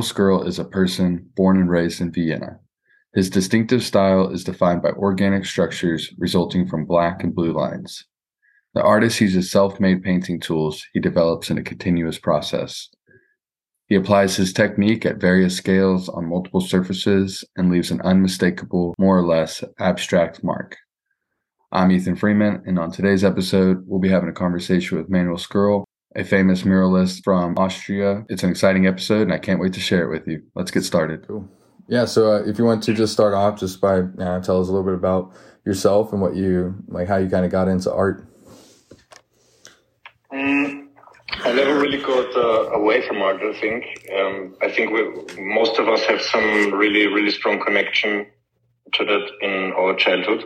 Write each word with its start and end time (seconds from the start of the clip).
Manuel 0.00 0.14
Skirl 0.14 0.46
is 0.46 0.58
a 0.58 0.64
person 0.64 1.28
born 1.36 1.58
and 1.58 1.68
raised 1.68 2.00
in 2.00 2.10
Vienna. 2.10 2.58
His 3.12 3.28
distinctive 3.28 3.82
style 3.82 4.30
is 4.30 4.44
defined 4.44 4.80
by 4.80 4.92
organic 4.92 5.44
structures 5.44 6.10
resulting 6.16 6.66
from 6.66 6.86
black 6.86 7.22
and 7.22 7.34
blue 7.34 7.52
lines. 7.52 8.06
The 8.72 8.80
artist 8.82 9.20
uses 9.20 9.50
self 9.50 9.78
made 9.78 10.02
painting 10.02 10.40
tools 10.40 10.86
he 10.94 11.00
develops 11.00 11.50
in 11.50 11.58
a 11.58 11.62
continuous 11.62 12.18
process. 12.18 12.88
He 13.88 13.94
applies 13.94 14.36
his 14.36 14.54
technique 14.54 15.04
at 15.04 15.20
various 15.20 15.54
scales 15.54 16.08
on 16.08 16.30
multiple 16.30 16.62
surfaces 16.62 17.44
and 17.56 17.70
leaves 17.70 17.90
an 17.90 18.00
unmistakable, 18.00 18.94
more 18.98 19.18
or 19.18 19.26
less 19.26 19.62
abstract 19.80 20.42
mark. 20.42 20.78
I'm 21.72 21.92
Ethan 21.92 22.16
Freeman, 22.16 22.62
and 22.64 22.78
on 22.78 22.90
today's 22.90 23.22
episode, 23.22 23.84
we'll 23.86 24.00
be 24.00 24.08
having 24.08 24.30
a 24.30 24.32
conversation 24.32 24.96
with 24.96 25.10
Manuel 25.10 25.36
Skirl, 25.36 25.84
a 26.16 26.24
famous 26.24 26.62
muralist 26.62 27.22
from 27.22 27.56
Austria. 27.56 28.24
It's 28.28 28.42
an 28.42 28.50
exciting 28.50 28.86
episode, 28.86 29.22
and 29.22 29.32
I 29.32 29.38
can't 29.38 29.60
wait 29.60 29.72
to 29.74 29.80
share 29.80 30.04
it 30.04 30.10
with 30.10 30.26
you. 30.26 30.42
Let's 30.54 30.70
get 30.70 30.84
started. 30.84 31.26
Cool. 31.26 31.48
Yeah. 31.88 32.04
So, 32.04 32.32
uh, 32.32 32.42
if 32.44 32.58
you 32.58 32.64
want 32.64 32.82
to 32.84 32.94
just 32.94 33.12
start 33.12 33.34
off, 33.34 33.58
just 33.58 33.80
by 33.80 34.00
uh, 34.00 34.40
tell 34.40 34.60
us 34.60 34.68
a 34.68 34.72
little 34.72 34.84
bit 34.84 34.94
about 34.94 35.32
yourself 35.64 36.12
and 36.12 36.20
what 36.20 36.34
you 36.34 36.74
like, 36.88 37.08
how 37.08 37.16
you 37.16 37.28
kind 37.28 37.44
of 37.44 37.52
got 37.52 37.68
into 37.68 37.92
art. 37.92 38.26
Mm, 40.32 40.88
I 41.30 41.52
never 41.52 41.78
really 41.78 42.02
got 42.02 42.36
uh, 42.36 42.70
away 42.72 43.06
from 43.06 43.22
art. 43.22 43.40
I 43.42 43.58
think. 43.60 43.84
Um, 44.16 44.56
I 44.62 44.70
think 44.70 44.92
we, 44.92 45.42
most 45.42 45.78
of 45.78 45.88
us 45.88 46.04
have 46.04 46.20
some 46.20 46.72
really, 46.74 47.06
really 47.06 47.30
strong 47.30 47.60
connection 47.60 48.26
to 48.94 49.04
that 49.04 49.30
in 49.42 49.72
our 49.72 49.94
childhood, 49.94 50.44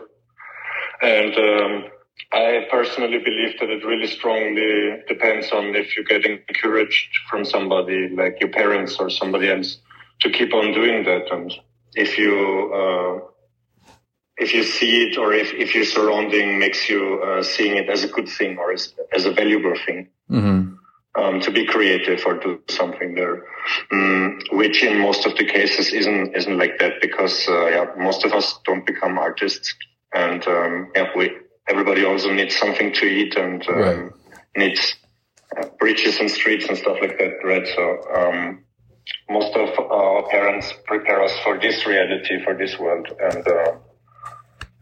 and 1.00 1.34
um, 1.36 1.84
I 2.33 2.67
personally 2.70 3.19
believe 3.19 3.59
that 3.61 3.70
it 3.70 3.84
really 3.84 4.07
strongly 4.07 5.03
depends 5.07 5.51
on 5.53 5.75
if 5.77 5.97
you're 5.97 6.05
getting 6.05 6.41
encouraged 6.48 7.11
from 7.29 7.45
somebody 7.45 8.09
like 8.09 8.41
your 8.41 8.51
parents 8.51 8.97
or 8.98 9.11
somebody 9.11 9.51
else 9.51 9.79
to 10.20 10.31
keep 10.31 10.53
on 10.53 10.73
doing 10.73 11.05
that. 11.05 11.31
And 11.33 11.53
if 11.95 12.19
you, 12.19 12.73
uh, 12.75 13.92
if 14.37 14.53
you 14.53 14.65
see 14.65 15.05
it 15.05 15.19
or 15.19 15.33
if, 15.33 15.53
if 15.55 15.75
your 15.75 15.85
surrounding 15.85 16.59
makes 16.59 16.89
you 16.89 17.23
uh, 17.23 17.42
seeing 17.42 17.77
it 17.77 17.89
as 17.89 18.03
a 18.05 18.09
good 18.09 18.29
thing 18.29 18.59
or 18.59 18.73
as, 18.73 18.95
as 19.12 19.27
a 19.27 19.33
valuable 19.33 19.75
thing. 19.87 20.09
Mm-hmm. 20.31 20.75
Um, 21.17 21.39
to 21.42 21.53
be 21.53 21.65
creative 21.65 22.27
or 22.27 22.35
do 22.41 22.61
something 22.69 23.15
there, 23.15 23.45
um, 23.92 24.41
which 24.51 24.83
in 24.83 24.98
most 24.98 25.27
of 25.27 25.37
the 25.37 25.45
cases 25.45 25.92
isn't 25.92 26.35
isn't 26.35 26.59
like 26.59 26.81
that 26.81 26.95
because 27.01 27.47
uh, 27.48 27.67
yeah, 27.67 27.87
most 27.97 28.25
of 28.25 28.33
us 28.33 28.59
don't 28.65 28.85
become 28.85 29.17
artists, 29.17 29.73
and 30.12 30.45
um, 30.48 30.91
yeah, 30.97 31.11
we 31.15 31.31
everybody 31.69 32.05
also 32.05 32.33
needs 32.33 32.57
something 32.57 32.93
to 32.93 33.07
eat 33.07 33.37
and 33.37 33.67
um, 33.69 33.79
right. 33.79 34.12
needs 34.57 34.95
uh, 35.57 35.67
bridges 35.79 36.19
and 36.20 36.31
streets 36.31 36.67
and 36.69 36.77
stuff 36.77 36.98
like 37.01 37.19
that, 37.19 37.34
right? 37.45 37.67
So 37.75 38.15
um, 38.15 38.65
most 39.31 39.57
of 39.57 39.79
our 39.91 40.29
parents 40.29 40.73
prepare 40.87 41.23
us 41.23 41.33
for 41.45 41.59
this 41.59 41.87
reality, 41.87 42.42
for 42.45 42.55
this 42.55 42.79
world, 42.79 43.09
and 43.20 43.47
uh, 43.47 43.73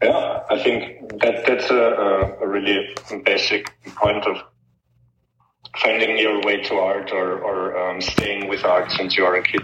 yeah, 0.01 0.43
I 0.49 0.61
think 0.61 1.21
that 1.21 1.45
that's 1.45 1.69
a, 1.69 2.35
a, 2.41 2.47
really 2.47 2.93
basic 3.23 3.71
point 3.95 4.25
of 4.25 4.37
finding 5.81 6.17
your 6.17 6.41
way 6.41 6.61
to 6.63 6.75
art 6.75 7.11
or, 7.11 7.39
or 7.39 7.77
um, 7.77 8.01
staying 8.01 8.49
with 8.49 8.65
art 8.65 8.91
since 8.91 9.15
you 9.15 9.25
are 9.25 9.35
a 9.35 9.43
kid. 9.43 9.61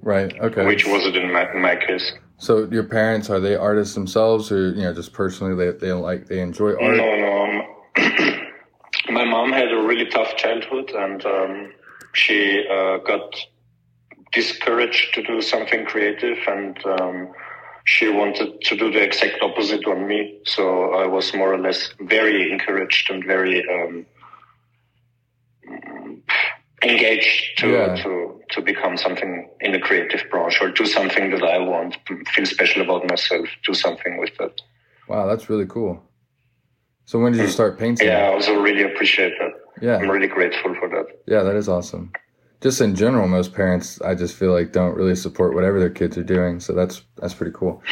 Right. 0.00 0.32
Okay. 0.40 0.64
Which 0.64 0.86
was 0.86 1.04
it 1.04 1.16
in 1.16 1.32
my, 1.32 1.52
in 1.52 1.60
my 1.60 1.76
case? 1.76 2.12
So 2.38 2.68
your 2.70 2.84
parents 2.84 3.30
are 3.30 3.40
they 3.40 3.56
artists 3.56 3.94
themselves, 3.94 4.52
or 4.52 4.70
you 4.70 4.82
know, 4.82 4.94
just 4.94 5.12
personally 5.12 5.54
they 5.54 5.76
they 5.76 5.92
like 5.92 6.26
they 6.26 6.40
enjoy 6.40 6.70
art? 6.70 6.96
No, 6.96 7.16
no. 7.16 7.42
Um, 7.42 8.44
my 9.10 9.24
mom 9.24 9.52
had 9.52 9.72
a 9.72 9.82
really 9.82 10.06
tough 10.06 10.36
childhood, 10.36 10.90
and 10.90 11.24
um, 11.26 11.72
she 12.14 12.64
uh, 12.70 12.98
got 12.98 13.34
discouraged 14.32 15.14
to 15.14 15.22
do 15.22 15.40
something 15.40 15.84
creative, 15.84 16.38
and 16.46 16.86
um, 16.86 17.32
she 17.84 18.08
wanted 18.08 18.60
to 18.60 18.76
do 18.76 18.92
the 18.92 19.02
exact 19.02 19.42
opposite 19.42 19.84
on 19.86 20.06
me. 20.06 20.38
So 20.44 20.94
I 20.94 21.06
was 21.06 21.34
more 21.34 21.54
or 21.54 21.58
less 21.58 21.90
very 22.00 22.52
encouraged 22.52 23.10
and 23.10 23.24
very 23.24 23.64
um, 23.68 24.06
engaged 26.84 27.58
to 27.58 27.68
yeah. 27.68 27.94
to 27.96 28.27
to 28.50 28.62
become 28.62 28.96
something 28.96 29.48
in 29.60 29.72
the 29.72 29.78
creative 29.78 30.24
branch 30.30 30.58
or 30.60 30.70
do 30.70 30.86
something 30.86 31.30
that 31.30 31.42
I 31.42 31.58
want, 31.58 31.96
feel 32.28 32.46
special 32.46 32.82
about 32.82 33.08
myself, 33.08 33.46
do 33.64 33.74
something 33.74 34.18
with 34.18 34.36
that. 34.38 34.60
Wow, 35.08 35.26
that's 35.26 35.48
really 35.48 35.66
cool. 35.66 36.02
So 37.06 37.18
when 37.18 37.32
did 37.32 37.40
you 37.40 37.48
start 37.48 37.78
painting? 37.78 38.06
Yeah, 38.06 38.28
I 38.28 38.32
also 38.34 38.60
really 38.60 38.82
appreciate 38.82 39.32
that. 39.38 39.52
Yeah, 39.80 39.96
I'm 39.96 40.10
really 40.10 40.26
grateful 40.26 40.74
for 40.74 40.88
that. 40.90 41.06
Yeah, 41.26 41.42
that 41.42 41.56
is 41.56 41.68
awesome. 41.68 42.12
Just 42.60 42.80
in 42.80 42.94
general, 42.94 43.28
most 43.28 43.54
parents, 43.54 44.00
I 44.02 44.14
just 44.14 44.34
feel 44.34 44.52
like 44.52 44.72
don't 44.72 44.94
really 44.94 45.14
support 45.14 45.54
whatever 45.54 45.78
their 45.78 45.90
kids 45.90 46.18
are 46.18 46.24
doing. 46.24 46.60
So 46.60 46.74
that's 46.74 47.02
that's 47.16 47.32
pretty 47.32 47.52
cool. 47.54 47.82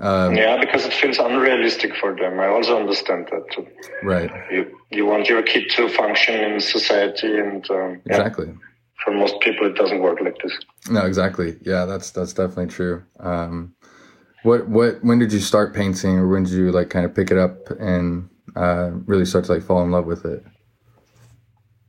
Um, 0.00 0.34
yeah, 0.34 0.58
because 0.58 0.86
it 0.86 0.92
feels 0.94 1.18
unrealistic 1.18 1.94
for 1.96 2.16
them. 2.16 2.40
I 2.40 2.46
also 2.46 2.78
understand 2.78 3.28
that. 3.30 3.44
Too. 3.52 3.66
Right. 4.02 4.30
You 4.50 4.78
you 4.90 5.06
want 5.06 5.28
your 5.28 5.42
kid 5.42 5.68
to 5.76 5.88
function 5.90 6.34
in 6.42 6.60
society, 6.60 7.38
and 7.38 7.70
um, 7.70 8.00
exactly. 8.06 8.46
Yeah, 8.46 8.54
for 9.04 9.12
most 9.12 9.40
people, 9.40 9.66
it 9.66 9.74
doesn't 9.74 10.00
work 10.00 10.20
like 10.20 10.36
this. 10.42 10.52
No, 10.90 11.04
exactly. 11.04 11.56
Yeah, 11.62 11.84
that's 11.84 12.10
that's 12.10 12.32
definitely 12.32 12.68
true. 12.68 13.02
Um, 13.20 13.74
what 14.42 14.68
what 14.68 15.02
when 15.04 15.18
did 15.18 15.32
you 15.32 15.40
start 15.40 15.74
painting, 15.74 16.18
or 16.18 16.28
when 16.28 16.44
did 16.44 16.52
you 16.52 16.72
like 16.72 16.90
kind 16.90 17.04
of 17.04 17.14
pick 17.14 17.30
it 17.30 17.38
up 17.38 17.70
and 17.78 18.28
uh, 18.56 18.90
really 19.06 19.24
start 19.24 19.44
to 19.46 19.52
like 19.54 19.62
fall 19.62 19.82
in 19.82 19.90
love 19.90 20.06
with 20.06 20.24
it? 20.24 20.44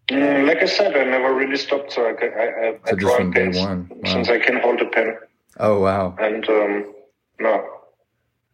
Mm, 0.10 0.48
like 0.48 0.58
I 0.58 0.66
said, 0.66 0.96
I 0.96 1.04
never 1.06 1.34
really 1.34 1.58
stopped. 1.58 1.94
So 1.94 2.06
I 2.06 2.12
I, 2.12 2.68
I, 2.68 2.80
so 2.86 2.92
I 2.92 2.96
draw 2.96 3.32
day 3.32 3.48
one 3.60 3.90
wow. 3.90 4.12
since 4.12 4.30
I 4.30 4.40
can 4.40 4.58
hold 4.60 4.82
a 4.82 4.86
pen. 4.86 5.16
Oh 5.60 5.80
wow! 5.80 6.16
And 6.20 6.48
um, 6.50 6.94
no, 7.40 7.66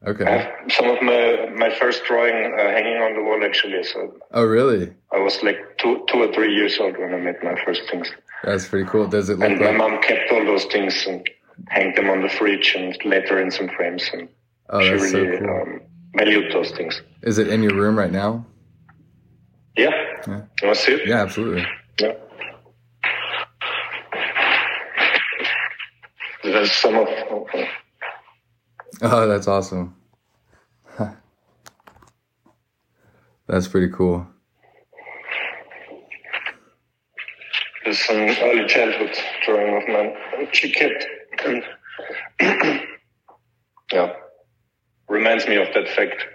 Okay. 0.07 0.23
I 0.23 0.37
have 0.37 0.71
some 0.71 0.89
of 0.89 1.01
my 1.01 1.49
my 1.55 1.69
first 1.77 2.05
drawing 2.05 2.53
uh, 2.57 2.63
hanging 2.71 2.97
on 2.97 3.15
the 3.15 3.23
wall 3.23 3.43
actually. 3.43 3.83
So. 3.83 4.17
Oh 4.31 4.45
really? 4.45 4.93
I 5.11 5.19
was 5.19 5.43
like 5.43 5.77
two 5.77 6.05
two 6.07 6.19
or 6.23 6.33
three 6.33 6.53
years 6.55 6.79
old 6.79 6.97
when 6.97 7.13
I 7.13 7.17
made 7.17 7.43
my 7.43 7.55
first 7.65 7.81
things. 7.91 8.09
That's 8.43 8.67
pretty 8.67 8.89
cool. 8.89 9.07
Does 9.07 9.29
it 9.29 9.39
look? 9.39 9.49
And 9.49 9.59
like... 9.59 9.71
my 9.71 9.77
mom 9.77 10.01
kept 10.01 10.31
all 10.31 10.45
those 10.45 10.65
things 10.65 11.05
and 11.05 11.29
hanged 11.67 11.97
them 11.97 12.09
on 12.09 12.21
the 12.21 12.29
fridge 12.29 12.75
and 12.75 12.97
later 13.03 13.41
in 13.41 13.51
some 13.51 13.67
frames 13.69 14.09
and 14.13 14.29
oh, 14.69 14.81
she 14.81 14.91
really 14.91 15.09
so 15.09 15.39
cool. 15.39 15.61
um, 15.61 15.81
valued 16.15 16.53
those 16.53 16.71
things. 16.71 17.01
Is 17.23 17.37
it 17.37 17.49
in 17.49 17.61
your 17.61 17.75
room 17.75 17.97
right 17.97 18.11
now? 18.11 18.45
Yeah. 19.75 19.89
yeah. 20.27 20.41
You 20.61 20.67
want 20.67 20.77
to 20.77 20.83
see 20.83 20.93
it? 20.93 21.07
Yeah, 21.07 21.21
absolutely. 21.21 21.65
Yeah. 21.99 22.13
There's 26.43 26.71
some 26.71 26.95
of. 26.95 27.07
Okay. 27.07 27.69
Oh, 29.01 29.27
that's 29.27 29.47
awesome. 29.47 29.95
that's 33.47 33.67
pretty 33.67 33.89
cool. 33.93 34.27
There's 37.83 37.99
some 37.99 38.17
early 38.17 38.67
childhood 38.67 39.17
drawing 39.45 39.81
of 39.81 39.87
mine. 39.87 40.47
She 40.51 40.71
kept, 40.71 41.05
and 41.45 41.63
yeah, 43.91 44.13
reminds 45.07 45.47
me 45.47 45.55
of 45.55 45.67
that 45.73 45.87
fact. 45.89 46.25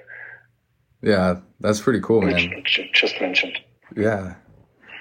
Yeah, 1.02 1.40
that's 1.60 1.80
pretty 1.80 2.00
cool, 2.00 2.22
man. 2.22 2.62
Just 2.64 3.20
mentioned. 3.20 3.58
Yeah. 3.96 4.34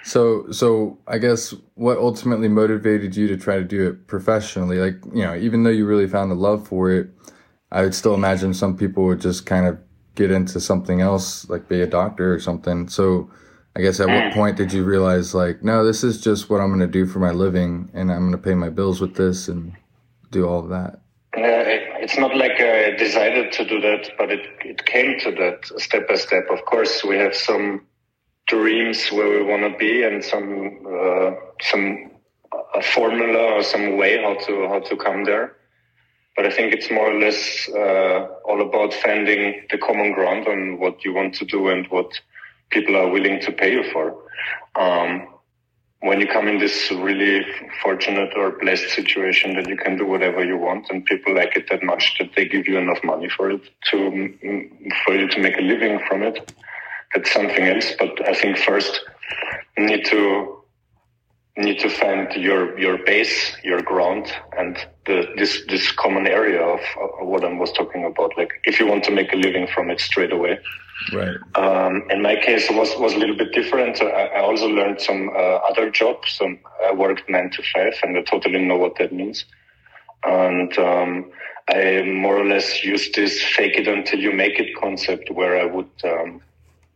So, 0.03 0.51
so 0.51 0.99
I 1.07 1.17
guess 1.17 1.55
what 1.75 1.97
ultimately 1.97 2.49
motivated 2.49 3.15
you 3.15 3.27
to 3.29 3.37
try 3.37 3.55
to 3.55 3.63
do 3.63 3.87
it 3.87 4.07
professionally? 4.07 4.77
Like, 4.77 4.97
you 5.13 5.23
know, 5.23 5.33
even 5.35 5.63
though 5.63 5.69
you 5.69 5.85
really 5.85 6.07
found 6.07 6.31
a 6.31 6.35
love 6.35 6.67
for 6.67 6.91
it, 6.91 7.09
I 7.73 7.81
would 7.81 7.95
still 7.95 8.13
imagine 8.13 8.53
some 8.53 8.77
people 8.77 9.03
would 9.05 9.19
just 9.19 9.47
kind 9.47 9.65
of 9.65 9.79
get 10.15 10.29
into 10.29 10.59
something 10.59 11.01
else, 11.01 11.49
like 11.49 11.67
be 11.67 11.81
a 11.81 11.87
doctor 11.87 12.31
or 12.31 12.39
something. 12.39 12.87
So 12.87 13.31
I 13.75 13.81
guess 13.81 13.99
at 13.99 14.07
what 14.07 14.31
mm. 14.31 14.33
point 14.33 14.57
did 14.57 14.71
you 14.71 14.83
realize 14.83 15.33
like, 15.33 15.63
no, 15.63 15.83
this 15.83 16.03
is 16.03 16.21
just 16.21 16.51
what 16.51 16.61
I'm 16.61 16.67
going 16.67 16.81
to 16.81 16.87
do 16.87 17.07
for 17.07 17.17
my 17.17 17.31
living 17.31 17.89
and 17.95 18.11
I'm 18.11 18.19
going 18.19 18.31
to 18.31 18.37
pay 18.37 18.53
my 18.53 18.69
bills 18.69 19.01
with 19.01 19.15
this 19.15 19.47
and 19.47 19.75
do 20.29 20.47
all 20.47 20.59
of 20.59 20.69
that? 20.69 21.01
Uh, 21.35 21.65
it's 22.03 22.15
not 22.15 22.35
like 22.35 22.61
I 22.61 22.91
decided 22.91 23.51
to 23.53 23.65
do 23.65 23.81
that, 23.81 24.11
but 24.19 24.29
it, 24.29 24.45
it 24.63 24.85
came 24.85 25.19
to 25.21 25.31
that 25.31 25.65
step 25.81 26.07
by 26.07 26.13
step. 26.13 26.43
Of 26.51 26.63
course, 26.65 27.03
we 27.03 27.17
have 27.17 27.35
some 27.35 27.87
dreams 28.45 29.09
where 29.09 29.29
we 29.29 29.43
want 29.43 29.63
to 29.63 29.75
be 29.79 30.03
and 30.03 30.23
some, 30.23 30.85
uh, 30.87 31.31
some, 31.59 32.11
a 32.75 32.83
formula 32.83 33.53
or 33.53 33.63
some 33.63 33.97
way 33.97 34.21
how 34.21 34.35
to, 34.45 34.67
how 34.67 34.79
to 34.81 34.95
come 34.95 35.23
there. 35.23 35.55
But 36.35 36.45
I 36.45 36.51
think 36.51 36.73
it's 36.73 36.89
more 36.89 37.11
or 37.11 37.19
less 37.19 37.69
uh, 37.69 38.27
all 38.45 38.61
about 38.61 38.93
finding 38.93 39.65
the 39.69 39.77
common 39.77 40.13
ground 40.13 40.47
on 40.47 40.79
what 40.79 41.05
you 41.05 41.13
want 41.13 41.35
to 41.35 41.45
do 41.45 41.69
and 41.69 41.85
what 41.87 42.11
people 42.71 42.95
are 42.95 43.09
willing 43.09 43.39
to 43.41 43.51
pay 43.51 43.71
you 43.73 43.83
for. 43.91 44.17
Um, 44.75 45.27
when 46.03 46.19
you 46.19 46.27
come 46.27 46.49
in 46.49 46.59
this 46.59 46.91
really 46.91 47.45
fortunate 47.81 48.33
or 48.35 48.51
blessed 48.59 48.89
situation 48.89 49.55
that 49.55 49.69
you 49.69 49.77
can 49.77 49.97
do 49.97 50.05
whatever 50.05 50.43
you 50.43 50.57
want 50.57 50.85
and 50.89 51.05
people 51.05 51.33
like 51.33 51.55
it 51.55 51.69
that 51.69 51.81
much 51.81 52.17
that 52.19 52.29
they 52.35 52.45
give 52.45 52.67
you 52.67 52.77
enough 52.77 53.01
money 53.05 53.29
for 53.29 53.49
it 53.49 53.61
to 53.89 53.97
for 55.05 55.15
you 55.15 55.29
to 55.29 55.39
make 55.39 55.57
a 55.57 55.61
living 55.61 56.01
from 56.07 56.21
it 56.21 56.51
that's 57.13 57.31
something 57.31 57.65
else 57.67 57.93
but 57.97 58.11
i 58.27 58.33
think 58.33 58.57
first 58.57 58.99
you 59.77 59.85
need 59.85 60.03
to 60.03 60.62
need 61.57 61.79
to 61.79 61.89
find 61.89 62.31
your 62.33 62.77
your 62.79 62.97
base, 63.05 63.55
your 63.63 63.81
ground, 63.81 64.31
and 64.57 64.77
the, 65.05 65.27
this 65.37 65.63
this 65.67 65.91
common 65.91 66.27
area 66.27 66.61
of, 66.61 66.79
of 66.99 67.27
what 67.27 67.43
I 67.43 67.53
was 67.53 67.71
talking 67.73 68.05
about. 68.05 68.31
Like 68.37 68.51
if 68.63 68.79
you 68.79 68.87
want 68.87 69.03
to 69.05 69.11
make 69.11 69.31
a 69.33 69.35
living 69.35 69.67
from 69.67 69.89
it 69.89 69.99
straight 69.99 70.31
away. 70.31 70.59
Right. 71.11 71.35
Um, 71.55 72.03
in 72.11 72.21
my 72.21 72.35
case, 72.35 72.69
it 72.69 72.75
was 72.75 72.95
was 72.97 73.13
a 73.13 73.17
little 73.17 73.35
bit 73.35 73.51
different. 73.53 74.01
I, 74.01 74.27
I 74.27 74.41
also 74.41 74.67
learned 74.67 75.01
some 75.01 75.29
uh, 75.29 75.57
other 75.69 75.89
jobs. 75.89 76.31
So 76.31 76.55
I 76.87 76.93
worked 76.93 77.29
nine 77.29 77.49
to 77.51 77.63
five, 77.73 77.93
and 78.03 78.17
I 78.17 78.21
totally 78.21 78.59
know 78.59 78.77
what 78.77 78.97
that 78.97 79.11
means. 79.11 79.45
And 80.23 80.75
um, 80.77 81.31
I 81.67 82.03
more 82.03 82.37
or 82.37 82.45
less 82.45 82.83
used 82.83 83.15
this 83.15 83.41
"fake 83.41 83.75
it 83.75 83.87
until 83.87 84.19
you 84.19 84.31
make 84.31 84.59
it" 84.59 84.75
concept, 84.79 85.29
where 85.29 85.59
I 85.59 85.65
would. 85.65 85.91
Um, 86.03 86.41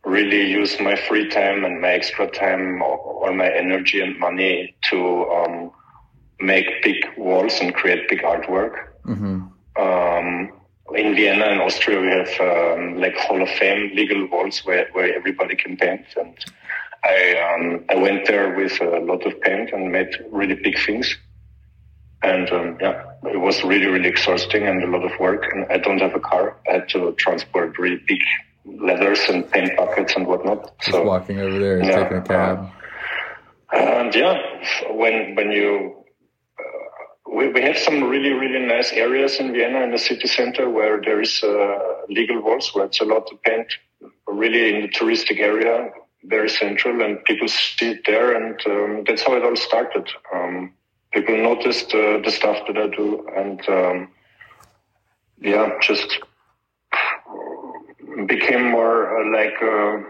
really 0.08 0.50
use 0.50 0.80
my 0.80 0.96
free 0.96 1.28
time 1.28 1.64
and 1.64 1.80
my 1.80 1.90
extra 1.90 2.28
time 2.30 2.82
or, 2.82 3.32
my 3.32 3.50
energy 3.50 4.00
and 4.00 4.18
money 4.18 4.74
to 4.90 4.98
um, 5.30 5.70
make 6.40 6.82
big 6.82 6.96
walls 7.18 7.60
and 7.60 7.74
create 7.74 8.08
big 8.08 8.22
artwork. 8.22 8.74
Mm-hmm. 9.04 9.46
Um, 9.76 10.52
in 10.94 11.14
Vienna 11.14 11.44
and 11.44 11.60
Austria, 11.60 12.00
we 12.00 12.08
have 12.08 12.32
um, 12.40 12.98
like 12.98 13.14
Hall 13.18 13.42
of 13.42 13.50
Fame 13.50 13.94
legal 13.94 14.26
walls 14.28 14.60
where, 14.64 14.88
where 14.92 15.14
everybody 15.14 15.54
can 15.54 15.76
paint. 15.76 16.06
And 16.16 16.34
I 17.04 17.54
um, 17.54 17.84
I 17.90 17.96
went 17.96 18.26
there 18.26 18.56
with 18.56 18.80
a 18.80 18.98
lot 19.00 19.26
of 19.26 19.38
paint 19.42 19.72
and 19.72 19.92
made 19.92 20.08
really 20.30 20.54
big 20.54 20.78
things. 20.78 21.16
And 22.22 22.50
um, 22.50 22.78
yeah, 22.80 23.04
it 23.24 23.40
was 23.40 23.62
really 23.62 23.86
really 23.86 24.08
exhausting 24.08 24.66
and 24.66 24.82
a 24.82 24.86
lot 24.86 25.04
of 25.04 25.12
work. 25.20 25.44
And 25.52 25.66
I 25.70 25.76
don't 25.76 26.00
have 26.00 26.14
a 26.14 26.20
car. 26.20 26.56
I 26.68 26.72
had 26.74 26.88
to 26.90 27.12
transport 27.12 27.78
really 27.78 28.00
big 28.08 28.22
leathers 28.80 29.20
and 29.28 29.50
paint 29.50 29.76
buckets 29.76 30.14
and 30.16 30.26
whatnot. 30.26 30.78
Just 30.78 30.92
so, 30.92 31.02
walking 31.02 31.40
over 31.40 31.58
there 31.58 31.78
and 31.78 31.86
yeah, 31.86 32.02
taking 32.02 32.18
a 32.18 32.22
cab. 32.22 32.70
Uh, 33.72 33.76
and 33.76 34.14
yeah, 34.14 34.38
when 34.90 35.34
when 35.34 35.50
you 35.50 35.94
uh, 36.58 37.34
we, 37.34 37.48
we 37.48 37.62
have 37.62 37.78
some 37.78 38.04
really 38.04 38.32
really 38.32 38.64
nice 38.66 38.92
areas 38.92 39.36
in 39.36 39.52
Vienna 39.52 39.80
in 39.82 39.90
the 39.90 39.98
city 39.98 40.26
center 40.26 40.68
where 40.70 41.00
there 41.00 41.20
is 41.20 41.42
uh, 41.42 41.78
legal 42.08 42.40
walls 42.40 42.70
where 42.74 42.86
it's 42.86 43.00
a 43.00 43.04
lot 43.04 43.26
to 43.28 43.36
paint. 43.44 43.66
Really 44.26 44.74
in 44.74 44.82
the 44.82 44.88
touristic 44.88 45.40
area, 45.40 45.90
very 46.24 46.48
central, 46.48 47.02
and 47.02 47.24
people 47.24 47.48
see 47.48 47.90
it 47.90 48.02
there, 48.06 48.34
and 48.34 48.60
um, 48.66 49.04
that's 49.06 49.22
how 49.22 49.34
it 49.34 49.44
all 49.44 49.56
started. 49.56 50.08
Um, 50.32 50.72
people 51.12 51.36
noticed 51.36 51.92
uh, 51.94 52.20
the 52.24 52.30
stuff 52.30 52.58
that 52.66 52.76
I 52.76 52.88
do, 52.88 53.26
and 53.34 53.68
um, 53.68 54.08
yeah, 55.40 55.70
just 55.80 56.20
became 58.26 58.70
more 58.70 59.18
uh, 59.18 59.30
like 59.30 59.62
uh, 59.62 60.02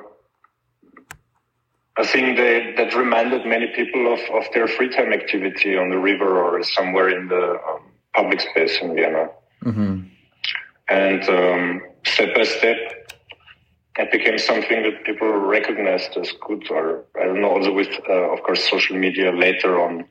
a 1.99 2.07
thing 2.07 2.37
that, 2.37 2.75
that 2.77 2.95
reminded 2.95 3.45
many 3.45 3.67
people 3.75 4.13
of, 4.13 4.21
of 4.33 4.45
their 4.55 4.69
free 4.69 4.89
time 4.89 5.13
activity 5.13 5.77
on 5.77 5.91
the 5.91 5.99
river 5.99 6.41
or 6.41 6.63
somewhere 6.63 7.09
in 7.09 7.29
the 7.29 7.59
um, 7.69 7.83
public 8.15 8.41
space 8.41 8.79
in 8.81 8.95
Vienna. 8.95 9.29
Mm-hmm. 9.65 10.03
And 10.89 11.29
um, 11.29 11.83
step 12.07 12.35
by 12.35 12.45
step, 12.45 12.77
it 13.99 14.13
became 14.13 14.39
something 14.39 14.83
that 14.85 15.05
people 15.05 15.29
recognized 15.29 16.17
as 16.17 16.33
good, 16.47 16.71
or 16.71 17.05
I 17.21 17.25
don't 17.25 17.41
know, 17.41 17.51
also 17.51 17.73
with, 17.73 17.89
uh, 18.09 18.33
of 18.33 18.43
course, 18.45 18.69
social 18.71 18.97
media 18.97 19.33
later 19.33 19.81
on, 19.81 20.05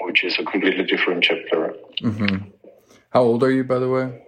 which 0.00 0.22
is 0.24 0.38
a 0.38 0.44
completely 0.44 0.84
different 0.84 1.24
chapter. 1.24 1.74
Mm-hmm. 2.02 2.50
How 3.10 3.22
old 3.22 3.42
are 3.42 3.50
you, 3.50 3.64
by 3.64 3.78
the 3.78 3.88
way? 3.88 4.20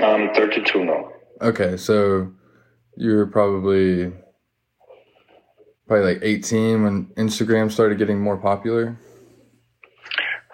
I'm 0.00 0.32
32 0.34 0.84
now. 0.84 1.13
Okay, 1.40 1.76
so 1.76 2.32
you 2.96 3.16
were 3.16 3.26
probably 3.26 4.12
probably 5.86 6.14
like 6.14 6.22
18 6.22 6.82
when 6.82 7.06
Instagram 7.16 7.70
started 7.70 7.98
getting 7.98 8.20
more 8.20 8.36
popular. 8.36 8.96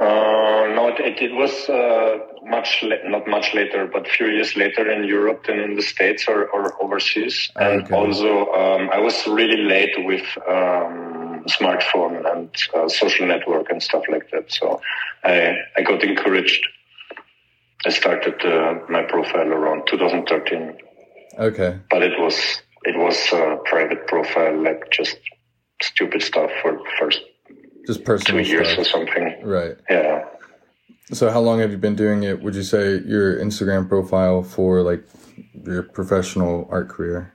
Uh, 0.00 0.66
no, 0.74 0.88
it, 0.88 1.20
it 1.20 1.34
was 1.34 1.68
uh, 1.68 2.18
much 2.44 2.82
la- 2.82 3.08
not 3.08 3.28
much 3.28 3.54
later, 3.54 3.86
but 3.86 4.06
a 4.06 4.10
few 4.10 4.26
years 4.26 4.56
later 4.56 4.90
in 4.90 5.04
Europe 5.04 5.44
than 5.46 5.60
in 5.60 5.76
the 5.76 5.82
States 5.82 6.24
or, 6.26 6.48
or 6.48 6.82
overseas. 6.82 7.50
Ah, 7.56 7.68
and 7.68 7.82
okay. 7.84 7.94
also, 7.94 8.46
um, 8.52 8.88
I 8.90 8.98
was 8.98 9.26
really 9.26 9.62
late 9.62 9.94
with 10.04 10.26
um, 10.48 11.44
smartphone 11.48 12.24
and 12.32 12.50
uh, 12.74 12.88
social 12.88 13.26
network 13.26 13.70
and 13.70 13.82
stuff 13.82 14.04
like 14.08 14.30
that. 14.30 14.50
So 14.50 14.80
I 15.22 15.58
I 15.76 15.82
got 15.82 16.02
encouraged 16.02 16.66
I 17.86 17.90
started 17.90 18.44
uh, 18.44 18.80
my 18.88 19.02
profile 19.02 19.48
around 19.48 19.86
2013. 19.86 20.76
Okay. 21.38 21.78
But 21.88 22.02
it 22.02 22.18
was 22.18 22.60
it 22.84 22.96
was 22.96 23.16
a 23.32 23.58
private 23.64 24.06
profile, 24.06 24.62
like 24.62 24.90
just 24.90 25.18
stupid 25.82 26.22
stuff 26.22 26.50
for 26.62 26.80
first 26.98 27.20
just 27.86 28.04
personal 28.04 28.44
two 28.44 28.50
years 28.50 28.68
stuff. 28.68 28.80
or 28.80 28.84
something. 28.84 29.40
Right. 29.42 29.76
Yeah. 29.88 30.24
So 31.12 31.30
how 31.30 31.40
long 31.40 31.58
have 31.60 31.70
you 31.70 31.78
been 31.78 31.96
doing 31.96 32.22
it? 32.22 32.42
Would 32.42 32.54
you 32.54 32.62
say 32.62 32.98
your 32.98 33.38
Instagram 33.38 33.88
profile 33.88 34.42
for 34.42 34.82
like 34.82 35.04
your 35.66 35.82
professional 35.82 36.68
art 36.70 36.88
career? 36.88 37.34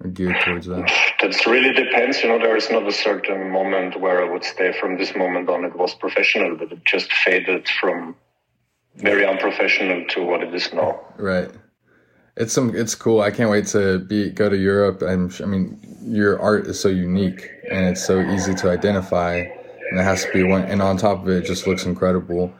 Or 0.00 0.08
geared 0.08 0.36
towards 0.44 0.66
that? 0.66 0.90
That 1.20 1.46
really 1.46 1.72
depends. 1.72 2.22
You 2.22 2.30
know, 2.30 2.38
there 2.38 2.56
is 2.56 2.68
not 2.70 2.88
a 2.88 2.92
certain 2.92 3.52
moment 3.52 4.00
where 4.00 4.24
I 4.24 4.28
would 4.28 4.42
say 4.42 4.72
from 4.72 4.98
this 4.98 5.14
moment 5.14 5.48
on 5.48 5.64
it 5.64 5.76
was 5.76 5.94
professional, 5.94 6.56
but 6.56 6.72
it 6.72 6.84
just 6.84 7.12
faded 7.12 7.68
from 7.68 8.16
very 8.96 9.26
unprofessional 9.26 10.04
to 10.08 10.22
what 10.22 10.42
it 10.42 10.54
is 10.54 10.72
now. 10.72 11.00
Right. 11.16 11.50
It's 12.36 12.52
some. 12.52 12.74
It's 12.74 12.94
cool. 12.94 13.20
I 13.20 13.30
can't 13.30 13.50
wait 13.50 13.66
to 13.68 13.98
be 13.98 14.30
go 14.30 14.48
to 14.48 14.56
Europe. 14.56 15.02
I'm. 15.02 15.30
I 15.42 15.46
mean, 15.46 15.78
your 16.02 16.40
art 16.40 16.66
is 16.66 16.80
so 16.80 16.88
unique 16.88 17.50
and 17.70 17.86
it's 17.86 18.04
so 18.04 18.20
easy 18.20 18.54
to 18.54 18.70
identify, 18.70 19.34
and 19.34 20.00
it 20.00 20.02
has 20.02 20.24
to 20.24 20.32
be 20.32 20.42
one. 20.42 20.64
And 20.64 20.80
on 20.80 20.96
top 20.96 21.22
of 21.22 21.28
it, 21.28 21.44
it 21.44 21.46
just 21.46 21.66
looks 21.66 21.84
incredible. 21.84 22.52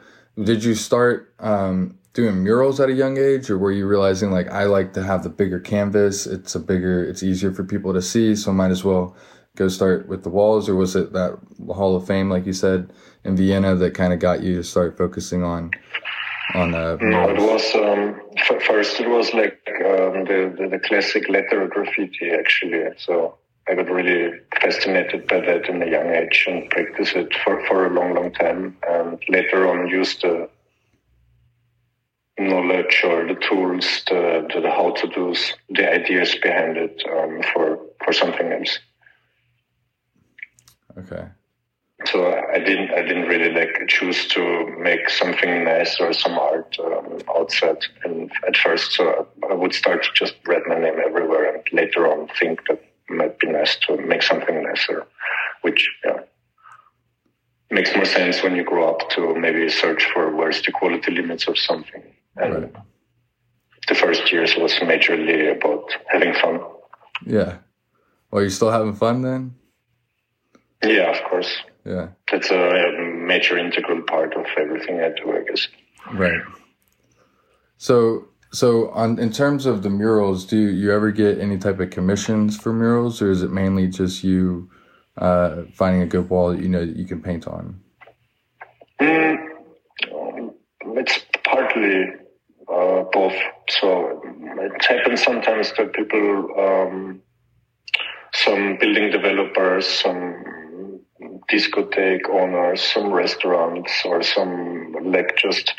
Did 0.42 0.62
you 0.62 0.74
start 0.74 1.34
um, 1.38 1.98
doing 2.12 2.42
murals 2.42 2.80
at 2.80 2.90
a 2.90 2.92
young 2.92 3.16
age, 3.16 3.48
or 3.48 3.56
were 3.56 3.72
you 3.72 3.86
realizing 3.86 4.30
like 4.30 4.50
I 4.50 4.64
like 4.64 4.92
to 4.92 5.02
have 5.02 5.22
the 5.22 5.30
bigger 5.30 5.58
canvas? 5.58 6.26
It's 6.26 6.54
a 6.54 6.60
bigger. 6.60 7.02
It's 7.04 7.22
easier 7.22 7.52
for 7.52 7.64
people 7.64 7.94
to 7.94 8.02
see, 8.02 8.36
so 8.36 8.52
might 8.52 8.70
as 8.70 8.84
well 8.84 9.16
go 9.56 9.68
start 9.68 10.06
with 10.06 10.22
the 10.22 10.30
walls, 10.30 10.68
or 10.68 10.74
was 10.74 10.96
it 10.96 11.14
that 11.14 11.38
Hall 11.68 11.96
of 11.96 12.06
Fame, 12.06 12.28
like 12.28 12.44
you 12.44 12.52
said, 12.52 12.92
in 13.24 13.36
Vienna, 13.36 13.74
that 13.74 13.94
kind 13.94 14.12
of 14.12 14.18
got 14.18 14.42
you 14.42 14.56
to 14.56 14.64
start 14.64 14.98
focusing 14.98 15.42
on 15.42 15.70
on 16.54 16.74
uh, 16.74 16.96
no 17.00 17.30
it 17.30 17.38
was 17.38 17.74
um, 17.74 18.20
first 18.60 19.00
it 19.00 19.08
was 19.08 19.32
like 19.32 19.60
um, 19.84 20.24
the, 20.24 20.54
the, 20.58 20.68
the 20.68 20.78
classic 20.78 21.28
letter 21.28 21.66
graffiti 21.68 22.30
actually. 22.30 22.84
So 22.98 23.38
i 23.68 23.74
got 23.74 23.88
really 23.88 24.40
fascinated 24.60 25.28
by 25.28 25.40
that 25.40 25.68
in 25.68 25.82
a 25.82 25.86
young 25.86 26.08
age 26.08 26.44
and 26.48 26.68
practiced 26.70 27.14
it 27.14 27.32
for, 27.44 27.64
for 27.66 27.86
a 27.86 27.90
long 27.90 28.14
long 28.14 28.32
time. 28.32 28.76
And 28.88 29.22
later 29.28 29.68
on 29.68 29.88
used 29.88 30.22
the 30.22 30.48
knowledge 32.38 33.02
or 33.04 33.26
the 33.26 33.38
tools 33.48 34.02
the, 34.08 34.46
the, 34.52 34.60
the 34.62 34.70
how 34.70 34.90
to 34.92 35.06
do's 35.08 35.54
the 35.70 35.90
ideas 35.90 36.34
behind 36.42 36.76
it 36.76 37.02
um, 37.16 37.40
for 37.52 37.78
for 38.04 38.12
something 38.12 38.52
else. 38.52 38.78
Okay 40.98 41.28
so 42.06 42.40
I 42.52 42.58
didn't 42.58 42.90
I 42.90 43.02
didn't 43.02 43.28
really 43.28 43.52
like 43.52 43.88
choose 43.88 44.26
to 44.28 44.66
make 44.78 45.08
something 45.10 45.64
nice 45.64 45.98
or 46.00 46.12
some 46.12 46.38
art 46.38 46.76
um, 46.84 47.18
outside. 47.36 47.84
And 48.04 48.30
at 48.46 48.56
first 48.56 48.92
so 48.92 49.26
I 49.50 49.54
would 49.54 49.74
start 49.74 50.02
to 50.04 50.10
just 50.14 50.34
write 50.46 50.66
my 50.66 50.78
name 50.78 50.98
everywhere 51.04 51.54
and 51.54 51.62
later 51.72 52.06
on 52.10 52.28
think 52.38 52.60
that 52.68 52.82
might 53.08 53.38
be 53.38 53.48
nice 53.48 53.76
to 53.86 53.96
make 53.96 54.22
something 54.22 54.62
nicer 54.62 55.06
which 55.62 55.90
yeah 56.04 56.20
makes 57.70 57.94
more 57.94 58.04
sense 58.04 58.42
when 58.42 58.54
you 58.54 58.64
grow 58.64 58.90
up 58.94 59.08
to 59.10 59.34
maybe 59.34 59.68
search 59.68 60.04
for 60.12 60.34
where's 60.36 60.60
the 60.62 60.70
quality 60.70 61.10
limits 61.10 61.48
of 61.48 61.58
something. 61.58 62.02
And 62.36 62.54
right. 62.54 62.74
the 63.88 63.94
first 63.94 64.30
years 64.30 64.54
was 64.56 64.72
majorly 64.74 65.56
about 65.56 65.90
having 66.08 66.34
fun. 66.34 66.60
Yeah. 67.26 67.58
Well 68.30 68.42
you 68.42 68.50
still 68.50 68.70
having 68.70 68.94
fun 68.94 69.22
then? 69.22 69.54
Yeah 70.84 71.10
of 71.10 71.22
course 71.30 71.50
yeah. 71.84 72.08
That's 72.30 72.50
a 72.50 72.92
major 73.14 73.58
integral 73.58 74.02
part 74.02 74.34
of 74.34 74.46
everything 74.56 75.00
i 75.00 75.10
do 75.10 75.36
i 75.36 75.42
guess. 75.48 75.68
Right. 76.12 76.40
So 77.76 78.28
so 78.52 78.90
on 78.90 79.18
in 79.18 79.32
terms 79.32 79.66
of 79.66 79.82
the 79.82 79.90
murals 79.90 80.44
do 80.44 80.58
you 80.58 80.92
ever 80.92 81.10
get 81.10 81.38
any 81.38 81.58
type 81.58 81.80
of 81.80 81.90
commissions 81.90 82.56
for 82.56 82.72
murals 82.72 83.22
or 83.22 83.30
is 83.30 83.42
it 83.42 83.50
mainly 83.50 83.88
just 83.88 84.22
you 84.22 84.70
uh, 85.18 85.62
finding 85.74 86.02
a 86.02 86.06
good 86.06 86.28
wall 86.30 86.52
that 86.52 86.60
you 86.60 86.68
know 86.68 86.84
that 86.86 86.96
you 86.96 87.04
can 87.04 87.20
paint 87.22 87.46
on? 87.46 87.80
Mm, 89.00 89.36
it's 90.96 91.20
partly 91.44 92.04
uh, 92.72 93.02
both. 93.12 93.34
So 93.68 94.22
it 94.24 94.84
happens 94.84 95.22
sometimes 95.22 95.72
that 95.76 95.92
people 95.92 96.48
um, 96.58 97.22
some 98.32 98.78
building 98.78 99.10
developers 99.10 99.86
some 99.86 100.61
discotheque 101.50 102.28
owners, 102.28 102.82
some 102.82 103.12
restaurants, 103.12 103.92
or 104.04 104.22
some 104.22 104.92
like 105.04 105.36
just 105.36 105.74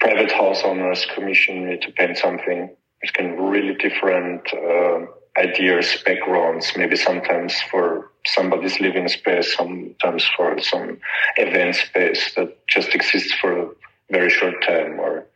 private 0.00 0.32
house 0.32 0.62
owners 0.64 1.06
commission 1.14 1.68
me 1.68 1.78
to 1.78 1.92
paint 1.92 2.18
something. 2.18 2.70
It 3.02 3.12
can 3.12 3.40
really 3.40 3.74
different 3.74 4.42
uh, 4.52 5.06
ideas, 5.38 6.02
backgrounds, 6.04 6.72
maybe 6.76 6.96
sometimes 6.96 7.54
for 7.70 8.10
somebody's 8.26 8.80
living 8.80 9.08
space, 9.08 9.54
sometimes 9.54 10.24
for 10.36 10.58
some 10.60 10.98
event 11.36 11.76
space 11.76 12.34
that 12.34 12.66
just 12.66 12.94
exists 12.94 13.32
for 13.34 13.58
a 13.58 13.68
very 14.10 14.30
short 14.30 14.62
time, 14.62 14.98
or 14.98 15.26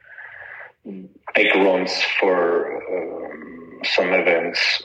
backgrounds 1.35 1.93
for 2.19 2.77
um, 2.93 3.81
some 3.85 4.13
events, 4.13 4.83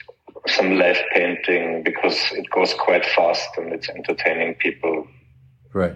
some 0.48 0.78
live 0.78 0.98
painting 1.14 1.84
because 1.84 2.18
it 2.32 2.50
goes 2.50 2.74
quite 2.74 3.06
fast 3.06 3.50
and 3.58 3.74
it's 3.74 3.90
entertaining 3.90 4.56
people. 4.56 5.08
Right. 5.74 5.96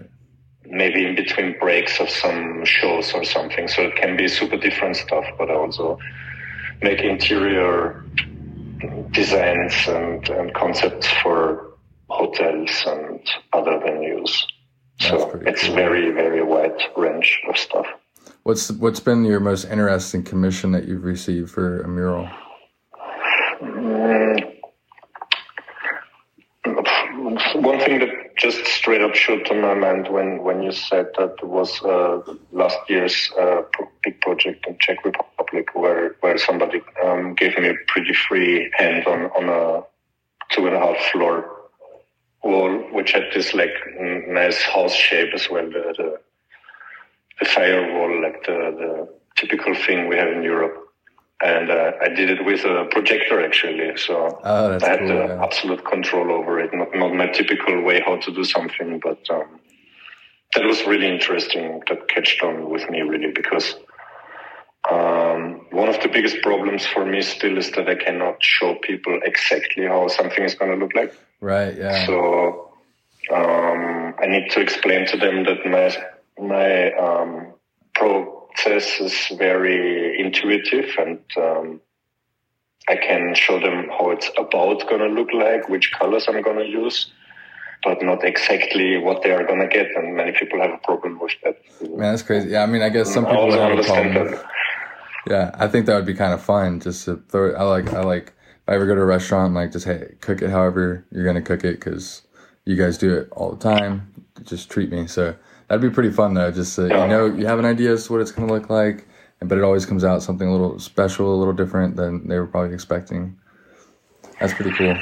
Maybe 0.64 1.06
in 1.06 1.14
between 1.14 1.58
breaks 1.58 2.00
of 2.00 2.10
some 2.10 2.64
shows 2.64 3.12
or 3.12 3.24
something. 3.24 3.68
So 3.68 3.82
it 3.82 3.96
can 3.96 4.16
be 4.16 4.28
super 4.28 4.56
different 4.56 4.96
stuff, 4.96 5.24
but 5.38 5.50
I 5.50 5.54
also 5.54 5.98
make 6.82 7.00
interior 7.00 8.04
designs 9.10 9.74
and, 9.86 10.28
and 10.28 10.54
concepts 10.54 11.08
for 11.22 11.74
hotels 12.08 12.82
and 12.86 13.20
other 13.52 13.78
venues. 13.78 14.32
That's 15.00 15.22
so 15.22 15.42
it's 15.46 15.64
cool. 15.64 15.74
very, 15.74 16.10
very 16.10 16.42
wide 16.42 16.80
range 16.96 17.40
of 17.48 17.56
stuff. 17.56 17.86
What's 18.42 18.70
what's 18.72 19.00
been 19.00 19.24
your 19.24 19.40
most 19.40 19.64
interesting 19.64 20.22
commission 20.22 20.72
that 20.72 20.86
you've 20.86 21.04
received 21.04 21.50
for 21.50 21.82
a 21.82 21.88
mural? 21.88 22.28
Mm, 24.00 24.56
one 27.56 27.78
thing 27.80 27.98
that 27.98 28.36
just 28.36 28.64
straight 28.66 29.02
up 29.02 29.14
shot 29.14 29.44
to 29.46 29.54
my 29.54 29.74
mind 29.74 30.08
when, 30.08 30.42
when 30.42 30.62
you 30.62 30.72
said 30.72 31.06
that 31.18 31.42
was 31.42 31.82
uh, 31.82 32.20
last 32.52 32.78
year's 32.88 33.30
uh, 33.38 33.62
big 34.02 34.20
project 34.20 34.66
in 34.66 34.76
Czech 34.80 35.04
Republic 35.04 35.74
where 35.74 36.16
where 36.20 36.38
somebody 36.38 36.80
um, 37.04 37.34
gave 37.34 37.58
me 37.58 37.68
a 37.68 37.74
pretty 37.88 38.14
free 38.14 38.70
hand 38.78 39.06
on 39.06 39.24
on 39.38 39.48
a 39.48 39.82
two 40.50 40.66
and 40.66 40.76
a 40.76 40.80
half 40.80 40.96
floor 41.12 41.60
wall, 42.42 42.70
which 42.92 43.12
had 43.12 43.24
this 43.34 43.54
like 43.54 43.74
nice 44.28 44.62
house 44.62 44.94
shape 44.94 45.34
as 45.34 45.48
well. 45.50 45.66
The, 45.66 45.94
the, 45.96 46.20
the 47.40 47.44
firewall, 47.46 48.22
like 48.22 48.44
the, 48.46 48.58
the 48.78 49.08
typical 49.36 49.74
thing 49.74 50.08
we 50.08 50.16
have 50.16 50.28
in 50.28 50.42
Europe. 50.42 50.89
And 51.42 51.70
uh, 51.70 51.92
I 52.02 52.08
did 52.08 52.28
it 52.28 52.44
with 52.44 52.64
a 52.64 52.86
projector 52.90 53.42
actually, 53.42 53.96
so 53.96 54.38
oh, 54.44 54.78
I 54.82 54.86
had 54.86 54.98
cool, 54.98 55.08
the 55.08 55.14
yeah. 55.14 55.42
absolute 55.42 55.82
control 55.86 56.30
over 56.32 56.60
it. 56.60 56.70
Not 56.74 56.94
not 56.94 57.14
my 57.14 57.28
typical 57.28 57.82
way 57.82 58.02
how 58.04 58.16
to 58.16 58.30
do 58.30 58.44
something, 58.44 59.00
but 59.02 59.18
um, 59.30 59.58
that 60.54 60.64
was 60.64 60.84
really 60.84 61.08
interesting. 61.08 61.80
That 61.88 62.08
catched 62.08 62.42
on 62.42 62.68
with 62.68 62.90
me 62.90 63.00
really 63.00 63.32
because 63.32 63.74
um, 64.90 65.66
one 65.70 65.88
of 65.88 66.00
the 66.02 66.08
biggest 66.08 66.42
problems 66.42 66.86
for 66.86 67.06
me 67.06 67.22
still 67.22 67.56
is 67.56 67.70
that 67.72 67.88
I 67.88 67.94
cannot 67.94 68.42
show 68.42 68.74
people 68.82 69.18
exactly 69.22 69.86
how 69.86 70.08
something 70.08 70.44
is 70.44 70.54
going 70.54 70.72
to 70.72 70.76
look 70.76 70.94
like. 70.94 71.14
Right. 71.40 71.76
Yeah. 71.76 72.06
So 72.06 72.70
um, 73.32 74.14
I 74.18 74.26
need 74.26 74.50
to 74.50 74.60
explain 74.60 75.06
to 75.06 75.16
them 75.16 75.44
that 75.44 75.64
my 75.64 76.44
my 76.44 76.92
um, 76.94 77.54
process 78.54 79.00
is 79.00 79.38
very 79.38 80.20
intuitive 80.20 80.90
and 80.98 81.18
um, 81.36 81.80
I 82.88 82.96
can 82.96 83.34
show 83.34 83.60
them 83.60 83.88
how 83.88 84.10
it's 84.10 84.30
about 84.36 84.88
going 84.88 85.00
to 85.00 85.08
look 85.08 85.32
like, 85.32 85.68
which 85.68 85.92
colors 85.92 86.26
I'm 86.28 86.42
going 86.42 86.58
to 86.58 86.66
use, 86.66 87.10
but 87.84 88.02
not 88.02 88.24
exactly 88.24 88.98
what 88.98 89.22
they 89.22 89.30
are 89.30 89.46
going 89.46 89.60
to 89.60 89.68
get. 89.68 89.86
And 89.94 90.16
many 90.16 90.32
people 90.32 90.60
have 90.60 90.72
a 90.72 90.78
problem 90.78 91.18
with 91.20 91.32
that. 91.44 91.58
Man, 91.82 91.98
that's 91.98 92.22
crazy. 92.22 92.50
Yeah, 92.50 92.62
I 92.62 92.66
mean, 92.66 92.82
I 92.82 92.88
guess 92.88 93.12
some 93.12 93.26
people 93.26 93.48
would 93.48 93.58
have 93.58 93.78
a 93.78 93.82
problem. 93.82 94.40
Yeah, 95.28 95.50
I 95.54 95.68
think 95.68 95.86
that 95.86 95.94
would 95.94 96.06
be 96.06 96.14
kind 96.14 96.32
of 96.32 96.42
fun 96.42 96.80
just 96.80 97.04
to 97.04 97.16
throw 97.28 97.50
it. 97.50 97.54
I 97.54 97.62
like, 97.64 97.92
I 97.92 98.00
like, 98.00 98.28
if 98.28 98.68
I 98.68 98.74
ever 98.74 98.86
go 98.86 98.94
to 98.94 99.02
a 99.02 99.06
restaurant, 99.06 99.54
like 99.54 99.72
just, 99.72 99.84
hey, 99.84 100.14
cook 100.20 100.42
it 100.42 100.50
however 100.50 101.06
you're 101.12 101.24
going 101.24 101.36
to 101.36 101.42
cook 101.42 101.62
it 101.64 101.78
because 101.78 102.22
you 102.64 102.76
guys 102.76 102.98
do 102.98 103.14
it 103.14 103.28
all 103.32 103.52
the 103.52 103.62
time. 103.62 104.26
Just 104.42 104.70
treat 104.70 104.90
me. 104.90 105.06
So 105.06 105.36
that'd 105.70 105.80
be 105.80 105.88
pretty 105.88 106.10
fun 106.10 106.34
though. 106.34 106.50
Just, 106.50 106.74
so, 106.74 106.82
you 106.82 106.88
know, 106.88 107.26
you 107.26 107.46
have 107.46 107.60
an 107.60 107.64
idea 107.64 107.92
as 107.92 108.06
to 108.06 108.12
what 108.12 108.20
it's 108.20 108.32
going 108.32 108.48
to 108.48 108.52
look 108.52 108.68
like, 108.68 109.06
but 109.40 109.56
it 109.56 109.62
always 109.62 109.86
comes 109.86 110.04
out 110.04 110.22
something 110.22 110.46
a 110.46 110.52
little 110.52 110.78
special, 110.80 111.32
a 111.32 111.38
little 111.38 111.54
different 111.54 111.96
than 111.96 112.26
they 112.26 112.38
were 112.38 112.46
probably 112.46 112.74
expecting. 112.74 113.38
That's 114.40 114.52
pretty 114.52 114.72
cool. 114.72 114.96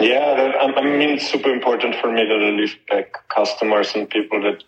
Yeah, 0.00 0.52
I 0.60 0.82
mean, 0.82 1.10
it's 1.10 1.30
super 1.30 1.52
important 1.52 1.94
for 1.96 2.10
me 2.10 2.24
that 2.24 2.40
I 2.40 2.50
leave 2.50 2.76
back 2.90 3.28
customers 3.28 3.94
and 3.94 4.10
people 4.10 4.42
that 4.42 4.64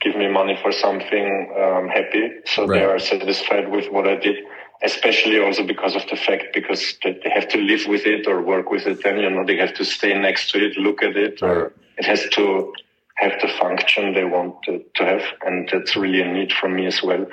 give 0.00 0.16
me 0.16 0.28
money 0.28 0.58
for 0.62 0.72
something 0.72 1.52
um, 1.60 1.88
happy, 1.88 2.30
so 2.46 2.66
right. 2.66 2.78
they 2.78 2.84
are 2.84 2.98
satisfied 2.98 3.70
with 3.70 3.90
what 3.90 4.08
I 4.08 4.16
did. 4.16 4.36
Especially 4.82 5.40
also 5.40 5.66
because 5.66 5.96
of 5.96 6.06
the 6.10 6.16
fact 6.16 6.52
because 6.52 6.98
they 7.02 7.30
have 7.32 7.48
to 7.48 7.58
live 7.58 7.86
with 7.86 8.04
it 8.04 8.26
or 8.26 8.42
work 8.42 8.70
with 8.70 8.86
it, 8.86 9.02
and 9.06 9.20
you 9.20 9.30
know 9.30 9.44
they 9.44 9.56
have 9.56 9.72
to 9.74 9.84
stay 9.84 10.16
next 10.18 10.50
to 10.50 10.64
it, 10.64 10.76
look 10.76 11.02
at 11.02 11.16
it, 11.16 11.40
right. 11.40 11.50
or 11.50 11.72
it 11.96 12.04
has 12.04 12.28
to 12.32 12.72
have 13.16 13.40
the 13.40 13.48
function 13.48 14.14
they 14.14 14.24
want 14.24 14.62
to, 14.64 14.84
to 14.94 15.04
have, 15.04 15.22
and 15.44 15.68
that's 15.72 15.96
really 15.96 16.20
a 16.20 16.32
need 16.32 16.52
for 16.52 16.68
me 16.68 16.86
as 16.86 17.02
well. 17.02 17.26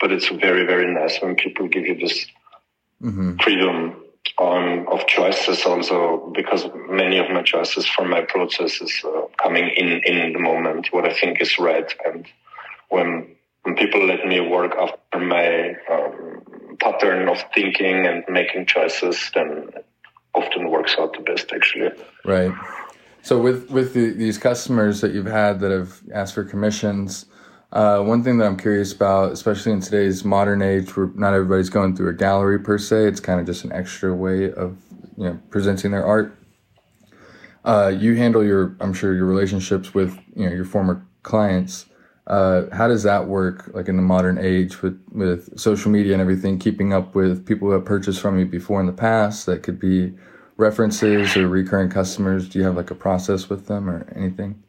But 0.00 0.12
it's 0.12 0.28
very 0.28 0.66
very 0.66 0.92
nice 0.92 1.20
when 1.20 1.34
people 1.36 1.68
give 1.68 1.86
you 1.86 1.98
this 1.98 2.26
mm-hmm. 3.02 3.36
freedom 3.38 4.02
on 4.36 4.86
of 4.88 5.06
choices 5.06 5.64
also 5.64 6.30
because 6.34 6.66
many 6.88 7.18
of 7.18 7.30
my 7.30 7.42
choices 7.42 7.86
from 7.86 8.10
my 8.10 8.20
process 8.20 8.80
is 8.80 9.02
uh, 9.04 9.22
coming 9.42 9.68
in 9.76 10.00
in 10.04 10.32
the 10.32 10.38
moment 10.38 10.88
what 10.92 11.04
I 11.04 11.12
think 11.12 11.40
is 11.40 11.58
right 11.58 11.92
and 12.04 12.26
when 12.88 13.34
when 13.62 13.74
people 13.76 14.04
let 14.06 14.24
me 14.26 14.40
work 14.40 14.74
after 14.76 15.18
my 15.18 15.74
um, 15.90 16.76
pattern 16.78 17.28
of 17.28 17.42
thinking 17.54 18.06
and 18.06 18.24
making 18.28 18.66
choices 18.66 19.30
then 19.34 19.70
often 20.34 20.70
works 20.70 20.94
out 20.98 21.14
the 21.14 21.20
best 21.20 21.52
actually 21.52 21.90
right 22.24 22.52
so 23.28 23.38
with 23.38 23.70
with 23.70 23.94
the, 23.94 24.10
these 24.10 24.38
customers 24.38 25.00
that 25.02 25.12
you've 25.12 25.26
had 25.26 25.60
that 25.60 25.70
have 25.70 26.00
asked 26.12 26.34
for 26.34 26.44
commissions 26.44 27.26
uh, 27.72 28.00
one 28.00 28.22
thing 28.24 28.38
that 28.38 28.46
I'm 28.46 28.56
curious 28.56 28.94
about, 28.94 29.32
especially 29.32 29.72
in 29.72 29.80
today's 29.80 30.24
modern 30.24 30.62
age, 30.62 30.96
where 30.96 31.10
not 31.14 31.34
everybody's 31.34 31.68
going 31.68 31.94
through 31.94 32.08
a 32.08 32.14
gallery 32.14 32.58
per 32.58 32.78
se, 32.78 33.04
it's 33.04 33.20
kind 33.20 33.38
of 33.40 33.46
just 33.46 33.64
an 33.64 33.72
extra 33.72 34.14
way 34.14 34.50
of 34.52 34.78
you 35.16 35.24
know 35.24 35.38
presenting 35.50 35.90
their 35.90 36.04
art. 36.04 36.34
Uh, 37.64 37.92
you 37.94 38.14
handle 38.14 38.42
your, 38.42 38.74
I'm 38.80 38.94
sure, 38.94 39.14
your 39.14 39.26
relationships 39.26 39.92
with 39.92 40.18
you 40.34 40.48
know 40.48 40.54
your 40.54 40.64
former 40.64 41.06
clients. 41.22 41.84
Uh, 42.26 42.64
how 42.72 42.88
does 42.88 43.02
that 43.02 43.26
work, 43.26 43.70
like 43.74 43.88
in 43.88 43.96
the 43.96 44.02
modern 44.02 44.38
age, 44.38 44.80
with 44.80 44.98
with 45.12 45.58
social 45.58 45.90
media 45.90 46.14
and 46.14 46.22
everything, 46.22 46.58
keeping 46.58 46.94
up 46.94 47.14
with 47.14 47.44
people 47.44 47.68
who 47.68 47.74
have 47.74 47.84
purchased 47.84 48.20
from 48.20 48.38
you 48.38 48.46
before 48.46 48.80
in 48.80 48.86
the 48.86 48.92
past? 48.92 49.44
That 49.44 49.62
could 49.62 49.78
be 49.78 50.14
references 50.58 51.36
or 51.36 51.48
recurring 51.48 51.88
customers. 51.88 52.48
Do 52.48 52.58
you 52.58 52.64
have 52.66 52.76
like 52.76 52.90
a 52.90 52.94
process 52.94 53.48
with 53.48 53.66
them 53.66 53.88
or 53.88 54.06
anything? 54.14 54.62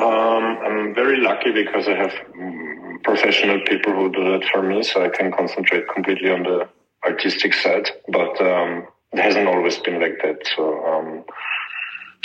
Um, 0.00 0.58
I'm 0.64 0.94
very 0.94 1.20
lucky 1.20 1.50
because 1.50 1.88
I 1.88 1.94
have 1.94 2.12
mm, 2.38 3.02
professional 3.02 3.60
people 3.66 3.92
who 3.94 4.12
do 4.12 4.24
that 4.32 4.44
for 4.52 4.62
me, 4.62 4.82
so 4.82 5.02
I 5.02 5.08
can 5.08 5.32
concentrate 5.32 5.88
completely 5.92 6.30
on 6.30 6.42
the 6.42 6.68
artistic 7.04 7.54
side. 7.54 7.90
But 8.08 8.40
um, 8.40 8.86
it 9.12 9.20
hasn't 9.20 9.48
always 9.48 9.78
been 9.78 10.00
like 10.00 10.18
that. 10.22 10.46
So, 10.54 10.84
um, 10.84 11.24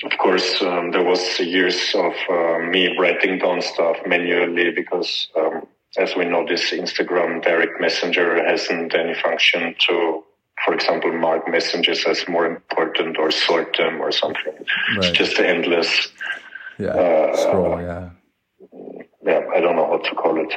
of 0.03 0.17
course, 0.17 0.61
um, 0.61 0.91
there 0.91 1.03
was 1.03 1.39
years 1.39 1.95
of 1.95 2.13
uh, 2.29 2.59
me 2.59 2.97
writing 2.97 3.37
down 3.37 3.61
stuff 3.61 3.97
manually 4.05 4.71
because, 4.71 5.29
um, 5.37 5.67
as 5.97 6.15
we 6.15 6.25
know, 6.25 6.45
this 6.45 6.71
Instagram 6.71 7.41
direct 7.41 7.79
messenger 7.79 8.43
hasn't 8.45 8.93
any 8.93 9.13
function 9.13 9.75
to 9.87 10.23
for 10.63 10.73
example, 10.73 11.11
mark 11.11 11.47
messages 11.49 12.05
as 12.05 12.27
more 12.27 12.45
important 12.45 13.17
or 13.17 13.31
sort 13.31 13.75
them 13.77 13.99
or 13.99 14.11
something. 14.11 14.53
Right. 14.53 14.97
It's 14.97 15.11
just 15.11 15.39
endless 15.39 16.11
yeah. 16.81 16.89
Uh, 16.89 17.35
Scroll. 17.37 17.81
Yeah. 17.81 18.09
Yeah. 19.23 19.41
I 19.55 19.59
don't 19.59 19.75
know 19.75 19.85
what 19.85 20.03
to 20.05 20.15
call 20.15 20.39
it. 20.43 20.53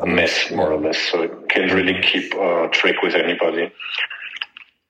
A 0.00 0.06
mess, 0.06 0.50
more 0.50 0.70
yeah. 0.70 0.76
or 0.76 0.80
less. 0.80 0.98
So 0.98 1.22
it 1.22 1.48
can't 1.48 1.72
really 1.72 2.00
keep 2.02 2.34
uh, 2.34 2.66
track 2.68 3.00
with 3.02 3.14
anybody. 3.14 3.72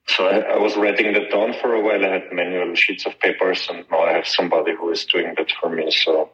So 0.09 0.27
I, 0.27 0.39
I, 0.55 0.59
was 0.59 0.77
writing 0.77 1.13
that 1.13 1.31
down 1.31 1.55
for 1.61 1.75
a 1.75 1.81
while. 1.81 2.05
I 2.05 2.09
had 2.09 2.33
manual 2.33 2.75
sheets 2.75 3.05
of 3.07 3.19
papers, 3.21 3.67
and 3.71 3.85
now 3.91 4.01
I 4.01 4.13
have 4.13 4.27
somebody 4.27 4.75
who 4.75 4.91
is 4.91 5.05
doing 5.05 5.35
that 5.37 5.51
for 5.61 5.69
me. 5.69 5.91
So, 5.91 6.31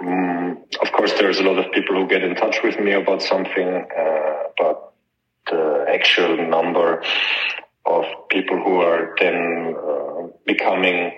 um, 0.00 0.58
of 0.82 0.92
course, 0.92 1.12
there's 1.14 1.38
a 1.38 1.42
lot 1.42 1.58
of 1.58 1.72
people 1.72 1.96
who 1.96 2.08
get 2.08 2.22
in 2.22 2.34
touch 2.34 2.58
with 2.62 2.78
me 2.78 2.92
about 2.92 3.22
something, 3.22 3.86
uh, 3.98 4.42
but 4.58 4.89
the 5.48 5.86
actual 5.88 6.48
number 6.48 7.02
of 7.86 8.04
people 8.28 8.56
who 8.58 8.80
are 8.80 9.14
then 9.18 9.74
uh, 9.76 10.26
becoming 10.46 11.12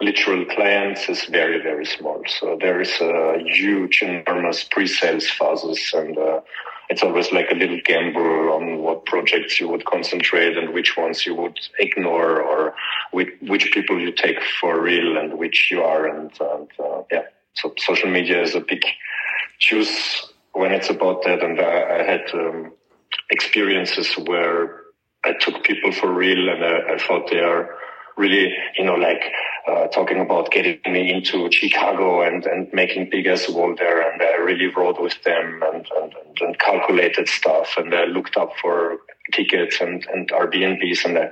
literal 0.00 0.44
clients 0.46 1.08
is 1.08 1.24
very, 1.24 1.62
very 1.62 1.84
small. 1.84 2.22
So 2.26 2.58
there 2.60 2.80
is 2.80 2.92
a 3.00 3.38
huge, 3.44 4.02
enormous 4.02 4.64
pre-sales 4.64 5.28
phases 5.28 5.92
and 5.94 6.16
uh, 6.16 6.40
it's 6.88 7.04
always 7.04 7.30
like 7.30 7.50
a 7.52 7.54
little 7.54 7.80
gamble 7.84 8.52
on 8.52 8.78
what 8.78 9.04
projects 9.06 9.60
you 9.60 9.68
would 9.68 9.84
concentrate 9.84 10.56
and 10.58 10.74
which 10.74 10.96
ones 10.96 11.24
you 11.24 11.36
would 11.36 11.58
ignore 11.78 12.42
or 12.42 12.74
which, 13.12 13.28
which 13.42 13.70
people 13.72 14.00
you 14.00 14.10
take 14.10 14.42
for 14.60 14.80
real 14.80 15.16
and 15.16 15.38
which 15.38 15.70
you 15.70 15.82
aren't. 15.82 16.40
And 16.40 16.68
uh, 16.80 17.02
yeah, 17.12 17.22
so 17.54 17.72
social 17.78 18.10
media 18.10 18.42
is 18.42 18.56
a 18.56 18.60
big 18.60 18.82
juice 19.60 20.32
when 20.52 20.72
it's 20.72 20.90
about 20.90 21.22
that. 21.24 21.44
And 21.44 21.60
I, 21.60 22.00
I 22.00 22.02
had 22.02 22.22
um, 22.34 22.72
experiences 23.30 24.12
where 24.14 24.80
I 25.24 25.34
took 25.38 25.62
people 25.64 25.92
for 25.92 26.12
real 26.12 26.48
and 26.48 26.64
I, 26.64 26.94
I 26.94 26.98
thought 26.98 27.30
they 27.30 27.40
are 27.40 27.76
really, 28.16 28.54
you 28.76 28.84
know, 28.84 28.94
like 28.94 29.22
uh, 29.66 29.86
talking 29.88 30.20
about 30.20 30.50
getting 30.50 30.80
me 30.92 31.12
into 31.12 31.50
Chicago 31.52 32.22
and, 32.22 32.44
and 32.46 32.68
making 32.72 33.10
big 33.10 33.26
as 33.26 33.48
wall 33.48 33.74
there. 33.76 34.10
And 34.10 34.20
I 34.22 34.36
really 34.36 34.68
rode 34.68 35.00
with 35.00 35.22
them 35.24 35.62
and, 35.72 35.86
and, 36.00 36.14
and 36.40 36.58
calculated 36.58 37.28
stuff. 37.28 37.74
And 37.76 37.94
I 37.94 38.04
looked 38.04 38.36
up 38.36 38.52
for 38.60 38.98
tickets 39.32 39.80
and, 39.80 40.06
and 40.12 40.28
Airbnbs. 40.30 41.04
And 41.04 41.18
I 41.18 41.30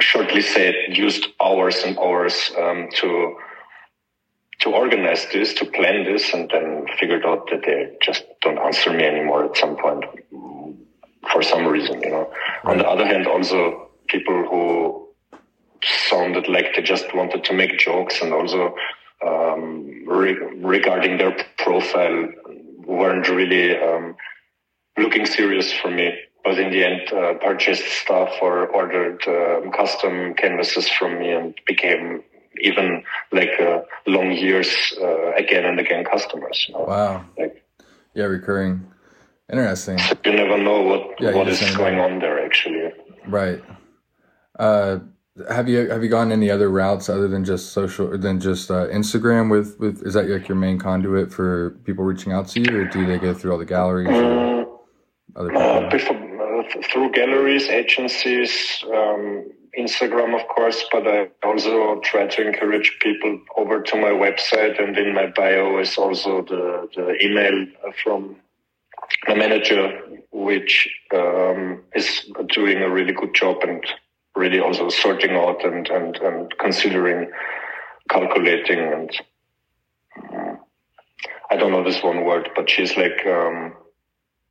shortly 0.00 0.40
said, 0.40 0.74
used 0.88 1.26
hours 1.40 1.82
and 1.84 1.98
hours 1.98 2.52
um, 2.58 2.88
to 2.96 3.36
to 4.60 4.70
organize 4.70 5.26
this, 5.32 5.52
to 5.52 5.66
plan 5.66 6.04
this, 6.04 6.32
and 6.32 6.48
then 6.48 6.86
figured 6.98 7.26
out 7.26 7.50
that 7.50 7.62
they 7.66 7.90
just 8.00 8.24
don't 8.40 8.56
answer 8.56 8.92
me 8.92 9.04
anymore 9.04 9.44
at 9.44 9.56
some 9.56 9.76
point 9.76 10.04
for 11.32 11.42
some 11.42 11.66
reason, 11.66 12.00
you 12.02 12.10
know. 12.10 12.30
Right. 12.64 12.72
On 12.72 12.78
the 12.78 12.88
other 12.88 13.06
hand, 13.06 13.26
also 13.26 13.90
people 14.08 14.46
who 14.48 15.08
sounded 15.82 16.48
like 16.48 16.74
they 16.74 16.82
just 16.82 17.14
wanted 17.14 17.44
to 17.44 17.52
make 17.52 17.78
jokes 17.78 18.20
and 18.22 18.32
also 18.32 18.74
um, 19.26 20.04
re- 20.06 20.38
regarding 20.56 21.18
their 21.18 21.36
profile 21.58 22.28
weren't 22.86 23.28
really 23.28 23.76
um, 23.76 24.16
looking 24.98 25.26
serious 25.26 25.72
for 25.72 25.90
me. 25.90 26.14
But 26.42 26.58
in 26.58 26.70
the 26.70 26.84
end, 26.84 27.10
uh, 27.10 27.34
purchased 27.40 27.86
stuff 27.86 28.30
or 28.42 28.66
ordered 28.66 29.22
um, 29.26 29.72
custom 29.72 30.34
canvases 30.34 30.88
from 30.90 31.18
me 31.18 31.30
and 31.30 31.54
became 31.66 32.22
even 32.60 33.02
like 33.32 33.58
uh, 33.58 33.80
long 34.06 34.32
years 34.32 34.68
uh, 35.00 35.32
again 35.32 35.64
and 35.64 35.80
again 35.80 36.04
customers. 36.04 36.66
You 36.68 36.74
know? 36.74 36.84
Wow. 36.84 37.24
Like, 37.38 37.64
yeah, 38.14 38.24
recurring. 38.24 38.86
Interesting. 39.52 39.98
You 40.24 40.32
never 40.32 40.56
know 40.56 40.80
what 40.82 41.20
yeah, 41.20 41.34
what 41.34 41.48
is 41.48 41.60
going 41.76 41.98
on 41.98 42.18
there 42.18 42.44
actually. 42.44 42.92
Right. 43.26 43.62
Uh, 44.58 45.00
have 45.50 45.68
you 45.68 45.90
have 45.90 46.02
you 46.02 46.08
gone 46.08 46.32
any 46.32 46.50
other 46.50 46.70
routes 46.70 47.08
other 47.08 47.28
than 47.28 47.44
just 47.44 47.72
social 47.72 48.16
than 48.16 48.40
just 48.40 48.70
uh, 48.70 48.86
Instagram 48.88 49.50
with 49.50 49.78
with 49.78 50.02
is 50.06 50.14
that 50.14 50.28
like 50.28 50.48
your 50.48 50.56
main 50.56 50.78
conduit 50.78 51.32
for 51.32 51.70
people 51.84 52.04
reaching 52.04 52.32
out 52.32 52.48
to 52.48 52.60
you 52.60 52.80
or 52.80 52.84
do 52.86 53.04
they 53.04 53.18
go 53.18 53.34
through 53.34 53.52
all 53.52 53.58
the 53.58 53.64
galleries 53.64 54.08
um, 54.08 54.78
other 55.36 55.54
uh, 55.54 55.90
people? 55.90 56.16
Uh, 56.16 56.82
through 56.90 57.10
galleries, 57.12 57.68
agencies, 57.68 58.82
um, 58.86 59.50
Instagram, 59.78 60.40
of 60.40 60.46
course, 60.48 60.84
but 60.92 61.06
I 61.06 61.28
also 61.42 62.00
try 62.00 62.26
to 62.26 62.46
encourage 62.46 62.96
people 63.00 63.40
over 63.56 63.82
to 63.82 63.96
my 63.96 64.10
website 64.10 64.82
and 64.82 64.96
in 64.96 65.14
my 65.14 65.26
bio 65.26 65.78
is 65.78 65.98
also 65.98 66.42
the, 66.42 66.88
the 66.94 67.24
email 67.24 67.66
from 68.02 68.36
my 69.28 69.34
manager, 69.34 70.00
which 70.32 70.88
um, 71.14 71.82
is 71.94 72.30
doing 72.48 72.78
a 72.78 72.90
really 72.90 73.12
good 73.12 73.34
job 73.34 73.58
and 73.62 73.84
really 74.36 74.60
also 74.60 74.88
sorting 74.88 75.32
out 75.32 75.64
and, 75.64 75.88
and, 75.88 76.16
and 76.16 76.54
considering, 76.58 77.30
calculating 78.08 78.78
and 78.78 79.10
um, 80.32 80.58
I 81.50 81.56
don't 81.56 81.70
know 81.70 81.84
this 81.84 82.02
one 82.02 82.24
word, 82.24 82.50
but 82.56 82.68
she's 82.68 82.96
like, 82.96 83.24
um, 83.26 83.74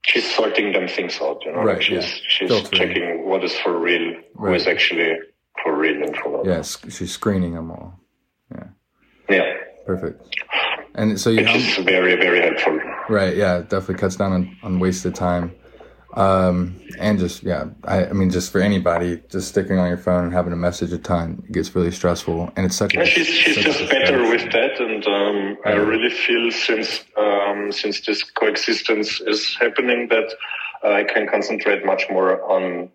she's 0.05 0.33
sorting 0.35 0.73
them 0.73 0.87
things 0.87 1.19
out, 1.21 1.43
you 1.45 1.51
know, 1.51 1.63
right, 1.63 1.83
she's, 1.83 2.03
yeah. 2.03 2.19
she's 2.27 2.49
Filtering. 2.49 2.71
checking 2.71 3.25
what 3.25 3.43
is 3.43 3.57
for 3.59 3.77
real, 3.77 4.13
right. 4.35 4.49
who 4.49 4.53
is 4.53 4.67
actually 4.67 5.17
for 5.61 5.75
real 5.75 6.01
and 6.03 6.15
for 6.15 6.31
not. 6.31 6.45
Yes, 6.45 6.77
she's 6.89 7.11
screening 7.11 7.55
them 7.55 7.71
all. 7.71 7.99
Yeah. 8.53 8.67
Yeah. 9.29 9.53
Perfect. 9.85 10.35
And 10.95 11.19
so 11.19 11.29
you 11.29 11.41
is 11.41 11.77
very, 11.77 12.15
very 12.15 12.41
helpful. 12.41 12.79
Right. 13.09 13.35
Yeah. 13.35 13.61
Definitely 13.61 13.95
cuts 13.95 14.15
down 14.15 14.31
on, 14.31 14.57
on 14.63 14.79
wasted 14.79 15.15
time. 15.15 15.55
Um, 16.13 16.79
and 16.99 17.17
just, 17.17 17.41
yeah, 17.41 17.65
I, 17.85 18.05
I 18.05 18.13
mean, 18.13 18.29
just 18.29 18.51
for 18.51 18.61
anybody, 18.61 19.23
just 19.29 19.47
sticking 19.47 19.79
on 19.79 19.87
your 19.87 19.97
phone 19.97 20.25
and 20.25 20.33
having 20.33 20.53
a 20.53 20.55
message 20.55 20.93
a 20.93 20.99
ton 20.99 21.43
gets 21.51 21.73
really 21.75 21.89
stressful. 21.89 22.51
And 22.55 22.67
it's 22.67 22.75
such 22.75 22.93
yeah, 22.93 23.01
a, 23.01 23.05
she's, 23.07 23.25
she's 23.25 23.55
just 23.55 23.89
better 23.89 24.21
with 24.21 24.51
that. 24.51 24.79
And, 24.79 25.03
um, 25.07 25.57
I 25.65 25.71
really 25.71 26.11
feel 26.11 26.51
since, 26.51 27.03
um, 27.17 27.71
since 27.71 28.01
this 28.01 28.23
coexistence 28.23 29.21
is 29.21 29.57
happening 29.59 30.07
that 30.09 30.31
I 30.83 31.03
can 31.03 31.27
concentrate 31.27 31.83
much 31.83 32.03
more 32.11 32.43
on, 32.43 32.91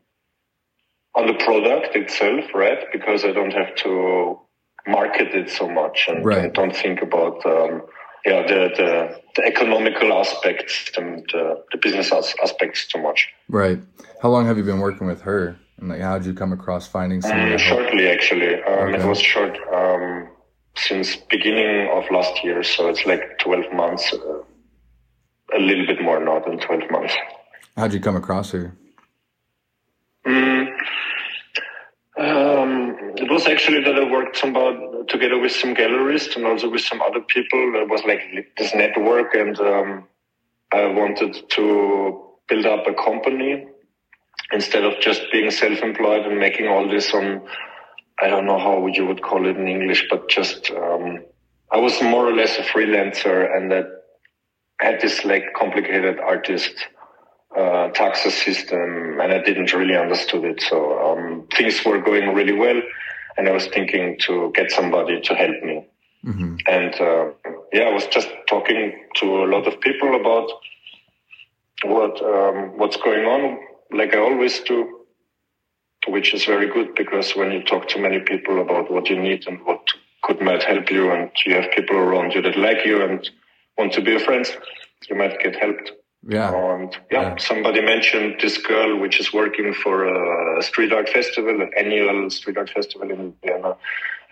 on 1.16 1.26
the 1.26 1.34
product 1.34 1.96
itself, 1.96 2.44
right? 2.54 2.86
Because 2.92 3.24
I 3.24 3.32
don't 3.32 3.52
have 3.52 3.74
to 3.76 4.38
market 4.88 5.34
it 5.34 5.50
so 5.50 5.68
much 5.68 6.06
and 6.08 6.24
right. 6.24 6.52
don't 6.52 6.74
think 6.74 7.02
about 7.02 7.44
um, 7.46 7.82
yeah 8.24 8.42
the, 8.42 8.60
the, 8.76 9.20
the 9.36 9.42
economical 9.44 10.12
aspects 10.12 10.90
and 10.96 11.22
uh, 11.34 11.54
the 11.72 11.78
business 11.80 12.12
aspects 12.42 12.86
too 12.86 13.00
much. 13.00 13.28
Right. 13.48 13.80
How 14.22 14.30
long 14.30 14.46
have 14.46 14.56
you 14.56 14.64
been 14.64 14.80
working 14.80 15.06
with 15.06 15.22
her? 15.22 15.56
And 15.78 15.88
like, 15.90 16.00
how 16.00 16.18
did 16.18 16.26
you 16.26 16.34
come 16.34 16.52
across 16.52 16.88
finding 16.88 17.20
someone? 17.22 17.52
Um, 17.52 17.58
shortly, 17.58 18.08
actually. 18.08 18.54
Um, 18.64 18.94
okay. 18.94 19.02
It 19.02 19.06
was 19.06 19.20
short 19.20 19.56
um, 19.72 20.28
since 20.76 21.16
beginning 21.30 21.88
of 21.92 22.04
last 22.10 22.42
year, 22.42 22.62
so 22.64 22.88
it's 22.88 23.06
like 23.06 23.38
twelve 23.38 23.72
months. 23.72 24.12
Uh, 24.12 24.42
a 25.54 25.60
little 25.60 25.86
bit 25.86 26.02
more 26.02 26.22
now 26.22 26.40
than 26.40 26.58
twelve 26.58 26.82
months. 26.90 27.14
How'd 27.76 27.94
you 27.94 28.00
come 28.00 28.16
across 28.16 28.50
her? 28.50 28.74
Mm, 30.26 30.76
um, 32.18 32.96
it 33.16 33.30
was 33.30 33.46
actually 33.46 33.82
that 33.84 33.94
I 33.94 34.10
worked 34.10 34.36
some 34.36 34.54
together 35.08 35.38
with 35.38 35.52
some 35.52 35.74
gallerists 35.74 36.34
and 36.34 36.44
also 36.46 36.68
with 36.68 36.80
some 36.80 37.00
other 37.00 37.20
people. 37.20 37.74
It 37.76 37.88
was 37.88 38.02
like 38.04 38.20
this 38.56 38.74
network, 38.74 39.34
and 39.34 39.58
um, 39.60 40.04
I 40.72 40.86
wanted 40.86 41.48
to 41.50 42.24
build 42.48 42.66
up 42.66 42.86
a 42.86 42.94
company 42.94 43.66
instead 44.52 44.84
of 44.84 44.98
just 45.00 45.22
being 45.30 45.50
self-employed 45.50 46.26
and 46.26 46.38
making 46.38 46.66
all 46.66 46.88
this 46.88 47.12
on. 47.14 47.42
I 48.20 48.26
don't 48.26 48.46
know 48.46 48.58
how 48.58 48.84
you 48.88 49.06
would 49.06 49.22
call 49.22 49.46
it 49.46 49.56
in 49.56 49.68
English, 49.68 50.06
but 50.10 50.28
just 50.28 50.72
um, 50.72 51.24
I 51.70 51.76
was 51.76 52.02
more 52.02 52.28
or 52.28 52.34
less 52.34 52.58
a 52.58 52.62
freelancer, 52.62 53.56
and 53.56 53.70
that 53.70 53.86
had 54.80 55.00
this 55.00 55.24
like 55.24 55.44
complicated 55.54 56.18
artist 56.18 56.74
uh, 57.56 57.88
taxes 57.90 58.34
system, 58.34 59.20
and 59.20 59.32
I 59.32 59.40
didn't 59.42 59.72
really 59.72 59.96
understood 59.96 60.44
it. 60.44 60.60
So 60.62 60.98
um, 61.38 61.46
things 61.56 61.84
were 61.84 62.00
going 62.00 62.34
really 62.34 62.52
well, 62.52 62.80
and 63.36 63.48
I 63.48 63.52
was 63.52 63.66
thinking 63.66 64.18
to 64.20 64.52
get 64.54 64.70
somebody 64.70 65.20
to 65.20 65.34
help 65.34 65.62
me. 65.62 65.86
Mm-hmm. 66.24 66.56
And 66.66 66.94
uh, 67.00 67.52
yeah, 67.72 67.84
I 67.84 67.92
was 67.92 68.06
just 68.06 68.28
talking 68.48 69.06
to 69.16 69.44
a 69.44 69.46
lot 69.46 69.66
of 69.66 69.80
people 69.80 70.20
about 70.20 70.50
what 71.84 72.20
um, 72.22 72.76
what's 72.76 72.96
going 72.96 73.24
on, 73.24 73.58
like 73.92 74.14
I 74.14 74.18
always 74.18 74.60
do, 74.60 75.06
which 76.08 76.34
is 76.34 76.44
very 76.44 76.68
good 76.68 76.94
because 76.94 77.36
when 77.36 77.52
you 77.52 77.62
talk 77.62 77.88
to 77.88 78.00
many 78.00 78.20
people 78.20 78.60
about 78.60 78.90
what 78.90 79.08
you 79.08 79.20
need 79.20 79.46
and 79.46 79.64
what 79.64 79.86
could 80.22 80.40
might 80.40 80.64
help 80.64 80.90
you, 80.90 81.12
and 81.12 81.30
you 81.46 81.54
have 81.54 81.70
people 81.70 81.96
around 81.96 82.34
you 82.34 82.42
that 82.42 82.58
like 82.58 82.84
you 82.84 83.02
and 83.02 83.30
want 83.76 83.92
to 83.92 84.00
be 84.00 84.10
your 84.10 84.20
friends, 84.20 84.50
you 85.08 85.16
might 85.16 85.38
get 85.40 85.54
helped. 85.54 85.92
Yeah. 86.26 86.52
And 86.52 86.96
yeah, 87.10 87.22
yeah, 87.22 87.36
somebody 87.36 87.80
mentioned 87.80 88.36
this 88.40 88.58
girl 88.58 88.98
which 88.98 89.20
is 89.20 89.32
working 89.32 89.72
for 89.72 90.04
a 90.04 90.62
street 90.62 90.92
art 90.92 91.08
festival, 91.08 91.60
an 91.60 91.70
annual 91.76 92.28
street 92.30 92.58
art 92.58 92.70
festival 92.70 93.10
in 93.10 93.34
Vienna. 93.42 93.76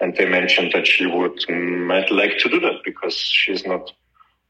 And 0.00 0.14
they 0.16 0.26
mentioned 0.26 0.72
that 0.74 0.86
she 0.86 1.06
would 1.06 1.38
might 1.48 2.10
like 2.10 2.38
to 2.38 2.48
do 2.48 2.60
that 2.60 2.80
because 2.84 3.16
she's 3.16 3.64
not 3.64 3.92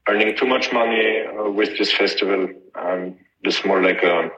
earning 0.09 0.35
too 0.35 0.45
much 0.45 0.73
money 0.73 1.23
uh, 1.25 1.49
with 1.49 1.77
this 1.77 1.91
festival. 1.91 2.49
And 2.75 3.17
it's 3.43 3.63
more 3.63 3.81
like 3.81 4.03
a, 4.03 4.29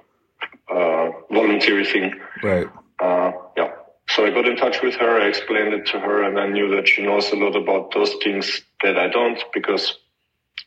a 0.70 1.12
voluntary 1.32 1.86
thing. 1.86 2.14
Right. 2.44 2.68
Uh, 3.00 3.32
yeah. 3.58 3.72
So 4.10 4.26
I 4.26 4.32
got 4.32 4.48
in 4.48 4.58
touch 4.58 4.82
with 4.84 4.96
her. 4.96 5.22
I 5.22 5.28
explained 5.28 5.74
it 5.74 5.86
to 5.88 6.00
her 6.00 6.24
and 6.24 6.40
I 6.40 6.48
knew 6.48 6.76
that 6.76 6.88
she 6.88 7.04
knows 7.04 7.32
a 7.32 7.36
lot 7.36 7.56
about 7.56 7.94
those 7.94 8.14
things 8.24 8.62
that 8.84 8.98
I 8.98 9.08
don't 9.08 9.40
because 9.54 9.98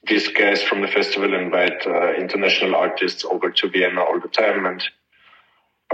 these 0.08 0.28
guys 0.28 0.62
from 0.62 0.82
the 0.82 0.88
festival 0.88 1.32
invite 1.34 1.86
uh, 1.86 2.12
international 2.14 2.74
artists 2.74 3.24
over 3.24 3.50
to 3.50 3.68
Vienna 3.68 4.02
all 4.02 4.20
the 4.20 4.28
time 4.28 4.66
and 4.66 4.82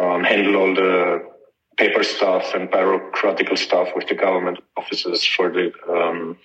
um, 0.01 0.25
handle 0.25 0.57
all 0.57 0.75
the 0.75 1.29
paper 1.77 2.03
stuff 2.03 2.55
and 2.55 2.71
bureaucratical 2.71 3.57
stuff 3.57 3.89
with 3.95 4.09
the 4.09 4.15
government 4.15 4.59
offices 4.77 5.25
for 5.25 5.51
the 5.51 5.73
um, 5.89 6.37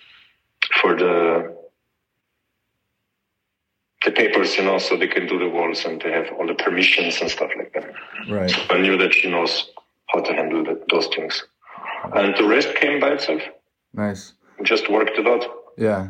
for 0.81 0.95
the 0.95 1.55
the 4.05 4.11
papers, 4.11 4.57
you 4.57 4.65
know, 4.65 4.77
so 4.77 4.97
they 4.97 5.07
can 5.07 5.27
do 5.27 5.39
the 5.39 5.47
walls 5.47 5.85
and 5.85 6.01
they 6.01 6.11
have 6.11 6.27
all 6.37 6.45
the 6.45 6.53
permissions 6.53 7.21
and 7.21 7.31
stuff 7.31 7.51
like 7.57 7.73
that. 7.73 7.93
Right. 8.29 8.49
So 8.49 8.61
I 8.69 8.81
knew 8.81 8.97
that 8.97 9.13
she 9.13 9.29
knows 9.29 9.71
how 10.07 10.19
to 10.19 10.33
handle 10.33 10.63
the, 10.63 10.83
those 10.89 11.07
things, 11.07 11.41
and 12.13 12.35
the 12.35 12.45
rest 12.45 12.75
came 12.75 12.99
by 12.99 13.13
itself. 13.13 13.41
Nice. 13.93 14.33
Just 14.63 14.89
worked 14.89 15.17
it 15.17 15.25
out. 15.25 15.45
Yeah. 15.77 16.09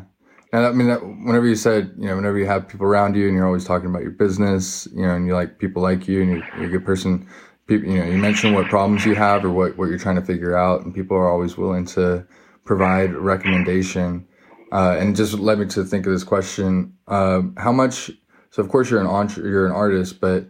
And 0.54 0.64
I 0.64 0.70
mean, 0.70 1.26
whenever 1.26 1.48
you 1.48 1.56
said, 1.56 1.92
you 1.98 2.06
know, 2.06 2.14
whenever 2.14 2.38
you 2.38 2.46
have 2.46 2.68
people 2.68 2.86
around 2.86 3.16
you 3.16 3.26
and 3.26 3.34
you're 3.34 3.44
always 3.44 3.64
talking 3.64 3.90
about 3.90 4.02
your 4.02 4.12
business, 4.12 4.86
you 4.94 5.04
know, 5.04 5.16
and 5.16 5.26
you 5.26 5.34
like 5.34 5.58
people 5.58 5.82
like 5.82 6.06
you 6.06 6.22
and 6.22 6.30
you're, 6.30 6.44
you're 6.56 6.66
a 6.66 6.70
good 6.70 6.84
person, 6.84 7.26
people, 7.66 7.88
you 7.88 7.98
know, 7.98 8.04
you 8.04 8.18
mention 8.18 8.54
what 8.54 8.66
problems 8.66 9.04
you 9.04 9.16
have 9.16 9.44
or 9.44 9.50
what, 9.50 9.76
what 9.76 9.88
you're 9.88 9.98
trying 9.98 10.14
to 10.14 10.22
figure 10.22 10.56
out 10.56 10.84
and 10.84 10.94
people 10.94 11.16
are 11.16 11.28
always 11.28 11.56
willing 11.56 11.84
to 11.86 12.24
provide 12.64 13.12
recommendation. 13.14 14.28
Uh, 14.70 14.96
and 14.96 15.16
just 15.16 15.34
led 15.34 15.58
me 15.58 15.66
to 15.66 15.82
think 15.82 16.06
of 16.06 16.12
this 16.12 16.22
question. 16.22 16.92
Uh, 17.08 17.42
how 17.56 17.72
much, 17.72 18.12
so 18.50 18.62
of 18.62 18.68
course 18.68 18.88
you're 18.88 19.00
an 19.00 19.08
entre- 19.08 19.42
you're 19.42 19.66
an 19.66 19.72
artist, 19.72 20.20
but, 20.20 20.46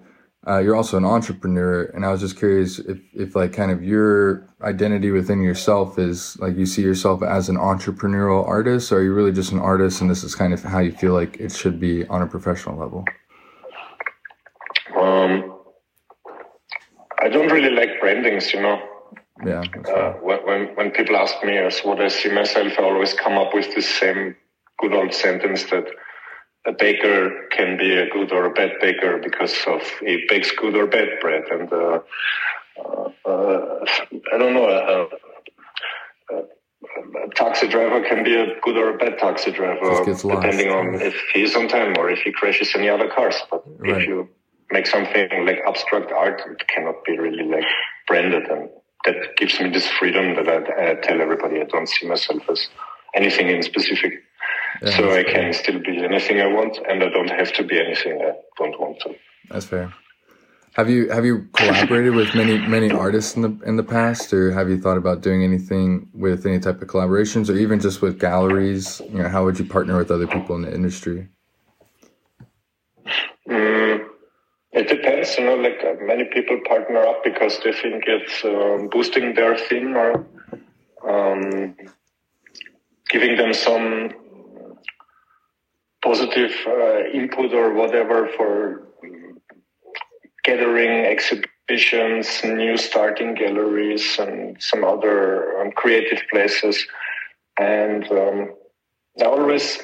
uh, 0.47 0.59
you're 0.59 0.77
also 0.77 0.99
an 0.99 1.05
entrepreneur, 1.07 1.85
and 1.95 2.05
I 2.05 2.11
was 2.11 2.21
just 2.21 2.37
curious 2.37 2.79
if, 2.79 2.99
if 3.15 3.35
like 3.35 3.55
kind 3.55 3.71
of 3.71 3.83
your 3.83 4.47
identity 4.61 5.11
within 5.11 5.43
yourself 5.43 5.99
is 5.99 6.39
like 6.39 6.57
you 6.57 6.67
see 6.67 6.83
yourself 6.83 7.23
as 7.23 7.49
an 7.49 7.57
entrepreneurial 7.57 8.47
artist, 8.47 8.93
or 8.93 8.99
are 8.99 9.03
you 9.03 9.15
really 9.15 9.33
just 9.33 9.53
an 9.53 9.59
artist, 9.59 10.03
and 10.03 10.11
this 10.11 10.23
is 10.23 10.35
kind 10.35 10.53
of 10.53 10.63
how 10.63 10.81
you 10.81 10.93
feel 10.93 11.15
like 11.15 11.39
it 11.39 11.51
should 11.51 11.81
be 11.81 12.07
on 12.09 12.21
a 12.21 12.27
professional 12.27 12.77
level? 12.77 13.05
Um, 14.95 15.59
I 17.23 17.29
don't 17.29 17.51
really 17.51 17.71
like 17.71 17.99
brandings, 18.01 18.53
you 18.53 18.61
know. 18.61 18.83
Yeah. 19.45 19.63
Uh, 19.89 20.13
when, 20.23 20.47
when 20.47 20.67
when 20.77 20.91
people 20.91 21.17
ask 21.17 21.43
me 21.43 21.57
as 21.57 21.81
what 21.81 22.01
I 22.01 22.09
see 22.09 22.31
myself, 22.31 22.73
I 22.79 22.83
always 22.83 23.15
come 23.15 23.39
up 23.39 23.55
with 23.55 23.75
the 23.75 23.83
same 23.83 24.37
good 24.79 24.93
old 24.93 25.15
sentence 25.15 25.65
that 25.71 25.87
a 26.67 26.73
baker 26.73 27.49
can 27.51 27.77
be 27.77 27.93
a 27.95 28.09
good 28.11 28.33
or 28.33 28.47
a 28.47 28.51
bad 28.51 28.73
baker 28.81 29.19
because 29.23 29.55
of 29.67 29.83
he 30.01 30.25
bakes 30.29 30.51
good 30.51 30.75
or 30.75 30.87
bad 30.87 31.09
bread. 31.21 31.45
And 31.51 31.73
uh, 31.73 32.01
uh, 32.79 33.29
uh 33.29 33.85
I 34.33 34.39
don't 34.39 34.55
know. 34.55 34.67
Uh, 34.67 36.35
uh, 36.35 36.43
a 37.25 37.35
taxi 37.35 37.69
driver 37.69 38.03
can 38.07 38.25
be 38.25 38.35
a 38.35 38.59
good 38.63 38.77
or 38.77 38.95
a 38.95 38.99
bad 38.99 39.19
taxi 39.19 39.51
driver, 39.51 40.05
depending 40.05 40.71
on 40.71 40.95
if 41.01 41.15
he's 41.33 41.55
on 41.57 41.69
time 41.69 41.95
or 41.99 42.11
if 42.11 42.21
he 42.21 42.33
crashes 42.33 42.73
any 42.75 42.89
other 42.89 43.09
cars. 43.09 43.37
But 43.51 43.65
right. 43.79 44.03
if 44.03 44.09
you 44.09 44.29
make 44.71 44.87
something 44.87 45.47
like 45.47 45.61
abstract 45.67 46.13
art, 46.13 46.43
it 46.51 46.67
cannot 46.69 47.05
be 47.05 47.19
really 47.19 47.45
like 47.45 47.65
branded, 48.07 48.49
and 48.49 48.69
that 49.05 49.37
gives 49.37 49.59
me 49.61 49.71
this 49.71 49.89
freedom 49.89 50.35
that 50.37 50.49
I, 50.49 50.91
I 50.91 50.95
tell 50.95 51.21
everybody 51.21 51.61
I 51.61 51.65
don't 51.65 51.89
see 51.89 52.07
myself 52.07 52.43
as 52.51 52.69
anything 53.15 53.49
in 53.49 53.63
specific. 53.63 54.24
Yeah, 54.85 54.97
so 54.99 55.15
I 55.15 55.23
can 55.23 55.53
still 55.55 55.79
be 55.79 56.05
anything 56.05 56.43
I 56.43 56.47
want, 56.47 56.79
and 56.87 57.03
I 57.03 57.09
don't 57.09 57.31
have 57.31 57.55
to 57.55 57.63
be 57.63 57.81
anything 57.81 58.21
I 58.21 58.33
don't 58.59 58.79
want 58.79 59.01
to. 59.01 59.15
That's 59.51 59.65
fair. 59.65 59.95
Have 60.75 60.91
you 60.91 61.09
have 61.09 61.25
you 61.25 61.49
collaborated 61.55 62.15
with 62.15 62.35
many 62.35 62.59
many 62.59 62.91
artists 62.91 63.35
in 63.35 63.43
the 63.43 63.59
in 63.65 63.77
the 63.77 63.83
past, 63.83 64.35
or 64.35 64.53
have 64.53 64.69
you 64.69 64.79
thought 64.79 64.99
about 64.99 65.23
doing 65.23 65.43
anything 65.43 66.11
with 66.13 66.45
any 66.45 66.59
type 66.59 66.83
of 66.83 66.89
collaborations, 66.89 67.49
or 67.49 67.57
even 67.57 67.81
just 67.81 68.03
with 68.03 68.21
galleries? 68.21 69.01
You 69.09 69.23
know, 69.23 69.29
how 69.29 69.45
would 69.45 69.59
you 69.59 69.65
partner 69.65 69.97
with 69.97 70.11
other 70.11 70.27
people 70.27 70.55
in 70.57 70.63
the 70.63 70.75
industry? 70.75 71.29
Mm, 73.49 74.07
it 74.73 74.89
depends. 74.89 75.39
You 75.39 75.45
know, 75.47 75.55
like 75.55 75.81
uh, 75.83 75.95
many 76.03 76.25
people 76.25 76.61
partner 76.69 76.99
up 77.07 77.25
because 77.25 77.59
they 77.65 77.73
think 77.73 78.05
it's 78.07 78.45
um, 78.45 78.89
boosting 78.89 79.35
their 79.35 79.57
thing 79.57 79.95
or 79.95 80.27
um, 81.09 81.75
giving 83.09 83.37
them 83.37 83.55
some 83.55 84.11
positive 86.05 86.53
uh, 86.67 87.05
input 87.13 87.53
or 87.55 87.73
whatever 87.73 88.29
for 88.37 88.87
gathering 90.45 91.07
exhibitions, 91.07 92.45
new 92.45 92.77
starting 92.77 93.35
galleries, 93.35 94.19
and 94.19 94.63
some 94.63 94.85
other 94.85 95.59
um, 95.59 95.73
creative 95.73 96.21
places. 96.31 96.87
And 97.59 98.05
um, 98.13 98.55
I 99.21 99.25
always 99.25 99.83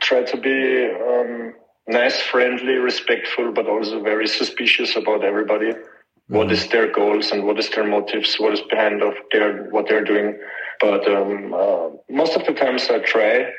try 0.00 0.24
to 0.24 0.36
be 0.36 0.90
um, 0.90 1.54
nice, 1.86 2.20
friendly, 2.20 2.74
respectful, 2.74 3.52
but 3.52 3.68
also 3.68 4.02
very 4.02 4.26
suspicious 4.26 4.96
about 4.96 5.24
everybody. 5.24 5.70
Mm-hmm. 5.70 6.36
What 6.36 6.50
is 6.50 6.66
their 6.68 6.90
goals 6.90 7.30
and 7.30 7.44
what 7.44 7.58
is 7.58 7.70
their 7.70 7.86
motives? 7.86 8.36
What 8.40 8.52
is 8.54 8.62
behind 8.68 9.02
of 9.02 9.14
their 9.30 9.68
what 9.70 9.86
they're 9.88 10.04
doing? 10.04 10.38
But 10.80 11.08
um, 11.08 11.54
uh, 11.54 11.88
most 12.10 12.34
of 12.34 12.44
the 12.44 12.54
times, 12.54 12.88
I 12.90 12.98
try 12.98 13.52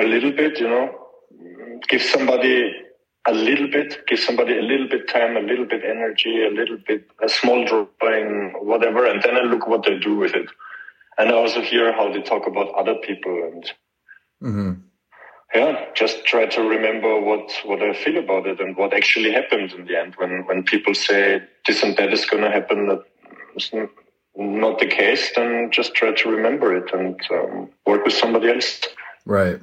a 0.00 0.04
little 0.04 0.32
bit, 0.32 0.58
you 0.58 0.68
know, 0.68 1.08
give 1.88 2.02
somebody 2.02 2.72
a 3.26 3.32
little 3.32 3.68
bit, 3.68 4.06
give 4.06 4.18
somebody 4.18 4.58
a 4.58 4.62
little 4.62 4.88
bit 4.88 5.08
time, 5.08 5.36
a 5.36 5.40
little 5.40 5.66
bit 5.66 5.82
energy, 5.84 6.44
a 6.44 6.50
little 6.50 6.78
bit, 6.86 7.06
a 7.22 7.28
small 7.28 7.64
drawing, 7.64 8.54
whatever, 8.60 9.06
and 9.06 9.22
then 9.22 9.36
I 9.36 9.42
look 9.42 9.66
what 9.66 9.84
they 9.84 9.98
do 9.98 10.16
with 10.16 10.34
it. 10.34 10.48
And 11.18 11.30
I 11.30 11.34
also 11.34 11.60
hear 11.60 11.92
how 11.92 12.12
they 12.12 12.22
talk 12.22 12.46
about 12.46 12.72
other 12.74 12.94
people 12.94 13.50
and, 13.52 13.72
mm-hmm. 14.42 14.72
yeah, 15.54 15.86
just 15.94 16.24
try 16.24 16.46
to 16.46 16.62
remember 16.62 17.20
what, 17.20 17.50
what 17.64 17.82
I 17.82 17.92
feel 17.92 18.18
about 18.18 18.46
it 18.46 18.60
and 18.60 18.76
what 18.76 18.94
actually 18.94 19.32
happened 19.32 19.72
in 19.72 19.86
the 19.86 19.98
end. 19.98 20.14
When, 20.16 20.46
when 20.46 20.62
people 20.62 20.94
say 20.94 21.42
this 21.66 21.82
and 21.82 21.96
that 21.96 22.12
is 22.12 22.24
going 22.24 22.44
to 22.44 22.50
happen, 22.50 23.00
that's 23.52 23.70
not 24.36 24.78
the 24.78 24.86
case, 24.86 25.32
then 25.34 25.70
just 25.72 25.94
try 25.94 26.12
to 26.12 26.30
remember 26.30 26.76
it 26.76 26.92
and 26.94 27.20
um, 27.32 27.68
work 27.84 28.04
with 28.04 28.14
somebody 28.14 28.48
else. 28.50 28.80
Right 29.26 29.58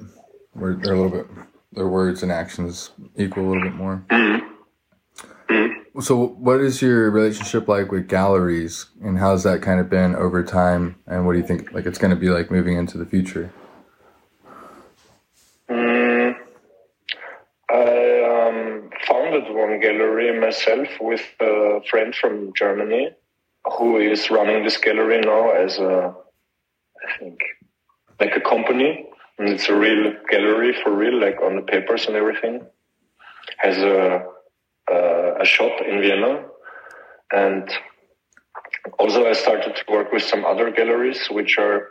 where 0.55 0.73
they're 0.73 0.93
a 0.93 1.01
little 1.01 1.11
bit 1.11 1.27
their 1.75 1.87
words 1.87 2.23
and 2.23 2.31
actions 2.31 2.91
equal 3.15 3.45
a 3.45 3.47
little 3.47 3.63
bit 3.63 3.75
more. 3.75 4.03
Mm-hmm. 4.09 4.41
So, 6.01 6.27
what 6.27 6.59
is 6.59 6.81
your 6.81 7.09
relationship 7.09 7.67
like 7.67 7.91
with 7.91 8.09
galleries, 8.09 8.87
and 9.01 9.17
how's 9.17 9.43
that 9.43 9.61
kind 9.61 9.79
of 9.79 9.89
been 9.89 10.15
over 10.15 10.43
time? 10.43 10.95
And 11.07 11.25
what 11.25 11.33
do 11.33 11.39
you 11.39 11.47
think 11.47 11.71
like 11.71 11.85
it's 11.85 11.97
going 11.97 12.11
to 12.11 12.19
be 12.19 12.29
like 12.29 12.51
moving 12.51 12.77
into 12.77 12.97
the 12.97 13.05
future? 13.05 13.53
Mm, 15.69 16.35
I 17.69 18.47
um, 18.49 18.89
founded 19.07 19.53
one 19.55 19.79
gallery 19.79 20.37
myself 20.37 20.89
with 20.99 21.23
a 21.39 21.79
friend 21.89 22.13
from 22.13 22.51
Germany, 22.53 23.11
who 23.77 23.97
is 23.97 24.29
running 24.29 24.65
this 24.65 24.77
gallery 24.77 25.21
now 25.21 25.51
as 25.51 25.77
a, 25.77 26.13
I 27.07 27.17
think, 27.19 27.39
like 28.19 28.35
a 28.35 28.41
company 28.41 29.07
and 29.37 29.49
it's 29.49 29.69
a 29.69 29.75
real 29.75 30.13
gallery 30.29 30.73
for 30.83 30.95
real, 30.95 31.19
like 31.19 31.41
on 31.41 31.55
the 31.55 31.61
papers 31.61 32.07
and 32.07 32.15
everything. 32.15 32.61
Has 33.57 33.77
a 33.77 34.25
a, 34.89 35.33
a 35.41 35.45
shop 35.45 35.73
in 35.81 36.01
Vienna, 36.01 36.45
and 37.31 37.69
also 38.99 39.25
I 39.25 39.33
started 39.33 39.75
to 39.75 39.91
work 39.91 40.11
with 40.11 40.23
some 40.23 40.45
other 40.45 40.71
galleries 40.71 41.27
which 41.29 41.57
are 41.57 41.89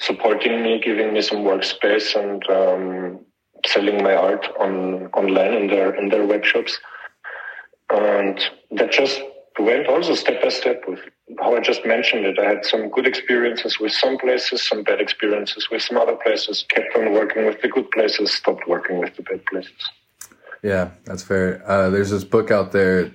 supporting 0.00 0.62
me, 0.62 0.80
giving 0.80 1.12
me 1.12 1.22
some 1.22 1.38
workspace, 1.38 2.14
and 2.14 2.42
um, 2.50 3.20
selling 3.66 4.02
my 4.02 4.14
art 4.14 4.46
on 4.58 5.06
online 5.14 5.54
in 5.54 5.66
their 5.68 5.94
in 5.94 6.08
their 6.08 6.26
web 6.26 6.44
shops. 6.44 6.78
And 7.90 8.40
that 8.72 8.90
just 8.90 9.20
went 9.58 9.86
also 9.86 10.14
step 10.14 10.42
by 10.42 10.48
step 10.48 10.82
with 10.86 11.00
how 11.38 11.54
I 11.54 11.60
just 11.60 11.84
mentioned 11.84 12.24
it. 12.26 12.38
I 12.38 12.44
had 12.44 12.64
some 12.64 12.88
good 12.88 13.06
experiences 13.06 13.78
with 13.78 13.92
some 13.92 14.18
places, 14.18 14.66
some 14.66 14.82
bad 14.82 15.00
experiences 15.00 15.68
with 15.70 15.82
some 15.82 15.96
other 15.96 16.16
places, 16.16 16.64
kept 16.70 16.96
on 16.96 17.12
working 17.12 17.46
with 17.46 17.60
the 17.60 17.68
good 17.68 17.90
places, 17.90 18.32
stopped 18.32 18.66
working 18.66 18.98
with 18.98 19.16
the 19.16 19.22
bad 19.22 19.44
places. 19.46 19.72
Yeah, 20.62 20.90
that's 21.04 21.22
fair. 21.22 21.62
Uh, 21.66 21.90
there's 21.90 22.10
this 22.10 22.24
book 22.24 22.50
out 22.50 22.72
there, 22.72 23.10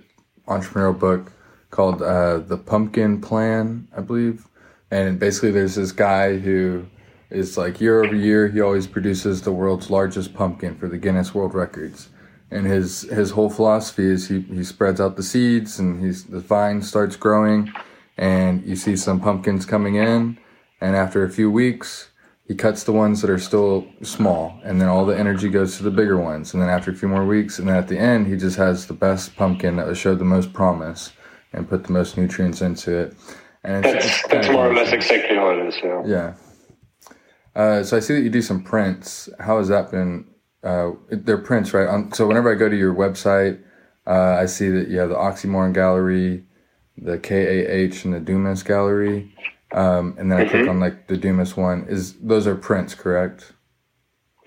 entrepreneurial 0.47 0.97
book 0.97 1.31
called 1.69 2.01
uh, 2.01 2.39
The 2.39 2.57
Pumpkin 2.57 3.21
Plan, 3.21 3.87
I 3.95 4.01
believe. 4.01 4.47
And 4.91 5.19
basically, 5.19 5.51
there's 5.51 5.75
this 5.75 5.91
guy 5.91 6.37
who 6.37 6.85
is 7.29 7.57
like 7.57 7.81
year 7.81 8.03
over 8.03 8.15
year, 8.15 8.47
he 8.47 8.61
always 8.61 8.87
produces 8.87 9.41
the 9.41 9.51
world's 9.51 9.89
largest 9.89 10.33
pumpkin 10.33 10.77
for 10.77 10.87
the 10.87 10.97
Guinness 10.97 11.33
World 11.33 11.53
Records 11.53 12.09
and 12.51 12.65
his 12.65 13.01
his 13.01 13.31
whole 13.31 13.49
philosophy 13.49 14.05
is 14.05 14.27
he, 14.27 14.41
he 14.41 14.63
spreads 14.63 15.01
out 15.01 15.15
the 15.15 15.23
seeds 15.23 15.79
and 15.79 16.03
he's 16.03 16.25
the 16.25 16.39
vine 16.39 16.81
starts 16.81 17.15
growing 17.15 17.71
and 18.17 18.65
you 18.65 18.75
see 18.75 18.95
some 18.95 19.19
pumpkins 19.19 19.65
coming 19.65 19.95
in. 19.95 20.37
And 20.79 20.95
after 20.95 21.23
a 21.23 21.29
few 21.29 21.51
weeks 21.51 22.09
he 22.47 22.55
cuts 22.55 22.83
the 22.85 22.93
ones 22.93 23.21
that 23.21 23.29
are 23.29 23.39
still 23.39 23.85
small 24.01 24.59
and 24.63 24.79
then 24.79 24.87
all 24.87 25.05
the 25.05 25.17
energy 25.17 25.49
goes 25.49 25.77
to 25.77 25.83
the 25.83 25.91
bigger 25.91 26.17
ones. 26.17 26.53
And 26.53 26.63
then 26.63 26.69
after 26.69 26.91
a 26.91 26.95
few 26.95 27.09
more 27.09 27.25
weeks 27.25 27.59
and 27.59 27.67
then 27.67 27.75
at 27.75 27.87
the 27.87 27.97
end 27.97 28.27
he 28.27 28.37
just 28.37 28.57
has 28.57 28.87
the 28.87 28.93
best 28.93 29.35
pumpkin 29.35 29.75
that 29.77 29.93
showed 29.95 30.19
the 30.19 30.25
most 30.25 30.53
promise 30.53 31.11
and 31.53 31.67
put 31.67 31.83
the 31.83 31.91
most 31.91 32.17
nutrients 32.17 32.61
into 32.61 32.97
it. 32.97 33.15
And 33.63 33.85
it's, 33.85 33.93
that's, 33.93 34.05
it's 34.05 34.27
that's 34.29 34.49
more 34.49 34.69
or 34.69 34.73
less 34.73 34.93
exactly 34.93 35.35
how 35.35 35.49
it 35.49 35.67
is 35.67 35.75
yeah. 35.83 36.03
Yeah. 36.05 36.33
Uh, 37.55 37.83
so 37.83 37.97
i 37.97 37.99
see 37.99 38.13
that 38.13 38.21
you 38.21 38.29
do 38.29 38.41
some 38.41 38.63
prints. 38.63 39.27
How 39.39 39.57
has 39.57 39.67
that 39.69 39.89
been 39.89 40.25
uh, 40.67 40.91
they're 41.09 41.37
prints, 41.37 41.73
right? 41.73 41.87
Um, 41.87 42.11
so 42.11 42.27
whenever 42.27 42.51
I 42.51 42.55
go 42.55 42.67
to 42.67 42.75
your 42.75 42.93
website, 42.93 43.61
uh, 44.05 44.35
I 44.39 44.45
see 44.45 44.69
that 44.69 44.89
you 44.89 44.99
have 44.99 45.09
the 45.09 45.15
Oxymoron 45.15 45.73
Gallery, 45.73 46.43
the 46.97 47.17
KAH, 47.17 48.05
and 48.05 48.13
the 48.13 48.19
Dumas 48.19 48.63
Gallery, 48.63 49.33
um, 49.71 50.15
and 50.17 50.31
then 50.31 50.39
I 50.39 50.43
mm-hmm. 50.43 50.51
click 50.51 50.69
on 50.69 50.79
like 50.79 51.07
the 51.07 51.17
Dumas 51.17 51.55
one. 51.55 51.85
Is 51.87 52.13
those 52.15 52.47
are 52.47 52.55
prints, 52.55 52.95
correct? 52.95 53.53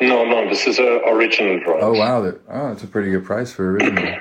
No, 0.00 0.24
no, 0.24 0.48
this 0.48 0.66
is 0.66 0.78
a 0.78 1.00
original 1.06 1.60
drawing. 1.60 1.82
Oh 1.82 1.92
wow, 1.92 2.22
oh, 2.22 2.68
that's 2.68 2.82
a 2.82 2.86
pretty 2.86 3.10
good 3.10 3.24
price 3.24 3.52
for 3.52 3.72
original. 3.72 4.18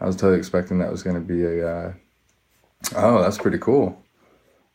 I 0.00 0.06
was 0.06 0.16
totally 0.16 0.38
expecting 0.38 0.78
that 0.78 0.90
was 0.90 1.02
going 1.02 1.16
to 1.16 1.22
be 1.22 1.42
a. 1.44 1.68
Uh, 1.68 1.92
oh, 2.96 3.22
that's 3.22 3.38
pretty 3.38 3.58
cool. 3.58 4.00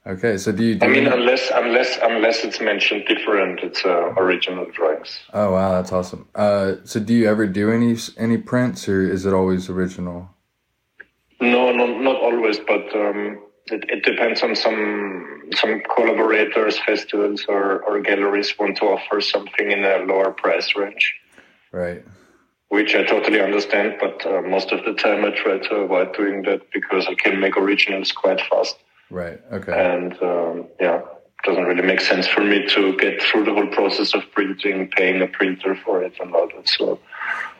Okay, 0.05 0.37
so 0.37 0.51
do 0.51 0.63
you? 0.63 0.75
Do 0.75 0.85
I 0.85 0.89
mean, 0.89 1.05
unless 1.05 1.51
unless 1.53 1.99
unless 2.01 2.43
it's 2.43 2.59
mentioned 2.59 3.03
different, 3.07 3.59
it's 3.59 3.85
uh, 3.85 4.13
original 4.17 4.65
drawings. 4.71 5.19
Oh 5.31 5.51
wow, 5.51 5.73
that's 5.73 5.91
awesome. 5.91 6.27
Uh, 6.33 6.77
so 6.85 6.99
do 6.99 7.13
you 7.13 7.29
ever 7.29 7.45
do 7.45 7.71
any 7.71 7.95
any 8.17 8.37
prints, 8.37 8.89
or 8.89 9.03
is 9.03 9.27
it 9.27 9.33
always 9.33 9.69
original? 9.69 10.27
No, 11.39 11.71
no, 11.71 11.85
not 11.99 12.15
always, 12.15 12.59
but 12.59 12.83
um, 12.95 13.41
it, 13.67 13.85
it 13.89 14.03
depends 14.03 14.41
on 14.41 14.55
some 14.55 15.49
some 15.53 15.81
collaborators, 15.93 16.79
festivals, 16.79 17.45
or, 17.47 17.83
or 17.83 17.99
galleries 18.01 18.57
want 18.57 18.77
to 18.77 18.85
offer 18.85 19.21
something 19.21 19.69
in 19.69 19.83
a 19.85 19.97
lower 19.99 20.31
price 20.31 20.75
range. 20.75 21.13
Right. 21.71 22.03
which 22.69 22.95
I 22.95 23.03
totally 23.03 23.39
understand. 23.39 23.97
But 23.99 24.25
uh, 24.25 24.41
most 24.41 24.71
of 24.71 24.83
the 24.83 24.93
time, 24.93 25.25
I 25.25 25.31
try 25.31 25.59
to 25.59 25.75
avoid 25.75 26.13
doing 26.15 26.41
that 26.43 26.71
because 26.71 27.05
I 27.07 27.15
can 27.15 27.39
make 27.39 27.55
originals 27.55 28.11
quite 28.11 28.41
fast. 28.49 28.77
Right. 29.11 29.41
Okay. 29.51 29.73
And 29.73 30.13
um, 30.23 30.67
yeah, 30.79 30.99
it 30.99 31.43
doesn't 31.43 31.65
really 31.65 31.83
make 31.83 32.01
sense 32.01 32.27
for 32.27 32.41
me 32.41 32.65
to 32.69 32.97
get 32.97 33.21
through 33.21 33.43
the 33.43 33.53
whole 33.53 33.67
process 33.67 34.13
of 34.13 34.23
printing, 34.31 34.89
paying 34.89 35.21
a 35.21 35.27
printer 35.27 35.75
for 35.75 36.01
it, 36.01 36.13
and 36.19 36.33
all 36.33 36.47
that. 36.55 36.67
So 36.67 36.97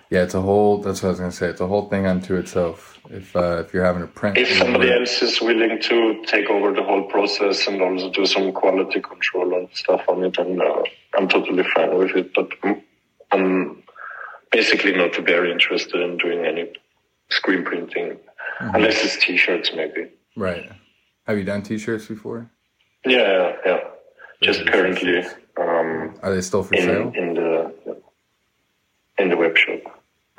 yeah, 0.09 0.23
it's 0.23 0.33
a 0.33 0.41
whole. 0.41 0.79
That's 0.79 1.03
what 1.03 1.09
I 1.09 1.11
was 1.11 1.19
gonna 1.19 1.31
say. 1.31 1.47
It's 1.47 1.61
a 1.61 1.67
whole 1.67 1.89
thing 1.89 2.07
unto 2.07 2.35
itself. 2.35 2.99
If 3.09 3.35
uh, 3.35 3.63
if 3.65 3.73
you're 3.73 3.83
having 3.83 4.01
to 4.01 4.07
print, 4.07 4.37
if 4.37 4.57
somebody 4.57 4.91
else 4.91 5.21
is 5.21 5.41
willing 5.41 5.81
to 5.81 6.23
take 6.25 6.49
over 6.49 6.73
the 6.73 6.83
whole 6.83 7.03
process 7.03 7.67
and 7.67 7.81
also 7.81 8.09
do 8.11 8.25
some 8.25 8.51
quality 8.53 9.01
control 9.01 9.53
and 9.53 9.67
stuff 9.73 10.01
on 10.07 10.23
it, 10.23 10.37
then 10.37 10.59
uh, 10.61 10.83
I'm 11.17 11.27
totally 11.27 11.63
fine 11.75 11.97
with 11.97 12.11
it. 12.15 12.33
But 12.33 12.49
I'm 13.31 13.83
basically 14.51 14.93
not 14.93 15.15
very 15.15 15.51
interested 15.51 15.99
in 16.01 16.17
doing 16.17 16.45
any 16.45 16.71
screen 17.29 17.63
printing, 17.63 18.09
mm-hmm. 18.09 18.75
unless 18.75 19.03
it's 19.03 19.17
t-shirts, 19.23 19.71
maybe. 19.75 20.09
Right. 20.35 20.69
Have 21.27 21.37
you 21.37 21.43
done 21.43 21.61
T-shirts 21.61 22.07
before? 22.07 22.49
Yeah, 23.05 23.55
yeah. 23.65 23.79
Just 24.41 24.65
currently. 24.67 25.19
Um, 25.57 26.15
Are 26.23 26.33
they 26.33 26.41
still 26.41 26.63
for 26.63 26.75
in, 26.75 26.81
sale? 26.81 27.11
In 27.15 27.33
the 27.35 28.01
in 29.17 29.29
the 29.29 29.37
web 29.37 29.55
shop. 29.57 29.79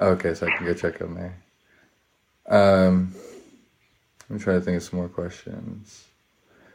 Okay, 0.01 0.35
so 0.35 0.47
I 0.47 0.57
can 0.57 0.67
go 0.67 0.75
check 0.75 0.99
them 0.99 1.15
there. 1.15 1.37
Um, 2.49 3.15
I'm 4.29 4.39
trying 4.39 4.59
to 4.59 4.65
think 4.65 4.77
of 4.79 4.83
some 4.83 4.99
more 4.99 5.09
questions. 5.09 6.05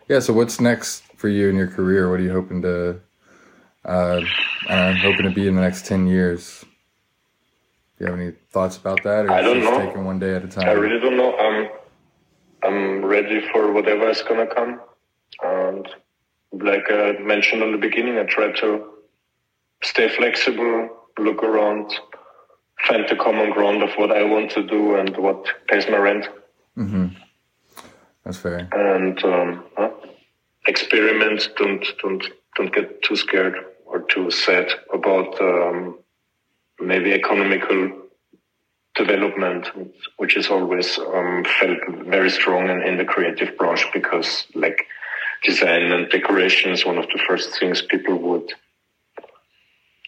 Yeah, 0.07 0.19
so 0.19 0.31
what's 0.31 0.61
next 0.61 1.03
for 1.17 1.27
you 1.27 1.49
in 1.49 1.55
your 1.57 1.67
career? 1.67 2.09
What 2.09 2.19
are 2.21 2.23
you 2.23 2.31
hoping 2.31 2.61
to? 2.61 3.01
Uh, 3.83 4.21
I'm 4.69 4.95
hoping 4.97 5.23
to 5.23 5.31
be 5.31 5.47
in 5.47 5.55
the 5.55 5.61
next 5.61 5.85
ten 5.85 6.07
years. 6.07 6.63
Do 7.97 8.05
you 8.05 8.11
have 8.11 8.19
any 8.19 8.31
thoughts 8.51 8.77
about 8.77 9.03
that, 9.03 9.25
or 9.25 9.31
I 9.31 9.41
don't 9.41 9.59
know. 9.59 9.79
Taking 9.85 10.05
one 10.05 10.19
day 10.19 10.35
at 10.35 10.43
a 10.43 10.47
time. 10.47 10.69
I 10.69 10.73
really 10.73 10.99
don't 10.99 11.17
know. 11.17 11.37
Um, 11.37 11.69
I'm 12.63 13.05
ready 13.05 13.41
for 13.51 13.71
whatever 13.71 14.09
is 14.09 14.21
gonna 14.21 14.47
come. 14.47 14.81
And 15.43 15.87
like 16.51 16.85
I 16.89 17.13
mentioned 17.19 17.63
in 17.63 17.71
the 17.71 17.77
beginning, 17.77 18.17
I 18.17 18.23
try 18.23 18.51
to 18.51 18.93
stay 19.83 20.09
flexible, 20.09 20.89
look 21.19 21.43
around, 21.43 21.93
find 22.87 23.07
the 23.07 23.15
common 23.15 23.51
ground 23.51 23.83
of 23.83 23.91
what 23.95 24.11
I 24.11 24.23
want 24.23 24.51
to 24.51 24.63
do 24.65 24.95
and 24.95 25.15
what 25.17 25.45
pays 25.67 25.85
my 25.89 25.97
rent. 25.97 26.27
Mm-hmm. 26.77 27.07
That's 28.23 28.37
fair. 28.37 28.67
And 28.71 29.23
um, 29.23 29.63
huh? 29.77 29.89
experiment. 30.67 31.49
Don't 31.57 31.85
don't 32.01 32.23
don't 32.55 32.73
get 32.73 33.01
too 33.01 33.15
scared 33.15 33.55
or 33.85 34.01
too 34.01 34.29
sad 34.29 34.67
about 34.93 35.39
um, 35.41 35.97
maybe 36.79 37.13
economical 37.13 38.06
development, 38.97 39.69
which 40.17 40.35
is 40.35 40.47
always 40.47 40.97
um, 40.97 41.45
felt 41.59 41.77
very 42.05 42.29
strong 42.29 42.69
in, 42.69 42.81
in 42.81 42.97
the 42.97 43.05
creative 43.05 43.57
branch 43.57 43.85
because 43.93 44.47
like 44.55 44.85
design 45.43 45.91
and 45.91 46.09
decoration 46.09 46.71
is 46.71 46.85
one 46.85 46.97
of 46.97 47.05
the 47.07 47.19
first 47.27 47.57
things 47.59 47.81
people 47.81 48.17
would 48.17 48.51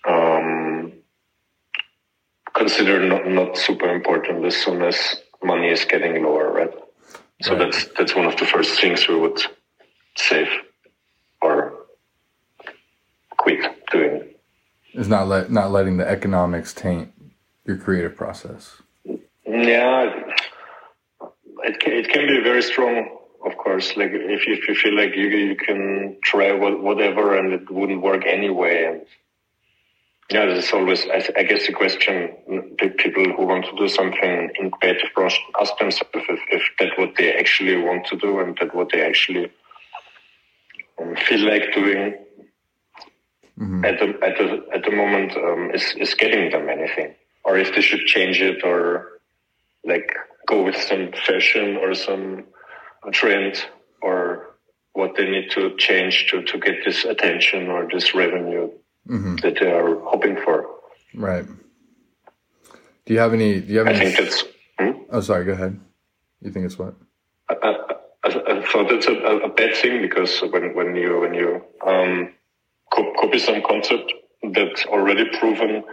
um, 0.08 0.93
consider 2.56 3.06
not, 3.08 3.28
not 3.28 3.58
super 3.58 3.93
important 3.93 4.43
as 4.45 4.58
soon 4.58 4.82
as 4.82 5.21
money 5.43 5.69
is 5.69 5.86
getting 5.86 6.23
lower, 6.23 6.52
right? 6.52 6.73
So 7.41 7.56
right. 7.56 7.71
that's 7.71 7.86
that's 7.97 8.15
one 8.15 8.25
of 8.25 8.36
the 8.38 8.45
first 8.45 8.82
things 8.82 9.08
we 9.08 9.15
would 9.15 9.39
save 10.17 10.49
or 11.41 11.73
quit 13.38 13.62
doing. 13.91 14.34
Is 14.93 15.08
not 15.08 15.28
let 15.28 15.49
not 15.49 15.71
letting 15.71 15.97
the 15.97 16.08
economics 16.08 16.73
taint 16.73 17.13
your 17.69 17.77
creative 17.77 18.15
process? 18.17 18.82
Yeah, 19.05 20.12
it 21.69 21.79
can, 21.79 21.93
it 21.93 22.10
can 22.10 22.27
be 22.27 22.41
very 22.43 22.63
strong, 22.63 23.17
of 23.45 23.55
course. 23.58 23.95
Like 23.95 24.10
if 24.12 24.47
you, 24.47 24.53
if 24.55 24.67
you 24.67 24.75
feel 24.75 24.95
like 24.95 25.15
you 25.15 25.27
you 25.27 25.55
can 25.55 26.17
try 26.23 26.51
whatever 26.51 27.38
and 27.38 27.53
it 27.53 27.71
wouldn't 27.71 28.01
work 28.01 28.25
anyway, 28.25 28.86
and 28.86 29.01
yeah, 30.32 30.45
there's 30.47 30.73
always 30.73 31.05
I, 31.08 31.19
I 31.38 31.43
guess 31.43 31.67
the 31.67 31.73
question 31.73 32.15
people 32.97 33.25
who 33.36 33.45
want 33.45 33.65
to 33.65 33.75
do 33.77 33.88
something 33.88 34.49
in 34.60 34.71
creative 34.71 35.12
process 35.13 35.39
ask 35.62 35.77
themselves 35.77 36.12
if, 36.13 36.39
if 36.51 36.63
that's 36.79 36.97
what 36.97 37.12
they 37.17 37.34
actually 37.34 37.77
want 37.77 38.05
to 38.08 38.15
do 38.17 38.39
and 38.39 38.58
that 38.60 38.73
what 38.75 38.89
they 38.91 39.01
actually 39.05 39.51
um, 40.99 41.15
feel 41.27 41.43
like 41.51 41.73
doing. 41.73 42.15
Mm-hmm. 43.60 43.84
At 43.84 43.99
the 43.99 44.08
at 44.27 44.38
the 44.38 44.47
at 44.73 44.84
the 44.86 44.91
moment 44.91 45.36
um, 45.36 45.71
is 45.73 45.93
is 45.97 46.13
getting 46.13 46.49
them 46.49 46.69
anything 46.69 47.13
or 47.49 47.57
if 47.57 47.73
they 47.73 47.81
should 47.81 48.05
change 48.05 48.39
it 48.41 48.63
or 48.63 49.19
like 49.83 50.13
go 50.47 50.63
with 50.63 50.75
some 50.75 51.12
fashion 51.25 51.77
or 51.77 51.95
some 51.95 52.45
trend 53.12 53.55
or 54.03 54.55
what 54.93 55.15
they 55.15 55.27
need 55.27 55.49
to 55.49 55.75
change 55.77 56.27
to, 56.29 56.43
to 56.43 56.59
get 56.59 56.75
this 56.85 57.05
attention 57.05 57.67
or 57.67 57.88
this 57.91 58.13
revenue 58.13 58.69
mm-hmm. 59.07 59.38
that 59.38 59.55
they 59.59 59.71
are 59.71 59.99
hoping 60.12 60.38
for. 60.43 60.67
Right. 61.15 61.45
Do 63.05 63.13
you 63.13 63.19
have 63.19 63.33
any? 63.33 63.62
Do 63.62 63.73
you 63.73 63.79
have 63.79 63.88
I 63.88 63.93
any? 63.93 64.12
think 64.12 64.19
it's. 64.27 64.43
Hmm? 64.77 64.91
Oh, 65.09 65.21
sorry. 65.21 65.45
Go 65.45 65.53
ahead. 65.53 65.79
You 66.41 66.51
think 66.51 66.65
it's 66.67 66.77
what? 66.77 66.93
I, 67.49 67.55
I, 67.63 67.73
I 68.23 68.71
thought 68.71 68.91
it's 68.91 69.07
a, 69.07 69.13
a, 69.13 69.49
bad 69.49 69.75
thing 69.75 70.03
because 70.03 70.39
when 70.41 70.75
when 70.75 70.95
you 70.95 71.19
when 71.19 71.33
you 71.33 71.63
um, 71.85 72.31
copy 72.93 73.39
some 73.39 73.63
concept 73.65 74.13
that's 74.53 74.85
already 74.85 75.25
proven 75.39 75.83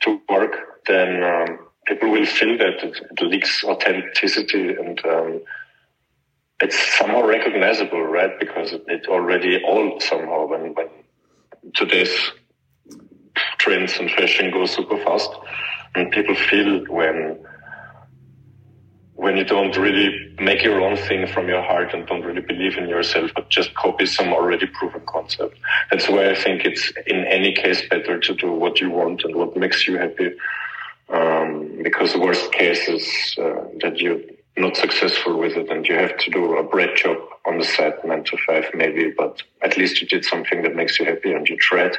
to 0.00 0.20
work, 0.28 0.77
then 0.88 1.22
um, 1.22 1.58
people 1.86 2.10
will 2.10 2.26
feel 2.26 2.58
that 2.58 2.82
it, 2.82 2.96
it 3.10 3.22
leaks 3.22 3.64
authenticity 3.64 4.70
and 4.70 5.04
um, 5.06 5.40
it's 6.60 6.76
somehow 6.98 7.24
recognizable, 7.24 8.02
right? 8.02 8.38
Because 8.40 8.72
it, 8.72 9.06
already 9.08 9.62
old 9.64 10.02
somehow 10.02 10.46
when, 10.46 10.74
when 10.74 10.88
today's 11.74 12.14
trends 13.58 13.96
and 13.98 14.10
fashion 14.10 14.50
go 14.50 14.66
super 14.66 14.98
fast 15.04 15.30
and 15.94 16.10
people 16.10 16.34
feel 16.34 16.84
when 16.88 17.38
when 19.14 19.36
you 19.36 19.44
don't 19.44 19.76
really 19.76 20.32
make 20.38 20.62
your 20.62 20.80
own 20.80 20.96
thing 20.96 21.26
from 21.26 21.48
your 21.48 21.60
heart 21.60 21.92
and 21.92 22.06
don't 22.06 22.22
really 22.22 22.40
believe 22.40 22.78
in 22.78 22.88
yourself, 22.88 23.32
but 23.34 23.50
just 23.50 23.74
copy 23.74 24.06
some 24.06 24.28
already 24.32 24.64
proven 24.66 25.02
concept. 25.08 25.58
That's 25.90 26.08
why 26.08 26.30
I 26.30 26.36
think 26.36 26.64
it's 26.64 26.92
in 27.04 27.24
any 27.24 27.52
case 27.52 27.82
better 27.88 28.20
to 28.20 28.34
do 28.34 28.52
what 28.52 28.80
you 28.80 28.90
want 28.90 29.24
and 29.24 29.34
what 29.34 29.56
makes 29.56 29.88
you 29.88 29.98
happy 29.98 30.30
because 31.82 32.12
the 32.12 32.20
worst 32.20 32.52
case 32.52 32.88
is 32.88 33.36
uh, 33.38 33.64
that 33.80 33.98
you're 33.98 34.20
not 34.56 34.76
successful 34.76 35.38
with 35.38 35.56
it 35.56 35.70
and 35.70 35.86
you 35.86 35.94
have 35.94 36.16
to 36.18 36.30
do 36.30 36.56
a 36.56 36.62
bread 36.62 36.96
job 36.96 37.18
on 37.46 37.58
the 37.58 37.64
set, 37.64 38.04
nine 38.04 38.24
to 38.24 38.36
five 38.46 38.64
maybe, 38.74 39.12
but 39.16 39.42
at 39.62 39.76
least 39.76 40.00
you 40.00 40.06
did 40.06 40.24
something 40.24 40.62
that 40.62 40.74
makes 40.74 40.98
you 40.98 41.04
happy 41.04 41.32
and 41.32 41.48
you 41.48 41.56
tried. 41.56 41.96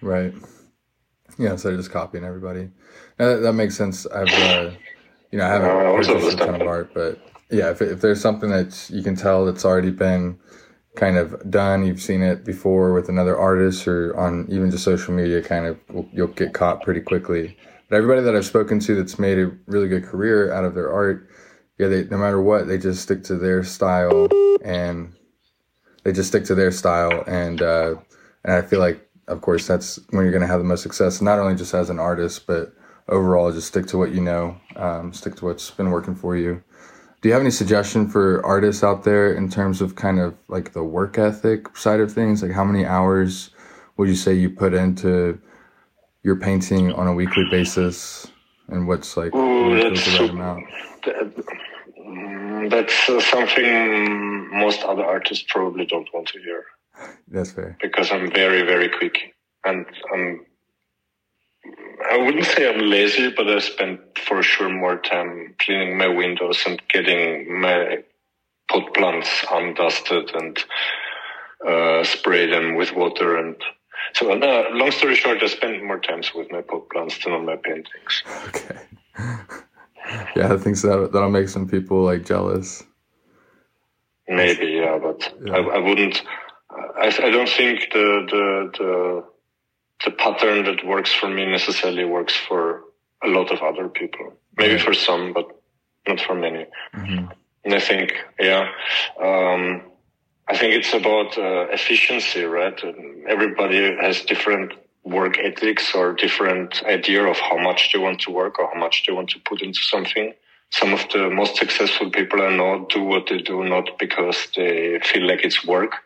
Right. 0.00 0.34
Yeah, 1.38 1.52
of 1.52 1.62
just 1.62 1.90
copying 1.90 2.24
everybody. 2.24 2.70
That, 3.16 3.36
that 3.42 3.52
makes 3.54 3.76
sense. 3.76 4.06
I've, 4.06 4.28
uh, 4.28 4.70
you 5.30 5.38
know, 5.38 5.46
I 5.46 5.48
haven't 5.48 5.96
purchased 5.96 6.34
a 6.34 6.44
ton 6.44 6.60
of 6.60 6.66
art, 6.66 6.92
but 6.92 7.18
yeah, 7.50 7.70
if, 7.70 7.80
if 7.80 8.00
there's 8.00 8.20
something 8.20 8.50
that 8.50 8.90
you 8.90 9.02
can 9.02 9.16
tell 9.16 9.46
that's 9.46 9.64
already 9.64 9.90
been 9.90 10.38
kind 10.96 11.16
of 11.16 11.50
done, 11.50 11.86
you've 11.86 12.02
seen 12.02 12.22
it 12.22 12.44
before 12.44 12.92
with 12.92 13.08
another 13.08 13.36
artist 13.36 13.88
or 13.88 14.16
on 14.18 14.46
even 14.50 14.70
just 14.70 14.84
social 14.84 15.14
media, 15.14 15.42
kind 15.42 15.66
of 15.66 15.78
you'll 16.12 16.26
get 16.28 16.52
caught 16.52 16.82
pretty 16.82 17.00
quickly. 17.00 17.56
But 17.92 17.98
everybody 17.98 18.22
that 18.22 18.34
I've 18.34 18.46
spoken 18.46 18.80
to 18.80 18.94
that's 18.94 19.18
made 19.18 19.38
a 19.38 19.52
really 19.66 19.86
good 19.86 20.04
career 20.04 20.50
out 20.50 20.64
of 20.64 20.74
their 20.74 20.90
art, 20.90 21.28
yeah, 21.76 21.88
they 21.88 22.04
no 22.04 22.16
matter 22.16 22.40
what, 22.40 22.66
they 22.66 22.78
just 22.78 23.02
stick 23.02 23.22
to 23.24 23.36
their 23.36 23.62
style 23.62 24.30
and 24.64 25.12
they 26.02 26.10
just 26.10 26.30
stick 26.30 26.44
to 26.44 26.54
their 26.54 26.70
style. 26.70 27.22
And 27.26 27.60
uh, 27.60 27.96
and 28.44 28.54
I 28.54 28.62
feel 28.62 28.78
like 28.78 29.06
of 29.28 29.42
course 29.42 29.66
that's 29.66 30.00
when 30.08 30.22
you're 30.22 30.32
going 30.32 30.40
to 30.40 30.46
have 30.46 30.58
the 30.58 30.64
most 30.64 30.82
success 30.82 31.20
not 31.20 31.38
only 31.38 31.54
just 31.54 31.74
as 31.74 31.90
an 31.90 31.98
artist 31.98 32.46
but 32.46 32.72
overall 33.08 33.52
just 33.52 33.68
stick 33.68 33.84
to 33.88 33.98
what 33.98 34.12
you 34.12 34.22
know 34.22 34.58
um, 34.76 35.12
stick 35.12 35.34
to 35.36 35.44
what's 35.44 35.70
been 35.70 35.90
working 35.90 36.14
for 36.14 36.34
you. 36.34 36.62
Do 37.20 37.28
you 37.28 37.34
have 37.34 37.42
any 37.42 37.50
suggestion 37.50 38.08
for 38.08 38.42
artists 38.42 38.82
out 38.82 39.04
there 39.04 39.34
in 39.34 39.50
terms 39.50 39.82
of 39.82 39.96
kind 39.96 40.18
of 40.18 40.34
like 40.48 40.72
the 40.72 40.82
work 40.82 41.18
ethic 41.18 41.76
side 41.76 42.00
of 42.00 42.10
things? 42.10 42.42
Like 42.42 42.52
how 42.52 42.64
many 42.64 42.86
hours 42.86 43.50
would 43.98 44.08
you 44.08 44.16
say 44.16 44.32
you 44.32 44.48
put 44.48 44.72
into 44.72 45.38
you're 46.22 46.36
painting 46.36 46.92
on 46.92 47.06
a 47.06 47.12
weekly 47.12 47.44
basis 47.50 48.28
and 48.68 48.86
what's 48.86 49.16
like 49.16 49.34
Ooh, 49.34 49.82
that's, 49.82 50.04
the 50.04 50.20
right 50.20 50.30
amount? 50.30 50.64
that's 52.70 53.08
uh, 53.08 53.20
something 53.20 54.58
most 54.58 54.82
other 54.82 55.04
artists 55.04 55.44
probably 55.48 55.86
don't 55.86 56.08
want 56.14 56.28
to 56.28 56.38
hear. 56.38 56.64
That's 57.28 57.52
fair. 57.52 57.76
Because 57.80 58.12
I'm 58.12 58.30
very, 58.30 58.62
very 58.62 58.88
quick 58.88 59.34
and 59.64 59.86
I'm, 60.12 60.46
I 62.10 62.16
wouldn't 62.18 62.44
say 62.46 62.68
I'm 62.68 62.88
lazy, 62.88 63.30
but 63.30 63.48
I 63.48 63.58
spend 63.58 63.98
for 64.26 64.42
sure 64.42 64.68
more 64.68 64.98
time 64.98 65.54
cleaning 65.58 65.96
my 65.96 66.08
windows 66.08 66.62
and 66.66 66.80
getting 66.88 67.60
my 67.60 68.02
pot 68.68 68.94
plants 68.94 69.28
undusted 69.46 70.34
and 70.34 70.58
uh, 71.66 72.04
spray 72.04 72.50
them 72.50 72.74
with 72.74 72.92
water 72.94 73.36
and 73.36 73.56
So, 74.14 74.30
uh, 74.30 74.68
long 74.72 74.90
story 74.90 75.14
short, 75.14 75.42
I 75.42 75.46
spend 75.46 75.82
more 75.84 75.98
times 75.98 76.32
with 76.34 76.50
my 76.50 76.60
pot 76.62 76.88
plants 76.90 77.22
than 77.22 77.32
on 77.32 77.46
my 77.46 77.56
paintings. 77.56 78.22
Okay. 78.48 78.78
yeah, 80.36 80.52
I 80.52 80.56
think 80.56 80.76
so. 80.76 80.88
That'll, 80.88 81.08
that'll 81.08 81.30
make 81.30 81.48
some 81.48 81.68
people 81.68 82.02
like 82.02 82.24
jealous. 82.24 82.82
Maybe, 84.28 84.66
yeah, 84.66 84.98
but 85.02 85.32
yeah. 85.44 85.54
I, 85.54 85.58
I, 85.58 85.78
wouldn't. 85.78 86.22
I, 86.70 87.06
I 87.06 87.30
don't 87.30 87.48
think 87.48 87.88
the, 87.92 88.26
the 88.30 88.70
the 88.78 89.24
the 90.04 90.10
pattern 90.12 90.64
that 90.64 90.86
works 90.86 91.12
for 91.12 91.28
me 91.28 91.44
necessarily 91.46 92.04
works 92.04 92.34
for 92.36 92.82
a 93.22 93.28
lot 93.28 93.52
of 93.52 93.60
other 93.62 93.88
people. 93.88 94.32
Maybe 94.56 94.78
for 94.78 94.92
some, 94.92 95.32
but 95.32 95.46
not 96.06 96.20
for 96.20 96.34
many. 96.34 96.66
Mm-hmm. 96.94 97.26
And 97.64 97.74
I 97.74 97.80
think, 97.80 98.12
yeah, 98.38 98.68
um, 99.22 99.82
I 100.48 100.56
think 100.56 100.74
it's 100.74 100.92
about 100.92 101.38
uh, 101.38 101.68
efficiency, 101.70 102.42
right? 102.42 102.78
Everybody 103.28 103.96
has 104.00 104.22
different 104.22 104.72
work 105.04 105.38
ethics 105.38 105.94
or 105.94 106.14
different 106.14 106.82
idea 106.84 107.24
of 107.24 107.38
how 107.38 107.58
much 107.58 107.92
they 107.92 107.98
want 107.98 108.20
to 108.20 108.30
work 108.30 108.58
or 108.58 108.68
how 108.72 108.78
much 108.78 109.04
they 109.06 109.12
want 109.12 109.30
to 109.30 109.40
put 109.40 109.62
into 109.62 109.80
something. 109.80 110.34
Some 110.70 110.92
of 110.92 111.06
the 111.12 111.28
most 111.30 111.56
successful 111.56 112.10
people 112.10 112.40
I 112.42 112.56
know 112.56 112.86
do 112.88 113.02
what 113.02 113.28
they 113.28 113.38
do 113.38 113.62
not 113.64 113.98
because 113.98 114.48
they 114.56 115.00
feel 115.04 115.26
like 115.26 115.44
it's 115.44 115.64
work, 115.64 115.96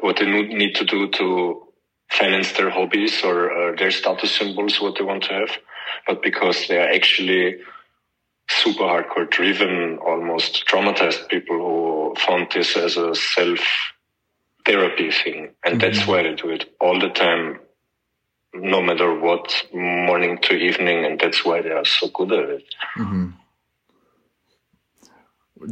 what 0.00 0.16
they 0.16 0.26
need 0.26 0.74
to 0.76 0.84
do 0.84 1.08
to 1.10 1.62
finance 2.10 2.52
their 2.52 2.70
hobbies 2.70 3.22
or 3.22 3.50
uh, 3.50 3.76
their 3.76 3.90
status 3.90 4.34
symbols, 4.34 4.80
what 4.80 4.96
they 4.96 5.04
want 5.04 5.24
to 5.24 5.34
have, 5.34 5.50
but 6.06 6.22
because 6.22 6.66
they 6.68 6.78
are 6.78 6.88
actually 6.88 7.58
super 8.48 8.84
hardcore 8.84 9.28
driven, 9.28 9.98
almost 9.98 10.66
traumatized 10.66 11.28
people 11.28 11.56
who 11.56 11.97
found 12.16 12.48
this 12.52 12.76
as 12.76 12.96
a 12.96 13.14
self 13.14 13.60
therapy 14.64 15.10
thing. 15.10 15.54
And 15.64 15.78
mm-hmm. 15.78 15.78
that's 15.78 16.06
why 16.06 16.22
they 16.22 16.34
do 16.34 16.50
it 16.50 16.74
all 16.80 16.98
the 17.00 17.08
time, 17.08 17.58
no 18.54 18.82
matter 18.82 19.18
what, 19.18 19.66
morning 19.72 20.38
to 20.42 20.54
evening. 20.54 21.04
And 21.04 21.18
that's 21.18 21.44
why 21.44 21.62
they 21.62 21.70
are 21.70 21.84
so 21.84 22.08
good 22.08 22.32
at 22.32 22.48
it. 22.50 22.74
Mm-hmm. 22.96 23.30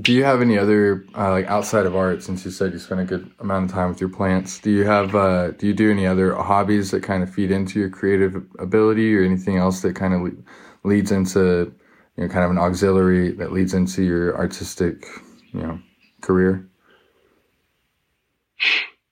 Do 0.01 0.12
you 0.12 0.25
have 0.25 0.40
any 0.40 0.59
other 0.59 1.07
uh, 1.14 1.31
like 1.31 1.46
outside 1.46 1.87
of 1.87 1.94
art? 1.94 2.22
Since 2.22 2.44
you 2.44 2.51
said 2.51 2.72
you 2.72 2.81
spend 2.81 3.03
a 3.03 3.05
good 3.05 3.31
amount 3.38 3.66
of 3.66 3.70
time 3.70 3.88
with 3.88 4.01
your 4.01 4.11
plants, 4.11 4.59
do 4.59 4.70
you 4.70 4.85
have 4.85 5.14
uh, 5.14 5.53
do 5.53 5.68
you 5.68 5.75
do 5.75 5.92
any 5.92 6.07
other 6.07 6.35
hobbies 6.35 6.90
that 6.90 7.05
kind 7.05 7.22
of 7.22 7.33
feed 7.33 7.53
into 7.53 7.79
your 7.79 7.88
creative 7.88 8.35
ability, 8.59 9.16
or 9.16 9.22
anything 9.22 9.59
else 9.59 9.83
that 9.83 9.94
kind 9.94 10.12
of 10.12 10.22
le- 10.22 10.42
leads 10.83 11.12
into 11.12 11.72
you 12.16 12.25
know 12.25 12.29
kind 12.29 12.44
of 12.44 12.51
an 12.51 12.59
auxiliary 12.59 13.31
that 13.33 13.53
leads 13.53 13.75
into 13.75 14.03
your 14.03 14.37
artistic 14.37 15.07
you 15.53 15.61
know 15.61 15.79
career? 16.27 16.69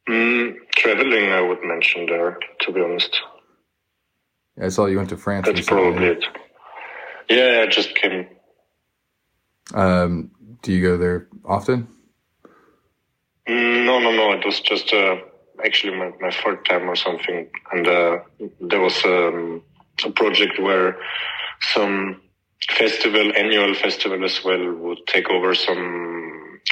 Mm, 0.08 0.56
traveling, 0.76 1.30
I 1.30 1.40
would 1.40 1.62
mention 1.62 2.06
there. 2.06 2.38
To 2.62 2.72
be 2.72 2.80
honest, 2.80 3.12
I 4.60 4.68
saw 4.68 4.86
you 4.86 4.98
went 4.98 5.10
to 5.10 5.16
France. 5.16 5.46
That's 5.46 5.66
probably 5.66 6.06
it. 6.06 6.24
Yeah, 7.30 7.62
I 7.62 7.66
just 7.66 7.94
came. 7.94 8.26
Um, 9.72 10.30
do 10.62 10.72
you 10.72 10.82
go 10.82 10.98
there 10.98 11.28
often? 11.44 11.88
Mm, 13.48 13.86
no, 13.86 13.98
no, 13.98 14.10
no. 14.12 14.32
It 14.32 14.44
was 14.44 14.60
just 14.60 14.92
uh, 14.92 15.16
actually 15.64 15.96
my, 15.96 16.10
my 16.20 16.30
fourth 16.30 16.64
time 16.64 16.88
or 16.88 16.96
something, 16.96 17.48
and 17.72 17.86
uh, 17.86 18.18
there 18.60 18.80
was 18.80 19.02
um, 19.04 19.62
a 20.04 20.10
project 20.10 20.58
where 20.60 20.98
some 21.72 22.20
festival, 22.68 23.32
annual 23.36 23.74
festival 23.74 24.24
as 24.24 24.44
well, 24.44 24.72
would 24.74 25.06
take 25.06 25.28
over 25.30 25.54
some 25.54 26.23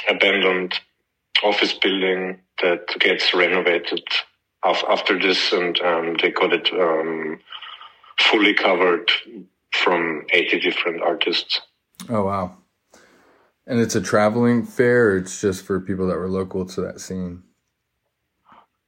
abandoned 0.09 0.79
office 1.43 1.73
building 1.73 2.39
that 2.61 2.87
gets 2.99 3.33
renovated 3.33 4.03
af- 4.63 4.83
after 4.89 5.19
this, 5.19 5.51
and 5.51 5.79
um, 5.81 6.15
they 6.21 6.31
got 6.31 6.53
it 6.53 6.71
um, 6.73 7.39
fully 8.19 8.53
covered 8.53 9.11
from 9.71 10.25
80 10.31 10.59
different 10.59 11.01
artists. 11.01 11.61
Oh 12.09 12.25
wow! 12.25 12.57
And 13.65 13.79
it's 13.79 13.95
a 13.95 14.01
traveling 14.01 14.65
fair, 14.65 15.11
or 15.11 15.17
it's 15.17 15.41
just 15.41 15.65
for 15.65 15.79
people 15.79 16.07
that 16.07 16.17
were 16.17 16.29
local 16.29 16.65
to 16.65 16.81
that 16.81 16.99
scene? 16.99 17.43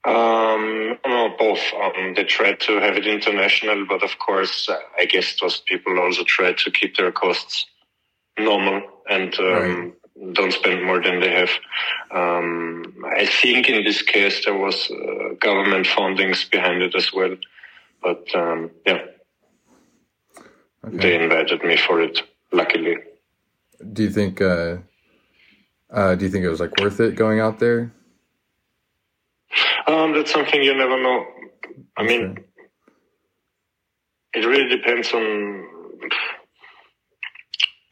Um, 0.05 0.99
no, 1.05 1.35
both. 1.39 1.61
Um, 1.81 2.13
they 2.15 2.25
tried 2.25 2.59
to 2.61 2.79
have 2.79 2.95
it 2.95 3.07
international, 3.07 3.85
but 3.87 4.03
of 4.03 4.19
course, 4.19 4.69
I 4.99 5.05
guess 5.05 5.39
those 5.39 5.61
people 5.61 5.99
also 5.99 6.23
try 6.23 6.53
to 6.53 6.71
keep 6.71 6.95
their 6.95 7.11
costs 7.11 7.65
normal 8.37 8.83
and 9.09 9.33
um, 9.39 9.45
right. 9.45 9.93
Don't 10.33 10.53
spend 10.53 10.83
more 10.83 11.01
than 11.01 11.19
they 11.19 11.31
have. 11.31 11.49
Um, 12.11 13.03
I 13.05 13.25
think 13.25 13.69
in 13.69 13.83
this 13.83 14.01
case 14.01 14.45
there 14.45 14.57
was 14.57 14.89
uh, 14.89 15.33
government 15.39 15.87
fundings 15.87 16.49
behind 16.49 16.81
it 16.81 16.95
as 16.95 17.11
well, 17.13 17.35
but 18.01 18.23
um, 18.33 18.71
yeah, 18.85 19.05
okay. 20.85 20.97
they 20.97 21.23
invited 21.23 21.63
me 21.63 21.77
for 21.77 22.01
it. 22.01 22.21
Luckily. 22.51 22.97
Do 23.91 24.03
you 24.03 24.09
think? 24.09 24.41
Uh, 24.41 24.77
uh, 25.91 26.15
do 26.15 26.25
you 26.25 26.31
think 26.31 26.45
it 26.45 26.49
was 26.49 26.59
like 26.59 26.75
worth 26.79 26.99
it 26.99 27.15
going 27.15 27.39
out 27.39 27.59
there? 27.59 27.91
Um, 29.87 30.13
that's 30.13 30.31
something 30.31 30.63
you 30.63 30.75
never 30.75 31.01
know. 31.01 31.25
I 31.97 32.03
mean, 32.03 32.37
it 34.33 34.45
really 34.45 34.69
depends 34.69 35.11
on. 35.13 35.67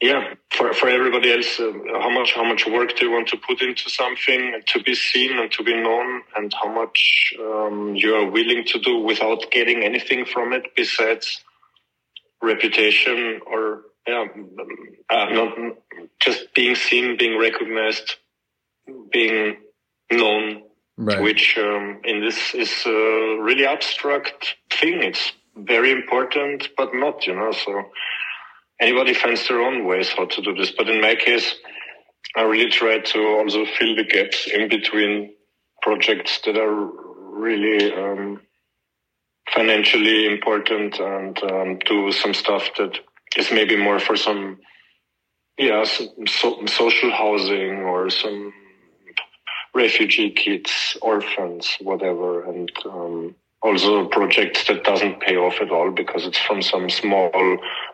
Yeah, 0.00 0.34
for 0.50 0.72
for 0.74 0.88
everybody 0.88 1.32
else, 1.32 1.58
uh, 1.60 1.72
how 2.00 2.10
much 2.10 2.34
how 2.34 2.44
much 2.44 2.66
work 2.66 2.96
do 2.96 3.06
you 3.06 3.12
want 3.12 3.28
to 3.28 3.36
put 3.36 3.62
into 3.62 3.88
something 3.88 4.60
to 4.66 4.82
be 4.82 4.94
seen 4.94 5.38
and 5.38 5.50
to 5.52 5.62
be 5.62 5.74
known, 5.74 6.22
and 6.36 6.52
how 6.52 6.72
much 6.72 7.32
um, 7.40 7.94
you 7.94 8.14
are 8.14 8.28
willing 8.30 8.64
to 8.66 8.78
do 8.80 8.98
without 8.98 9.50
getting 9.50 9.82
anything 9.82 10.24
from 10.24 10.52
it 10.52 10.74
besides 10.76 11.42
reputation 12.42 13.40
or 13.46 13.82
yeah, 14.06 14.26
uh, 15.10 15.26
not 15.30 15.56
just 16.20 16.52
being 16.54 16.74
seen, 16.74 17.16
being 17.16 17.38
recognized, 17.38 18.16
being 19.10 19.56
known, 20.12 20.62
right. 20.98 21.22
which 21.22 21.56
um, 21.58 22.00
in 22.04 22.20
this 22.20 22.54
is 22.54 22.84
a 22.86 23.38
really 23.40 23.64
abstract 23.66 24.56
thing. 24.70 25.02
It's 25.02 25.32
very 25.56 25.92
important, 25.92 26.68
but 26.76 26.94
not, 26.94 27.26
you 27.26 27.34
know. 27.34 27.52
So 27.52 27.84
anybody 28.80 29.14
finds 29.14 29.46
their 29.48 29.60
own 29.60 29.84
ways 29.86 30.10
how 30.10 30.26
to 30.26 30.42
do 30.42 30.54
this. 30.54 30.72
But 30.72 30.88
in 30.88 31.00
my 31.00 31.14
case, 31.14 31.54
I 32.36 32.42
really 32.42 32.70
try 32.70 32.98
to 32.98 33.18
also 33.38 33.64
fill 33.64 33.96
the 33.96 34.04
gaps 34.04 34.46
in 34.46 34.68
between 34.68 35.34
projects 35.82 36.40
that 36.44 36.56
are 36.56 36.90
really 37.34 37.92
um, 37.92 38.40
financially 39.52 40.26
important 40.26 40.98
and 40.98 41.42
um, 41.44 41.78
do 41.84 42.10
some 42.12 42.34
stuff 42.34 42.70
that 42.78 42.98
is 43.36 43.50
maybe 43.52 43.76
more 43.76 43.98
for 43.98 44.16
some, 44.16 44.58
yeah, 45.58 45.84
so, 45.84 46.66
social 46.66 47.10
housing 47.12 47.78
or 47.82 48.10
some 48.10 48.52
refugee 49.74 50.30
kids, 50.30 50.96
orphans, 51.02 51.76
whatever, 51.80 52.44
and 52.44 52.70
um, 52.86 53.34
also 53.64 54.06
projects 54.08 54.66
that 54.68 54.84
doesn't 54.84 55.20
pay 55.20 55.36
off 55.36 55.60
at 55.60 55.70
all 55.70 55.90
because 55.90 56.26
it's 56.26 56.38
from 56.38 56.60
some 56.60 56.90
small 56.90 57.30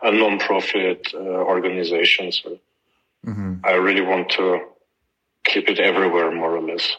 uh, 0.03 0.11
non-profit 0.11 1.07
uh, 1.13 1.17
organization. 1.17 2.31
So 2.31 2.59
mm-hmm. 3.25 3.53
I 3.63 3.71
really 3.71 4.01
want 4.01 4.29
to 4.31 4.59
keep 5.45 5.69
it 5.69 5.79
everywhere, 5.79 6.29
more 6.31 6.57
or 6.57 6.61
less. 6.61 6.97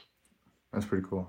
That's 0.73 0.87
pretty 0.87 1.07
cool. 1.09 1.29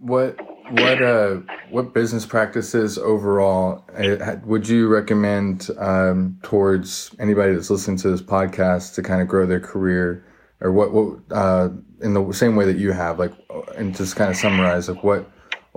What 0.00 0.38
what 0.70 1.02
uh 1.02 1.38
what 1.70 1.92
business 1.92 2.24
practices 2.24 2.98
overall 2.98 3.84
uh, 3.98 4.36
would 4.44 4.68
you 4.68 4.86
recommend 4.86 5.68
um, 5.76 6.38
towards 6.44 7.12
anybody 7.18 7.52
that's 7.52 7.68
listening 7.68 7.96
to 7.98 8.10
this 8.10 8.22
podcast 8.22 8.94
to 8.94 9.02
kind 9.02 9.20
of 9.20 9.26
grow 9.26 9.44
their 9.44 9.60
career, 9.60 10.24
or 10.60 10.70
what 10.70 10.92
what 10.92 11.18
uh, 11.32 11.68
in 12.00 12.14
the 12.14 12.32
same 12.32 12.54
way 12.54 12.64
that 12.64 12.78
you 12.78 12.92
have, 12.92 13.18
like, 13.18 13.32
and 13.76 13.96
just 13.96 14.14
kind 14.14 14.30
of 14.30 14.36
summarize 14.36 14.88
like 14.88 15.02
what 15.02 15.28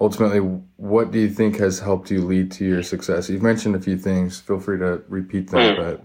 ultimately 0.02 0.40
what 0.78 1.12
do 1.12 1.20
you 1.20 1.30
think 1.30 1.60
has 1.60 1.80
helped 1.80 2.10
you 2.10 2.26
lead 2.26 2.52
to 2.54 2.66
your 2.66 2.84
success? 2.84 3.30
You've 3.30 3.44
mentioned 3.44 3.76
a 3.76 3.80
few 3.80 3.98
things. 3.98 4.40
Feel 4.42 4.60
free 4.60 4.80
to 4.80 5.04
repeat 5.08 5.52
them, 5.52 5.76
mm. 5.76 5.78
but 5.78 5.96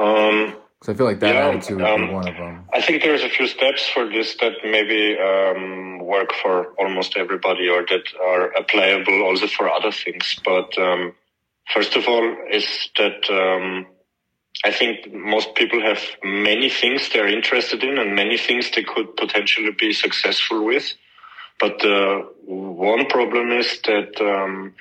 um 0.00 0.56
so 0.82 0.92
I 0.92 0.94
feel 0.94 1.06
like 1.06 1.20
that 1.20 1.34
yeah, 1.34 1.48
attitude 1.48 1.78
would 1.78 1.86
um, 1.86 2.06
be 2.06 2.12
one 2.12 2.28
of 2.28 2.36
them. 2.36 2.64
I 2.72 2.80
think 2.80 3.02
there's 3.02 3.24
a 3.24 3.28
few 3.28 3.48
steps 3.48 3.88
for 3.88 4.08
this 4.08 4.36
that 4.40 4.52
maybe 4.62 5.18
um, 5.18 5.98
work 5.98 6.32
for 6.40 6.74
almost 6.74 7.16
everybody 7.16 7.68
or 7.68 7.84
that 7.86 8.04
are 8.22 8.54
applicable 8.56 9.22
also 9.22 9.48
for 9.48 9.68
other 9.68 9.90
things. 9.90 10.38
But 10.44 10.78
um, 10.78 11.14
first 11.74 11.96
of 11.96 12.06
all, 12.06 12.36
is 12.52 12.90
that 12.98 13.28
um, 13.30 13.86
I 14.64 14.70
think 14.70 15.12
most 15.12 15.56
people 15.56 15.80
have 15.80 16.00
many 16.22 16.68
things 16.68 17.08
they're 17.08 17.26
interested 17.26 17.82
in 17.82 17.98
and 17.98 18.14
many 18.14 18.38
things 18.38 18.70
they 18.70 18.84
could 18.84 19.16
potentially 19.16 19.72
be 19.76 19.92
successful 19.92 20.64
with. 20.64 20.92
But 21.58 21.82
one 22.44 23.06
problem 23.06 23.50
is 23.50 23.80
that 23.82 24.20
um, 24.20 24.74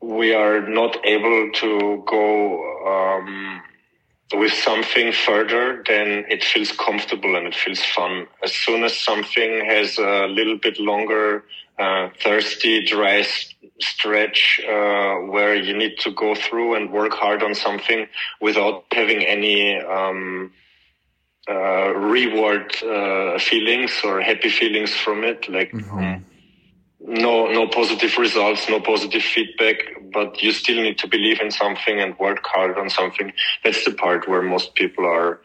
we 0.00 0.34
are 0.34 0.68
not 0.68 0.96
able 1.06 1.50
to 1.52 2.02
go 2.06 3.18
um, 3.18 3.62
with 4.34 4.52
something 4.52 5.12
further, 5.12 5.82
then 5.86 6.24
it 6.28 6.42
feels 6.42 6.72
comfortable 6.72 7.36
and 7.36 7.46
it 7.46 7.54
feels 7.54 7.82
fun. 7.84 8.26
As 8.42 8.52
soon 8.52 8.84
as 8.84 8.96
something 8.96 9.64
has 9.64 9.98
a 9.98 10.26
little 10.26 10.58
bit 10.58 10.78
longer, 10.78 11.44
uh, 11.78 12.08
thirsty, 12.22 12.84
dry 12.84 13.24
stretch 13.80 14.60
uh, 14.68 15.14
where 15.32 15.54
you 15.54 15.76
need 15.76 15.98
to 15.98 16.10
go 16.12 16.34
through 16.34 16.74
and 16.74 16.92
work 16.92 17.12
hard 17.12 17.42
on 17.42 17.54
something 17.54 18.06
without 18.40 18.84
having 18.92 19.24
any 19.24 19.80
um, 19.80 20.52
uh, 21.48 21.92
reward 21.94 22.74
uh, 22.82 23.38
feelings 23.38 23.92
or 24.04 24.20
happy 24.20 24.48
feelings 24.48 24.94
from 24.94 25.24
it, 25.24 25.48
like. 25.48 25.72
Mm-hmm. 25.72 25.98
Um, 25.98 26.26
no 27.04 27.46
no 27.48 27.66
positive 27.66 28.16
results 28.16 28.68
no 28.68 28.80
positive 28.80 29.22
feedback 29.22 29.76
but 30.12 30.40
you 30.40 30.52
still 30.52 30.80
need 30.80 30.96
to 30.98 31.08
believe 31.08 31.40
in 31.40 31.50
something 31.50 32.00
and 32.00 32.16
work 32.18 32.38
hard 32.44 32.78
on 32.78 32.88
something 32.88 33.32
that's 33.64 33.84
the 33.84 33.90
part 33.90 34.28
where 34.28 34.42
most 34.42 34.74
people 34.76 35.04
are 35.04 35.40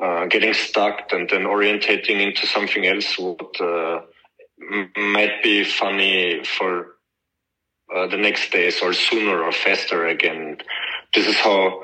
uh, 0.00 0.26
getting 0.26 0.54
stuck 0.54 1.12
and 1.12 1.28
then 1.28 1.42
orientating 1.42 2.20
into 2.20 2.46
something 2.46 2.86
else 2.86 3.18
what 3.18 3.60
uh, 3.60 4.00
m- 4.72 4.92
might 5.12 5.42
be 5.42 5.64
funny 5.64 6.44
for 6.44 6.94
uh, 7.94 8.06
the 8.06 8.16
next 8.16 8.52
days 8.52 8.80
or 8.80 8.92
sooner 8.92 9.42
or 9.42 9.50
faster 9.50 10.06
again 10.06 10.56
this 11.12 11.26
is 11.26 11.36
how 11.36 11.82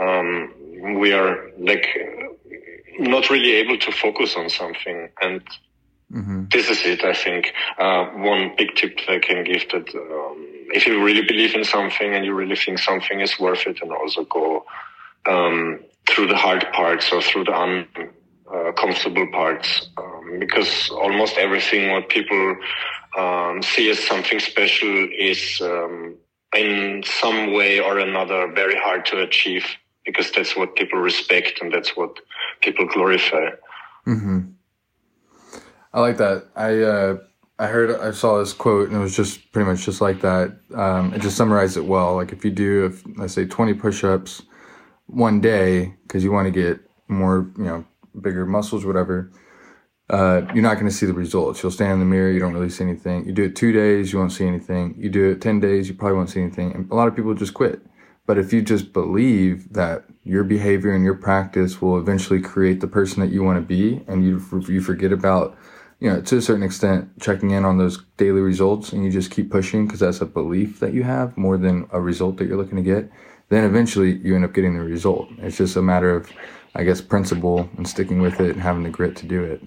um, 0.00 0.50
we 0.98 1.12
are 1.12 1.50
like 1.58 1.86
not 2.98 3.30
really 3.30 3.52
able 3.52 3.78
to 3.78 3.92
focus 3.92 4.36
on 4.36 4.48
something 4.48 5.08
and 5.20 5.42
Mm-hmm. 6.12 6.44
This 6.50 6.68
is 6.68 6.84
it, 6.84 7.04
I 7.04 7.14
think. 7.14 7.54
Uh, 7.78 8.04
one 8.06 8.52
big 8.56 8.74
tip 8.74 8.98
that 8.98 9.08
I 9.14 9.18
can 9.18 9.44
give 9.44 9.66
that 9.70 9.88
um, 9.94 10.46
if 10.74 10.86
you 10.86 11.02
really 11.02 11.22
believe 11.22 11.54
in 11.54 11.64
something 11.64 12.14
and 12.14 12.24
you 12.24 12.34
really 12.34 12.56
think 12.56 12.78
something 12.78 13.20
is 13.20 13.38
worth 13.40 13.66
it, 13.66 13.80
and 13.80 13.90
also 13.92 14.24
go 14.24 14.64
um, 15.26 15.80
through 16.08 16.26
the 16.26 16.36
hard 16.36 16.66
parts 16.72 17.10
or 17.12 17.22
through 17.22 17.44
the 17.44 17.86
uncomfortable 18.46 19.22
uh, 19.22 19.32
parts, 19.36 19.88
um, 19.96 20.38
because 20.38 20.90
almost 20.90 21.38
everything 21.38 21.90
what 21.92 22.10
people 22.10 22.56
um, 23.16 23.62
see 23.62 23.88
as 23.88 23.98
something 23.98 24.38
special 24.38 25.08
is 25.18 25.60
um, 25.62 26.14
in 26.54 27.02
some 27.06 27.54
way 27.54 27.80
or 27.80 27.98
another 27.98 28.52
very 28.52 28.76
hard 28.76 29.06
to 29.06 29.22
achieve, 29.22 29.64
because 30.04 30.30
that's 30.32 30.56
what 30.56 30.76
people 30.76 30.98
respect 30.98 31.60
and 31.60 31.72
that's 31.72 31.96
what 31.96 32.18
people 32.60 32.86
glorify. 32.86 33.50
Mm-hmm. 34.06 34.40
I 35.92 36.00
like 36.00 36.16
that. 36.18 36.48
I 36.56 36.80
uh, 36.82 37.18
I 37.58 37.66
heard 37.66 38.00
I 38.00 38.12
saw 38.12 38.38
this 38.38 38.52
quote 38.52 38.88
and 38.88 38.96
it 38.96 39.00
was 39.00 39.16
just 39.16 39.52
pretty 39.52 39.68
much 39.70 39.84
just 39.84 40.00
like 40.00 40.20
that. 40.22 40.56
Um, 40.74 41.12
it 41.14 41.22
just 41.22 41.36
summarized 41.36 41.76
it 41.76 41.84
well. 41.84 42.16
Like 42.16 42.32
if 42.32 42.44
you 42.44 42.50
do, 42.50 42.86
if 42.86 43.02
let's 43.16 43.34
say 43.34 43.46
twenty 43.46 43.74
push-ups 43.74 44.42
one 45.06 45.40
day 45.40 45.94
because 46.02 46.24
you 46.24 46.32
want 46.32 46.46
to 46.46 46.50
get 46.50 46.80
more, 47.08 47.50
you 47.56 47.64
know, 47.64 47.84
bigger 48.20 48.46
muscles, 48.46 48.84
whatever. 48.84 49.30
Uh, 50.10 50.42
you're 50.52 50.62
not 50.62 50.74
going 50.74 50.86
to 50.86 50.92
see 50.92 51.06
the 51.06 51.12
results. 51.12 51.62
You'll 51.62 51.72
stand 51.72 51.92
in 51.92 51.98
the 52.00 52.04
mirror, 52.04 52.30
you 52.30 52.40
don't 52.40 52.52
really 52.52 52.68
see 52.68 52.84
anything. 52.84 53.24
You 53.26 53.32
do 53.32 53.44
it 53.44 53.56
two 53.56 53.72
days, 53.72 54.12
you 54.12 54.18
won't 54.18 54.32
see 54.32 54.46
anything. 54.46 54.94
You 54.98 55.08
do 55.08 55.30
it 55.30 55.40
10 55.40 55.60
days, 55.60 55.88
you 55.88 55.94
probably 55.94 56.16
won't 56.16 56.28
see 56.28 56.40
anything. 56.42 56.72
And 56.74 56.90
a 56.90 56.94
lot 56.94 57.08
of 57.08 57.16
people 57.16 57.32
just 57.34 57.54
quit. 57.54 57.80
But 58.26 58.38
if 58.38 58.52
you 58.52 58.62
just 58.62 58.92
believe 58.92 59.72
that 59.72 60.04
your 60.22 60.44
behavior 60.44 60.94
and 60.94 61.04
your 61.04 61.14
practice 61.14 61.82
will 61.82 61.98
eventually 61.98 62.40
create 62.40 62.80
the 62.80 62.86
person 62.86 63.20
that 63.20 63.32
you 63.32 63.42
want 63.42 63.58
to 63.58 63.66
be, 63.66 64.04
and 64.06 64.24
you 64.24 64.40
you 64.68 64.80
forget 64.80 65.12
about 65.12 65.56
you 66.02 66.10
know, 66.10 66.20
to 66.20 66.36
a 66.36 66.42
certain 66.42 66.64
extent, 66.64 67.08
checking 67.20 67.52
in 67.52 67.64
on 67.64 67.78
those 67.78 68.02
daily 68.16 68.40
results 68.40 68.92
and 68.92 69.04
you 69.04 69.10
just 69.12 69.30
keep 69.30 69.52
pushing 69.52 69.86
because 69.86 70.00
that's 70.00 70.20
a 70.20 70.26
belief 70.26 70.80
that 70.80 70.92
you 70.92 71.04
have 71.04 71.36
more 71.36 71.56
than 71.56 71.86
a 71.92 72.00
result 72.00 72.38
that 72.38 72.48
you're 72.48 72.56
looking 72.56 72.74
to 72.74 72.82
get, 72.82 73.08
then 73.50 73.62
eventually 73.62 74.16
you 74.16 74.34
end 74.34 74.44
up 74.44 74.52
getting 74.52 74.74
the 74.74 74.82
result. 74.82 75.28
It's 75.38 75.58
just 75.58 75.76
a 75.76 75.82
matter 75.82 76.12
of, 76.12 76.28
I 76.74 76.82
guess, 76.82 77.00
principle 77.00 77.70
and 77.76 77.86
sticking 77.86 78.20
with 78.20 78.40
it 78.40 78.50
and 78.50 78.60
having 78.60 78.82
the 78.82 78.90
grit 78.90 79.14
to 79.18 79.26
do 79.26 79.44
it. 79.44 79.62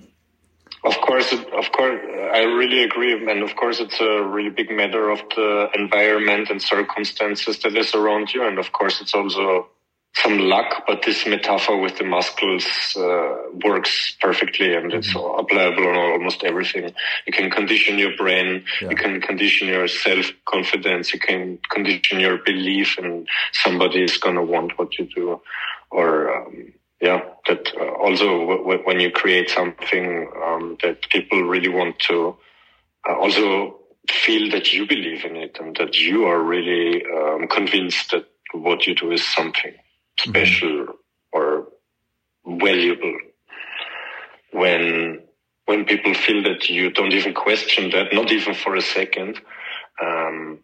Of 0.85 1.01
course, 1.01 1.31
of 1.33 1.71
course, 1.71 1.99
I 2.33 2.43
really 2.43 2.83
agree. 2.83 3.13
And 3.13 3.41
of 3.41 3.55
course, 3.55 3.79
it's 3.79 3.99
a 3.99 4.23
really 4.23 4.51
big 4.51 4.69
matter 4.69 5.09
of 5.09 5.19
the 5.35 5.69
environment 5.73 6.49
and 6.49 6.61
circumstances 6.61 7.59
that 7.59 7.75
is 7.75 7.95
around 7.95 8.33
you. 8.33 8.45
And 8.45 8.59
of 8.59 8.71
course, 8.71 9.01
it's 9.01 9.15
also 9.15 9.67
some 10.15 10.37
luck, 10.37 10.83
but 10.87 11.03
this 11.03 11.25
metaphor 11.27 11.79
with 11.79 11.97
the 11.97 12.03
muscles 12.05 12.65
uh, 12.97 13.35
works 13.65 14.15
perfectly 14.21 14.73
and 14.73 14.93
it's 14.93 15.13
mm-hmm. 15.13 15.39
applicable 15.39 15.87
on 15.89 15.95
almost 15.95 16.43
everything. 16.43 16.93
You 17.25 17.33
can 17.33 17.49
condition 17.51 17.97
your 17.97 18.15
brain, 18.15 18.63
yeah. 18.81 18.89
you 18.91 18.95
can 18.95 19.19
condition 19.19 19.67
your 19.67 19.87
self 19.87 20.31
confidence, 20.45 21.13
you 21.13 21.19
can 21.19 21.59
condition 21.69 22.19
your 22.19 22.37
belief 22.37 22.97
and 22.97 23.27
somebody 23.51 24.03
is 24.03 24.17
going 24.17 24.35
to 24.35 24.43
want 24.43 24.77
what 24.79 24.97
you 24.97 25.05
do. 25.13 25.41
Or, 25.91 26.33
um, 26.33 26.73
yeah, 27.01 27.21
that 27.47 27.71
uh, 27.79 27.91
also 28.01 28.25
w- 28.25 28.57
w- 28.57 28.81
when 28.83 28.99
you 28.99 29.11
create 29.11 29.49
something 29.49 30.31
um, 30.43 30.77
that 30.81 31.09
people 31.09 31.43
really 31.43 31.69
want 31.69 31.99
to 31.99 32.37
uh, 33.07 33.15
also 33.15 33.79
feel 34.09 34.49
that 34.51 34.71
you 34.73 34.87
believe 34.87 35.25
in 35.25 35.35
it 35.35 35.57
and 35.59 35.75
that 35.77 35.97
you 35.97 36.25
are 36.25 36.41
really 36.41 37.03
um, 37.05 37.47
convinced 37.47 38.11
that 38.11 38.25
what 38.53 38.87
you 38.87 38.95
do 38.95 39.11
is 39.11 39.25
something 39.27 39.73
special 40.19 40.69
mm-hmm. 40.69 40.91
or 41.33 41.67
valuable 42.45 43.17
when 44.51 45.21
when 45.65 45.83
people 45.85 46.13
feel 46.13 46.43
that 46.43 46.69
you 46.69 46.91
don't 46.91 47.13
even 47.13 47.33
question 47.33 47.89
that, 47.89 48.13
not 48.13 48.31
even 48.31 48.53
for 48.53 48.75
a 48.75 48.81
second, 48.81 49.41
um, 49.99 50.59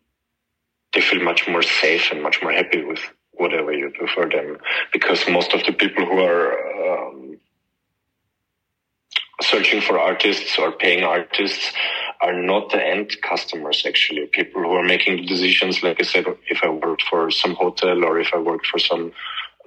they 0.94 1.02
feel 1.02 1.24
much 1.24 1.48
more 1.48 1.64
safe 1.64 2.12
and 2.12 2.22
much 2.22 2.42
more 2.42 2.52
happy 2.52 2.84
with 2.84 3.00
whatever 3.42 3.72
you 3.74 3.92
do 4.00 4.08
for 4.16 4.30
them. 4.30 4.58
Because 4.94 5.28
most 5.28 5.54
of 5.54 5.64
the 5.66 5.74
people 5.74 6.06
who 6.06 6.20
are 6.20 6.48
um, 6.90 7.38
searching 9.42 9.82
for 9.82 10.00
artists 10.00 10.58
or 10.60 10.72
paying 10.72 11.04
artists 11.04 11.74
are 12.22 12.40
not 12.52 12.70
the 12.70 12.82
end 12.96 13.10
customers 13.24 13.84
actually 13.88 14.28
people 14.28 14.62
who 14.62 14.74
are 14.74 14.84
making 14.84 15.16
the 15.18 15.26
decisions 15.26 15.82
like 15.82 16.00
i 16.00 16.04
said 16.04 16.24
if 16.54 16.60
i 16.64 16.70
worked 16.70 17.02
for 17.10 17.32
some 17.32 17.56
hotel 17.56 18.06
or 18.06 18.20
if 18.20 18.30
i 18.36 18.38
worked 18.38 18.68
for 18.68 18.78
some 18.78 19.12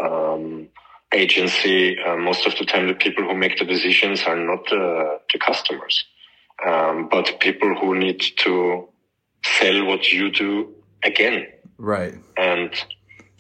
um, 0.01 0.69
agency, 1.15 1.99
uh, 2.01 2.17
most 2.17 2.47
of 2.47 2.57
the 2.59 2.65
time 2.65 2.89
the 2.89 2.95
people 2.95 3.25
who 3.25 3.35
make 3.35 3.59
the 3.59 3.65
decisions 3.65 4.23
are 4.25 4.37
not 4.37 4.61
uh, 4.73 5.19
the 5.33 5.39
customers, 5.39 6.05
um, 6.67 7.09
but 7.11 7.41
people 7.41 7.75
who 7.81 7.95
need 7.95 8.23
to 8.39 8.89
sell 9.45 9.85
what 9.87 10.13
you 10.13 10.31
do 10.31 10.75
again. 11.03 11.47
Right. 11.79 12.15
And 12.37 12.73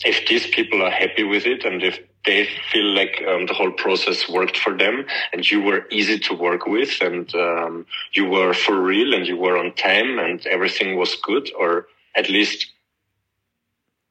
if 0.05 0.27
these 0.29 0.47
people 0.49 0.83
are 0.83 0.91
happy 0.91 1.25
with 1.25 1.47
it 1.47 1.65
and 1.65 1.83
if 1.83 1.99
they 2.25 2.49
feel 2.73 2.87
like 2.95 3.23
um, 3.29 3.47
the 3.47 3.55
whole 3.55 3.73
process 3.73 4.29
worked 4.29 4.57
for 4.57 4.77
them 4.77 5.05
and 5.33 5.51
you 5.51 5.61
were 5.63 5.87
easy 5.91 6.19
to 6.19 6.35
work 6.35 6.67
with 6.67 7.01
and 7.01 7.35
um, 7.35 7.87
you 8.13 8.25
were 8.25 8.55
for 8.55 8.81
real 8.81 9.13
and 9.15 9.27
you 9.27 9.37
were 9.37 9.59
on 9.59 9.75
time 9.75 10.19
and 10.19 10.47
everything 10.47 10.97
was 10.97 11.17
good 11.17 11.51
or 11.59 11.87
at 12.17 12.29
least 12.31 12.67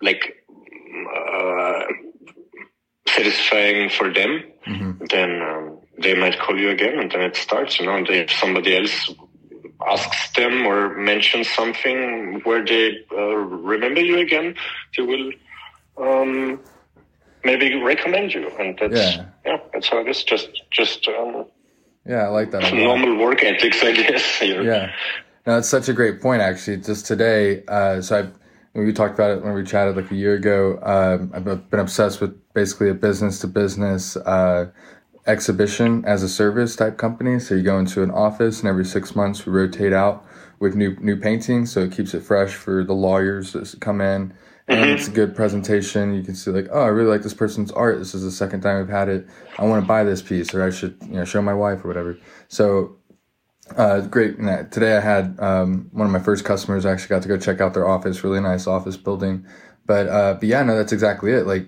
like 0.01 0.45
uh, 1.15 1.83
satisfying 3.07 3.89
for 3.89 4.11
them, 4.13 4.43
mm-hmm. 4.67 5.05
then 5.09 5.41
um, 5.41 5.79
they 5.99 6.13
might 6.13 6.39
call 6.39 6.57
you 6.59 6.69
again, 6.69 6.99
and 6.99 7.11
then 7.11 7.21
it 7.21 7.35
starts. 7.35 7.79
You 7.79 7.85
know, 7.85 7.95
and 7.95 8.09
if 8.09 8.31
somebody 8.31 8.75
else 8.75 9.13
asks 9.87 10.31
them 10.35 10.65
or 10.65 10.95
mentions 10.95 11.49
something 11.49 12.41
where 12.43 12.63
they 12.65 12.97
uh, 13.11 13.35
remember 13.35 14.01
you 14.01 14.19
again, 14.19 14.55
they 14.95 15.03
will 15.03 15.31
um, 15.97 16.59
maybe 17.43 17.81
recommend 17.81 18.33
you, 18.33 18.49
and 18.59 18.77
that's 18.79 18.93
yeah, 18.93 19.25
yeah 19.45 19.57
that's 19.73 19.89
how 19.89 19.99
it 19.99 20.07
is. 20.07 20.23
Just 20.23 20.61
just 20.71 21.07
um, 21.07 21.45
yeah, 22.07 22.23
I 22.23 22.27
like 22.27 22.51
that. 22.51 22.73
Normal 22.73 23.17
work 23.17 23.43
ethics, 23.43 23.83
I 23.83 23.93
guess. 23.93 24.41
Yeah. 24.41 24.91
No, 25.45 25.55
that's 25.55 25.67
such 25.67 25.89
a 25.89 25.93
great 25.93 26.21
point, 26.21 26.41
actually. 26.41 26.77
Just 26.77 27.05
today, 27.05 27.65
uh, 27.67 27.99
so 27.99 28.21
I 28.21 28.79
we 28.79 28.91
talked 28.93 29.13
about 29.13 29.31
it 29.31 29.43
when 29.43 29.53
we 29.53 29.63
chatted 29.63 29.95
like 29.95 30.09
a 30.09 30.15
year 30.15 30.35
ago. 30.35 30.79
Um, 30.81 31.31
I've 31.33 31.69
been 31.69 31.79
obsessed 31.79 32.21
with 32.21 32.35
basically 32.53 32.89
a 32.89 32.93
business 32.93 33.39
to 33.39 33.47
business 33.47 34.15
uh, 34.15 34.71
exhibition 35.27 36.03
as 36.05 36.23
a 36.23 36.29
service 36.29 36.75
type 36.75 36.97
company. 36.97 37.39
So 37.39 37.55
you 37.55 37.61
go 37.61 37.77
into 37.77 38.03
an 38.03 38.11
office, 38.11 38.59
and 38.59 38.69
every 38.69 38.85
six 38.85 39.15
months 39.15 39.45
we 39.45 39.51
rotate 39.51 39.93
out 39.93 40.25
with 40.59 40.75
new 40.75 40.95
new 41.01 41.17
paintings, 41.17 41.71
so 41.71 41.81
it 41.81 41.91
keeps 41.91 42.13
it 42.13 42.23
fresh 42.23 42.53
for 42.53 42.83
the 42.83 42.93
lawyers 42.93 43.53
that 43.53 43.75
come 43.81 44.01
in. 44.01 44.33
And 44.67 44.79
mm-hmm. 44.79 44.91
it's 44.91 45.07
a 45.07 45.11
good 45.11 45.35
presentation. 45.35 46.13
You 46.13 46.23
can 46.23 46.35
see 46.35 46.51
like, 46.51 46.69
oh, 46.71 46.81
I 46.81 46.87
really 46.87 47.09
like 47.09 47.21
this 47.21 47.33
person's 47.33 47.71
art. 47.71 47.99
This 47.99 48.15
is 48.15 48.23
the 48.23 48.31
second 48.31 48.61
time 48.61 48.77
we've 48.77 48.87
had 48.87 49.09
it. 49.09 49.27
I 49.57 49.65
want 49.65 49.83
to 49.83 49.87
buy 49.87 50.03
this 50.03 50.21
piece, 50.21 50.53
or 50.53 50.63
I 50.63 50.69
should 50.69 50.97
you 51.01 51.15
know 51.15 51.25
show 51.25 51.41
my 51.41 51.53
wife 51.53 51.83
or 51.83 51.89
whatever. 51.89 52.17
So 52.47 52.95
uh, 53.77 54.01
great. 54.01 54.37
Today 54.71 54.97
I 54.97 54.99
had 54.99 55.39
um, 55.39 55.89
one 55.91 56.05
of 56.05 56.13
my 56.13 56.19
first 56.19 56.45
customers. 56.45 56.85
I 56.85 56.91
actually 56.91 57.09
got 57.09 57.21
to 57.23 57.27
go 57.27 57.37
check 57.37 57.61
out 57.61 57.73
their 57.73 57.87
office. 57.87 58.23
Really 58.23 58.41
nice 58.41 58.67
office 58.67 58.97
building. 58.97 59.45
But 59.85 60.07
uh, 60.07 60.35
but 60.35 60.43
yeah, 60.43 60.63
no, 60.63 60.77
that's 60.77 60.93
exactly 60.93 61.31
it. 61.31 61.47
Like 61.47 61.67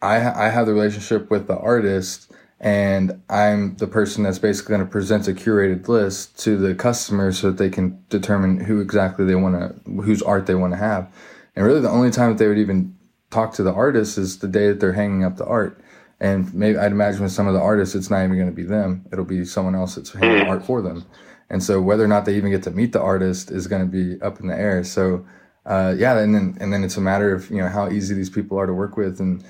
I 0.00 0.46
I 0.46 0.48
have 0.48 0.66
the 0.66 0.74
relationship 0.74 1.30
with 1.30 1.48
the 1.48 1.56
artist, 1.58 2.32
and 2.60 3.22
I'm 3.28 3.76
the 3.76 3.86
person 3.86 4.24
that's 4.24 4.38
basically 4.38 4.74
going 4.74 4.86
to 4.86 4.90
present 4.90 5.28
a 5.28 5.32
curated 5.32 5.88
list 5.88 6.38
to 6.40 6.56
the 6.56 6.74
customer 6.74 7.32
so 7.32 7.48
that 7.48 7.58
they 7.58 7.70
can 7.70 8.02
determine 8.08 8.60
who 8.60 8.80
exactly 8.80 9.24
they 9.24 9.34
want 9.34 9.54
to, 9.56 9.90
whose 10.02 10.22
art 10.22 10.46
they 10.46 10.54
want 10.54 10.72
to 10.72 10.78
have. 10.78 11.12
And 11.54 11.64
really, 11.64 11.80
the 11.80 11.90
only 11.90 12.10
time 12.10 12.30
that 12.30 12.38
they 12.38 12.48
would 12.48 12.58
even 12.58 12.96
talk 13.30 13.54
to 13.54 13.62
the 13.62 13.72
artist 13.72 14.18
is 14.18 14.38
the 14.38 14.48
day 14.48 14.68
that 14.68 14.80
they're 14.80 14.92
hanging 14.92 15.24
up 15.24 15.36
the 15.36 15.46
art. 15.46 15.80
And 16.20 16.52
maybe 16.54 16.78
I'd 16.78 16.92
imagine 16.92 17.22
with 17.22 17.32
some 17.32 17.48
of 17.48 17.54
the 17.54 17.60
artists, 17.60 17.94
it's 17.94 18.10
not 18.10 18.22
even 18.22 18.36
going 18.36 18.48
to 18.48 18.54
be 18.54 18.62
them. 18.62 19.04
It'll 19.12 19.24
be 19.24 19.44
someone 19.44 19.74
else 19.74 19.96
that's 19.96 20.12
handling 20.12 20.48
art 20.48 20.64
for 20.64 20.80
them. 20.80 21.04
And 21.50 21.62
so 21.62 21.80
whether 21.80 22.04
or 22.04 22.08
not 22.08 22.24
they 22.24 22.36
even 22.36 22.50
get 22.50 22.62
to 22.62 22.70
meet 22.70 22.92
the 22.92 23.00
artist 23.00 23.50
is 23.50 23.66
going 23.66 23.82
to 23.82 23.88
be 23.88 24.22
up 24.22 24.40
in 24.40 24.46
the 24.46 24.56
air. 24.56 24.84
So, 24.84 25.26
uh, 25.66 25.94
yeah, 25.96 26.16
and 26.18 26.34
then, 26.34 26.56
and 26.60 26.72
then 26.72 26.84
it's 26.84 26.96
a 26.96 27.00
matter 27.00 27.34
of, 27.34 27.50
you 27.50 27.58
know, 27.58 27.68
how 27.68 27.90
easy 27.90 28.14
these 28.14 28.30
people 28.30 28.58
are 28.58 28.66
to 28.66 28.72
work 28.72 28.96
with. 28.96 29.20
And, 29.20 29.44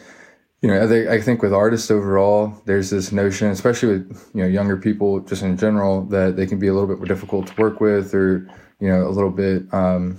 you 0.62 0.68
know, 0.68 0.82
I 0.82 0.86
think, 0.88 1.08
I 1.08 1.20
think 1.20 1.42
with 1.42 1.52
artists 1.52 1.90
overall, 1.90 2.54
there's 2.64 2.90
this 2.90 3.12
notion, 3.12 3.48
especially 3.48 3.98
with, 3.98 4.30
you 4.34 4.42
know, 4.42 4.48
younger 4.48 4.76
people 4.76 5.20
just 5.20 5.42
in 5.42 5.56
general, 5.56 6.04
that 6.06 6.36
they 6.36 6.46
can 6.46 6.58
be 6.58 6.68
a 6.68 6.72
little 6.72 6.88
bit 6.88 6.98
more 6.98 7.06
difficult 7.06 7.48
to 7.48 7.60
work 7.60 7.80
with 7.80 8.14
or, 8.14 8.48
you 8.80 8.88
know, 8.88 9.06
a 9.06 9.10
little 9.10 9.30
bit, 9.30 9.62
um, 9.72 10.18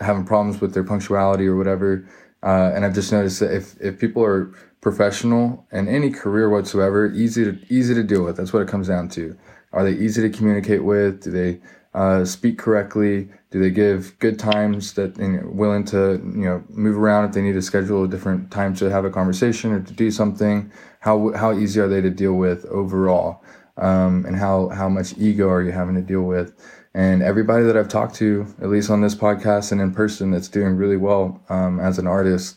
having 0.00 0.24
problems 0.24 0.60
with 0.60 0.74
their 0.74 0.84
punctuality 0.84 1.46
or 1.46 1.56
whatever. 1.56 2.08
Uh, 2.42 2.72
and 2.74 2.84
I've 2.84 2.94
just 2.94 3.10
noticed 3.12 3.40
that 3.40 3.52
if, 3.52 3.80
if 3.80 3.98
people 3.98 4.24
are 4.24 4.52
professional 4.80 5.66
and 5.72 5.88
any 5.88 6.10
career 6.10 6.48
whatsoever, 6.48 7.12
easy 7.12 7.44
to, 7.44 7.58
easy 7.68 7.94
to 7.94 8.02
deal 8.02 8.24
with. 8.24 8.36
That's 8.36 8.52
what 8.52 8.62
it 8.62 8.68
comes 8.68 8.88
down 8.88 9.08
to. 9.10 9.36
Are 9.72 9.84
they 9.84 9.92
easy 9.92 10.22
to 10.22 10.30
communicate 10.30 10.84
with? 10.84 11.22
Do 11.24 11.30
they 11.30 11.60
uh, 11.94 12.24
speak 12.24 12.58
correctly? 12.58 13.28
Do 13.50 13.60
they 13.60 13.70
give 13.70 14.18
good 14.18 14.38
times 14.38 14.92
that 14.94 15.18
know, 15.18 15.42
willing 15.44 15.84
to 15.86 16.20
you 16.22 16.44
know 16.44 16.64
move 16.68 16.96
around 16.96 17.24
if 17.26 17.32
they 17.32 17.42
need 17.42 17.54
to 17.54 17.62
schedule 17.62 18.04
a 18.04 18.08
different 18.08 18.50
time 18.50 18.74
to 18.76 18.90
have 18.90 19.04
a 19.04 19.10
conversation 19.10 19.72
or 19.72 19.80
to 19.80 19.92
do 19.92 20.10
something? 20.10 20.70
How 21.00 21.32
how 21.32 21.52
easy 21.56 21.80
are 21.80 21.88
they 21.88 22.00
to 22.00 22.10
deal 22.10 22.34
with 22.34 22.64
overall? 22.66 23.42
Um, 23.76 24.24
and 24.26 24.36
how 24.36 24.68
how 24.68 24.88
much 24.88 25.16
ego 25.18 25.48
are 25.48 25.62
you 25.62 25.72
having 25.72 25.94
to 25.94 26.02
deal 26.02 26.22
with? 26.22 26.54
And 26.98 27.22
everybody 27.22 27.62
that 27.62 27.76
I've 27.76 27.86
talked 27.86 28.16
to, 28.16 28.44
at 28.60 28.70
least 28.70 28.90
on 28.90 29.02
this 29.02 29.14
podcast 29.14 29.70
and 29.70 29.80
in 29.80 29.94
person, 29.94 30.32
that's 30.32 30.48
doing 30.48 30.74
really 30.74 30.96
well 30.96 31.40
um, 31.48 31.78
as 31.78 31.96
an 32.00 32.08
artist, 32.08 32.56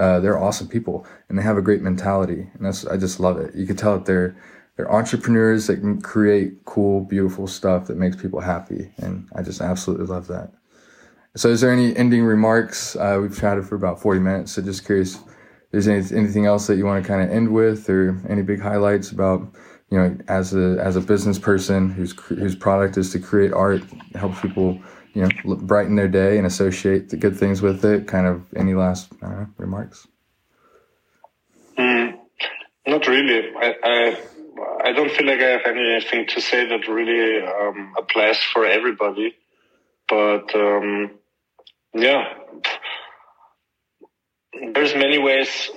uh, 0.00 0.18
they're 0.18 0.42
awesome 0.42 0.66
people 0.66 1.06
and 1.28 1.38
they 1.38 1.42
have 1.42 1.58
a 1.58 1.60
great 1.60 1.82
mentality, 1.82 2.48
and 2.54 2.64
that's 2.64 2.86
I 2.86 2.96
just 2.96 3.20
love 3.20 3.36
it. 3.36 3.54
You 3.54 3.66
can 3.66 3.76
tell 3.76 3.98
that 3.98 4.06
they're 4.06 4.34
they're 4.78 4.90
entrepreneurs 4.90 5.66
that 5.66 5.80
can 5.80 6.00
create 6.00 6.64
cool, 6.64 7.02
beautiful 7.02 7.46
stuff 7.46 7.86
that 7.88 7.98
makes 7.98 8.16
people 8.16 8.40
happy. 8.40 8.90
And 8.96 9.28
I 9.36 9.42
just 9.42 9.60
absolutely 9.60 10.06
love 10.06 10.26
that. 10.28 10.52
So 11.36 11.50
is 11.50 11.60
there 11.60 11.70
any 11.70 11.94
ending 11.94 12.24
remarks? 12.24 12.96
Uh, 12.96 13.18
we've 13.20 13.38
chatted 13.38 13.66
for 13.66 13.74
about 13.74 14.00
40 14.00 14.20
minutes. 14.20 14.52
So 14.52 14.62
just 14.62 14.86
curious, 14.86 15.18
is 15.72 15.84
there 15.84 15.96
anything 15.96 16.46
else 16.46 16.66
that 16.66 16.76
you 16.76 16.86
want 16.86 17.04
to 17.04 17.06
kind 17.06 17.22
of 17.22 17.30
end 17.30 17.52
with 17.52 17.90
or 17.90 18.18
any 18.26 18.40
big 18.40 18.62
highlights 18.62 19.10
about, 19.10 19.54
you 19.92 19.98
know, 19.98 20.16
as 20.26 20.54
a, 20.54 20.78
as 20.80 20.96
a 20.96 21.02
business 21.02 21.38
person 21.38 21.90
whose, 21.90 22.12
whose 22.12 22.56
product 22.56 22.96
is 22.96 23.10
to 23.12 23.18
create 23.18 23.52
art, 23.52 23.82
help 24.14 24.34
people, 24.40 24.80
you 25.12 25.20
know, 25.20 25.56
brighten 25.56 25.96
their 25.96 26.08
day 26.08 26.38
and 26.38 26.46
associate 26.46 27.10
the 27.10 27.18
good 27.18 27.36
things 27.36 27.60
with 27.60 27.84
it. 27.84 28.08
Kind 28.08 28.26
of 28.26 28.42
any 28.56 28.72
last 28.72 29.12
remarks? 29.58 30.08
Mm, 31.76 32.18
not 32.86 33.06
really. 33.06 33.50
I, 33.54 33.74
I 33.84 34.20
I 34.84 34.92
don't 34.92 35.10
feel 35.10 35.26
like 35.26 35.40
I 35.40 35.50
have 35.50 35.66
anything 35.66 36.26
to 36.28 36.40
say 36.40 36.66
that 36.66 36.88
really 36.88 37.46
um, 37.46 37.92
applies 37.98 38.38
for 38.38 38.64
everybody. 38.64 39.34
But 40.08 40.54
um, 40.54 41.10
yeah, 41.92 42.32
there's 44.72 44.94
many 44.94 45.18
ways 45.18 45.70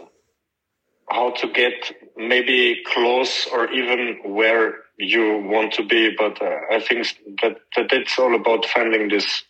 how 1.09 1.31
to 1.31 1.51
get 1.51 1.73
maybe 2.17 2.81
close 2.85 3.47
or 3.51 3.71
even 3.71 4.19
where 4.23 4.75
you 4.97 5.39
want 5.43 5.73
to 5.73 5.83
be. 5.83 6.15
But 6.17 6.41
uh, 6.41 6.59
I 6.71 6.79
think 6.79 7.07
that, 7.41 7.57
that 7.75 7.91
it's 7.91 8.17
all 8.17 8.35
about 8.35 8.65
finding 8.65 9.09
this 9.09 9.43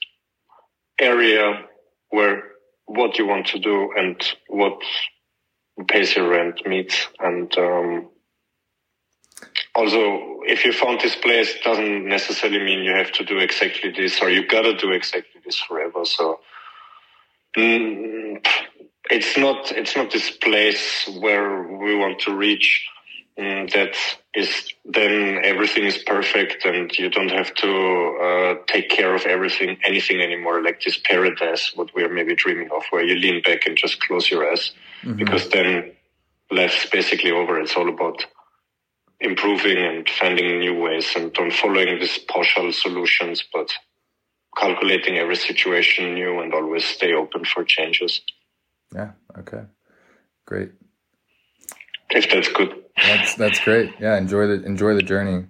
area 0.99 1.65
where 2.09 2.43
what 2.85 3.17
you 3.17 3.27
want 3.27 3.47
to 3.47 3.59
do 3.59 3.91
and 3.95 4.21
what 4.47 4.79
pays 5.87 6.15
your 6.15 6.29
rent 6.29 6.65
meets. 6.65 7.07
And 7.19 7.55
um, 7.57 8.09
also, 9.75 10.41
if 10.47 10.63
you 10.63 10.71
found 10.71 11.01
this 11.01 11.15
place, 11.15 11.53
doesn't 11.63 12.07
necessarily 12.07 12.63
mean 12.63 12.83
you 12.83 12.93
have 12.93 13.11
to 13.13 13.25
do 13.25 13.39
exactly 13.39 13.91
this 13.91 14.21
or 14.21 14.29
you 14.29 14.47
gotta 14.47 14.75
do 14.75 14.91
exactly 14.91 15.41
this 15.43 15.59
forever. 15.59 16.05
So 16.05 16.39
it's 19.09 19.37
not 19.37 19.71
it's 19.71 19.95
not 19.95 20.11
this 20.11 20.29
place 20.31 21.09
where 21.19 21.63
we 21.63 21.95
want 21.95 22.19
to 22.21 22.35
reach. 22.35 22.87
Mm, 23.37 23.69
that 23.73 23.95
is 24.33 24.71
then 24.85 25.43
everything 25.43 25.83
is 25.83 25.97
perfect 25.97 26.63
and 26.63 26.89
you 26.97 27.09
don't 27.09 27.31
have 27.31 27.53
to 27.55 28.17
uh, 28.23 28.55
take 28.65 28.89
care 28.89 29.13
of 29.13 29.25
everything 29.25 29.77
anything 29.83 30.21
anymore 30.21 30.63
like 30.63 30.81
this 30.81 30.97
paradise 30.97 31.73
what 31.75 31.93
we're 31.93 32.07
maybe 32.07 32.33
dreaming 32.33 32.69
of 32.73 32.83
where 32.91 33.03
you 33.03 33.15
lean 33.15 33.41
back 33.41 33.65
and 33.65 33.75
just 33.75 33.99
close 33.99 34.31
your 34.31 34.49
eyes 34.49 34.71
mm-hmm. 35.01 35.17
because 35.17 35.49
then 35.49 35.91
life's 36.49 36.89
basically 36.89 37.31
over 37.31 37.59
it's 37.59 37.75
all 37.75 37.89
about 37.89 38.23
improving 39.19 39.77
and 39.77 40.09
finding 40.09 40.59
new 40.59 40.79
ways 40.79 41.13
and 41.15 41.33
don't 41.33 41.53
following 41.53 41.99
these 41.99 42.17
partial 42.17 42.71
solutions, 42.71 43.43
but 43.53 43.69
calculating 44.57 45.17
every 45.17 45.35
situation 45.35 46.13
new 46.13 46.39
and 46.39 46.53
always 46.53 46.85
stay 46.85 47.13
open 47.13 47.43
for 47.45 47.63
changes. 47.63 48.21
Yeah. 48.95 49.11
Okay. 49.37 49.63
Great. 50.45 50.71
If 52.11 52.29
that's 52.29 52.47
good. 52.47 52.83
That's 52.95 53.35
that's 53.35 53.59
great. 53.59 53.93
Yeah. 53.99 54.17
Enjoy 54.17 54.47
the 54.47 54.63
enjoy 54.63 54.93
the 54.93 55.03
journey. 55.03 55.45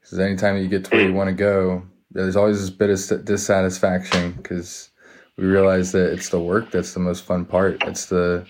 Because 0.00 0.18
anytime 0.18 0.56
you 0.56 0.68
get 0.68 0.84
to 0.84 0.90
where 0.90 1.04
you 1.04 1.12
mm. 1.12 1.16
want 1.16 1.28
to 1.28 1.34
go, 1.34 1.82
there's 2.10 2.36
always 2.36 2.60
this 2.60 2.70
bit 2.70 2.90
of 2.90 3.24
dissatisfaction 3.24 4.32
because 4.32 4.90
we 5.36 5.44
realize 5.44 5.92
that 5.92 6.12
it's 6.12 6.30
the 6.30 6.40
work 6.40 6.70
that's 6.70 6.94
the 6.94 7.00
most 7.00 7.24
fun 7.24 7.44
part. 7.44 7.82
It's 7.84 8.06
the 8.06 8.46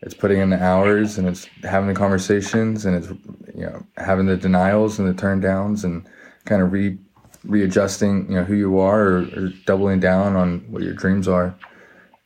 it's 0.00 0.14
putting 0.14 0.38
in 0.38 0.50
the 0.50 0.62
hours 0.62 1.18
and 1.18 1.28
it's 1.28 1.46
having 1.62 1.88
the 1.88 1.94
conversations 1.94 2.86
and 2.86 2.96
it's 2.96 3.08
you 3.54 3.66
know 3.66 3.84
having 3.96 4.26
the 4.26 4.36
denials 4.36 4.98
and 4.98 5.08
the 5.08 5.14
turn 5.14 5.40
downs 5.40 5.84
and 5.84 6.08
kind 6.46 6.62
of 6.62 6.72
re 6.72 6.98
readjusting 7.44 8.28
you 8.28 8.36
know 8.36 8.44
who 8.44 8.54
you 8.54 8.78
are 8.78 9.00
or, 9.00 9.18
or 9.36 9.48
doubling 9.66 9.98
down 9.98 10.36
on 10.36 10.60
what 10.70 10.82
your 10.82 10.94
dreams 10.94 11.26
are 11.26 11.54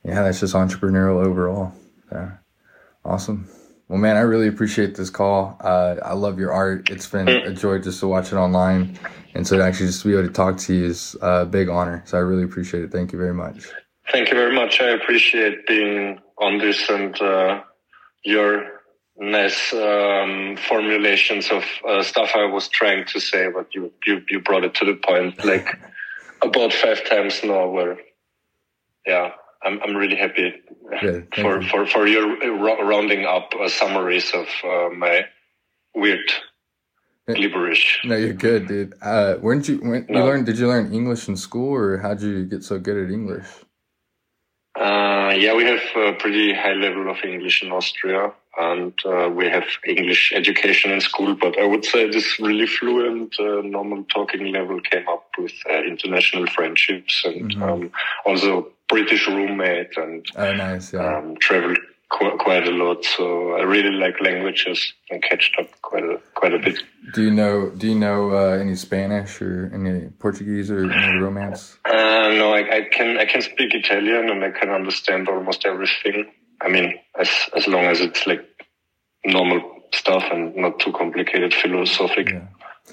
yeah 0.06 0.22
that's 0.22 0.40
just 0.40 0.54
entrepreneurial 0.54 1.24
overall. 1.24 1.72
Yeah. 2.10 2.32
Awesome. 3.04 3.48
Well 3.88 3.98
man 3.98 4.16
i 4.16 4.20
really 4.20 4.48
appreciate 4.48 4.96
this 4.96 5.10
call. 5.10 5.56
Uh, 5.60 5.96
i 6.02 6.12
love 6.12 6.38
your 6.38 6.52
art. 6.52 6.90
It's 6.90 7.08
been 7.08 7.28
a 7.28 7.52
joy 7.52 7.78
just 7.78 8.00
to 8.00 8.08
watch 8.08 8.32
it 8.32 8.36
online. 8.36 8.98
And 9.34 9.46
so 9.46 9.58
to 9.58 9.64
actually 9.64 9.88
just 9.88 10.02
be 10.04 10.12
able 10.12 10.26
to 10.26 10.32
talk 10.32 10.56
to 10.58 10.74
you 10.74 10.86
is 10.86 11.16
a 11.20 11.44
big 11.44 11.68
honor. 11.68 12.02
So 12.06 12.16
i 12.16 12.20
really 12.20 12.44
appreciate 12.44 12.84
it. 12.84 12.90
Thank 12.90 13.12
you 13.12 13.18
very 13.18 13.34
much. 13.34 13.68
Thank 14.10 14.30
you 14.30 14.34
very 14.34 14.54
much. 14.54 14.80
I 14.80 14.90
appreciate 14.90 15.66
being 15.66 16.20
on 16.38 16.58
this 16.58 16.88
and 16.88 17.20
uh, 17.20 17.62
your 18.24 18.64
nice 19.18 19.72
um, 19.72 20.56
formulations 20.68 21.50
of 21.50 21.64
uh, 21.88 22.02
stuff 22.02 22.32
I 22.34 22.44
was 22.44 22.68
trying 22.68 23.04
to 23.06 23.20
say, 23.20 23.48
but 23.52 23.74
you, 23.74 23.92
you 24.06 24.22
you 24.28 24.40
brought 24.40 24.64
it 24.64 24.74
to 24.74 24.84
the 24.84 24.94
point 24.94 25.44
like 25.44 25.68
about 26.42 26.72
five 26.72 27.04
times 27.08 27.42
now. 27.42 27.68
Where 27.68 27.98
yeah, 29.06 29.32
I'm 29.66 29.82
I'm 29.82 29.96
really 29.96 30.16
happy 30.16 30.54
yeah, 31.02 31.20
for, 31.34 31.60
you. 31.60 31.68
for 31.68 31.86
for 31.86 32.06
your 32.06 32.26
rounding 32.86 33.24
up 33.26 33.52
uh, 33.60 33.68
summaries 33.68 34.32
of 34.32 34.46
uh, 34.64 34.88
my 34.94 35.26
weird. 35.94 36.30
Gibberish. 37.34 38.02
No, 38.04 38.14
you're 38.14 38.34
good, 38.34 38.68
dude. 38.68 38.94
Uh, 39.02 39.34
weren't 39.40 39.68
you? 39.68 39.78
When, 39.78 40.06
no. 40.08 40.20
you 40.20 40.24
learned? 40.24 40.46
Did 40.46 40.60
you 40.60 40.68
learn 40.68 40.94
English 40.94 41.26
in 41.28 41.36
school, 41.36 41.74
or 41.74 41.98
how 41.98 42.14
did 42.14 42.22
you 42.22 42.44
get 42.44 42.62
so 42.62 42.78
good 42.78 42.96
at 42.96 43.10
English? 43.10 43.46
Uh, 44.78 45.34
yeah, 45.36 45.52
we 45.54 45.64
have 45.64 45.80
a 45.96 46.12
pretty 46.12 46.54
high 46.54 46.74
level 46.74 47.10
of 47.10 47.16
English 47.24 47.64
in 47.64 47.72
Austria, 47.72 48.32
and 48.58 48.92
uh, 49.04 49.28
we 49.28 49.46
have 49.48 49.64
English 49.86 50.32
education 50.34 50.92
in 50.92 51.00
school. 51.00 51.34
But 51.34 51.58
I 51.58 51.64
would 51.64 51.84
say 51.84 52.08
this 52.08 52.38
really 52.38 52.66
fluent, 52.66 53.34
uh, 53.40 53.62
normal 53.62 54.04
talking 54.04 54.52
level 54.52 54.80
came 54.80 55.08
up 55.08 55.26
with 55.36 55.54
uh, 55.68 55.82
international 55.82 56.46
friendships 56.46 57.24
and 57.24 57.50
mm-hmm. 57.50 57.62
um, 57.62 57.90
also 58.24 58.68
British 58.88 59.26
roommate 59.26 59.96
and 59.96 60.26
oh, 60.36 60.52
nice, 60.54 60.92
yeah. 60.92 61.18
um, 61.18 61.36
traveled 61.40 61.78
qu- 62.10 62.36
quite 62.38 62.66
a 62.66 62.70
lot. 62.70 63.04
So 63.04 63.52
I 63.52 63.62
really 63.62 63.90
like 63.90 64.20
languages 64.20 64.92
and 65.10 65.22
catched 65.22 65.56
up 65.58 65.68
quite 65.82 66.04
a 66.04 66.20
quite 66.34 66.54
a 66.54 66.58
bit. 66.58 66.80
Do 67.14 67.22
you 67.22 67.30
know 67.30 67.70
Do 67.70 67.88
you 67.88 67.94
know 67.94 68.30
uh, 68.30 68.58
any 68.58 68.76
Spanish 68.76 69.40
or 69.42 69.70
any 69.74 70.08
Portuguese 70.18 70.70
or 70.70 70.90
any 70.90 71.18
Romance? 71.20 71.78
Uh, 71.84 72.28
no, 72.40 72.52
I, 72.52 72.76
I, 72.76 72.88
can 72.92 73.18
I 73.18 73.24
can 73.24 73.42
speak 73.42 73.74
Italian 73.74 74.30
and 74.30 74.44
I 74.44 74.50
can 74.50 74.70
understand 74.70 75.28
almost 75.28 75.66
everything. 75.66 76.30
I 76.60 76.68
mean, 76.68 76.94
as 77.18 77.30
as 77.56 77.66
long 77.66 77.84
as 77.84 78.00
it's 78.00 78.26
like 78.26 78.44
normal 79.24 79.60
stuff 79.92 80.24
and 80.30 80.54
not 80.56 80.78
too 80.78 80.92
complicated 80.92 81.54
philosophic. 81.54 82.30
Yeah. 82.30 82.46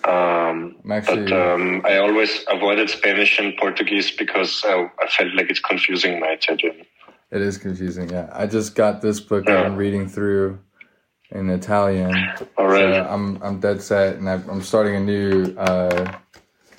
Um, 0.06 0.76
actually, 0.92 1.30
but 1.30 1.34
um, 1.34 1.82
I 1.86 1.98
always 1.98 2.46
avoided 2.50 2.90
Spanish 2.90 3.40
and 3.40 3.56
Portuguese 3.58 4.12
because 4.12 4.62
I, 4.66 4.90
I 5.02 5.08
felt 5.08 5.34
like 5.36 5.50
it's 5.50 5.60
confusing 5.60 6.20
my 6.20 6.38
Italian. 6.40 6.86
It 7.32 7.42
is 7.42 7.58
confusing. 7.58 8.10
Yeah, 8.10 8.30
I 8.32 8.46
just 8.48 8.76
got 8.76 9.02
this 9.02 9.20
book 9.20 9.46
yeah. 9.48 9.62
I'm 9.62 9.76
reading 9.76 10.08
through 10.08 10.60
in 11.32 11.50
Italian. 11.50 12.14
All 12.58 12.68
right. 12.68 12.96
So 12.96 13.08
I'm 13.10 13.42
I'm 13.42 13.60
dead 13.60 13.82
set, 13.82 14.18
and 14.18 14.30
i 14.30 14.34
am 14.34 14.62
starting 14.62 14.96
a 14.96 15.00
new. 15.00 15.56
Uh, 15.58 16.18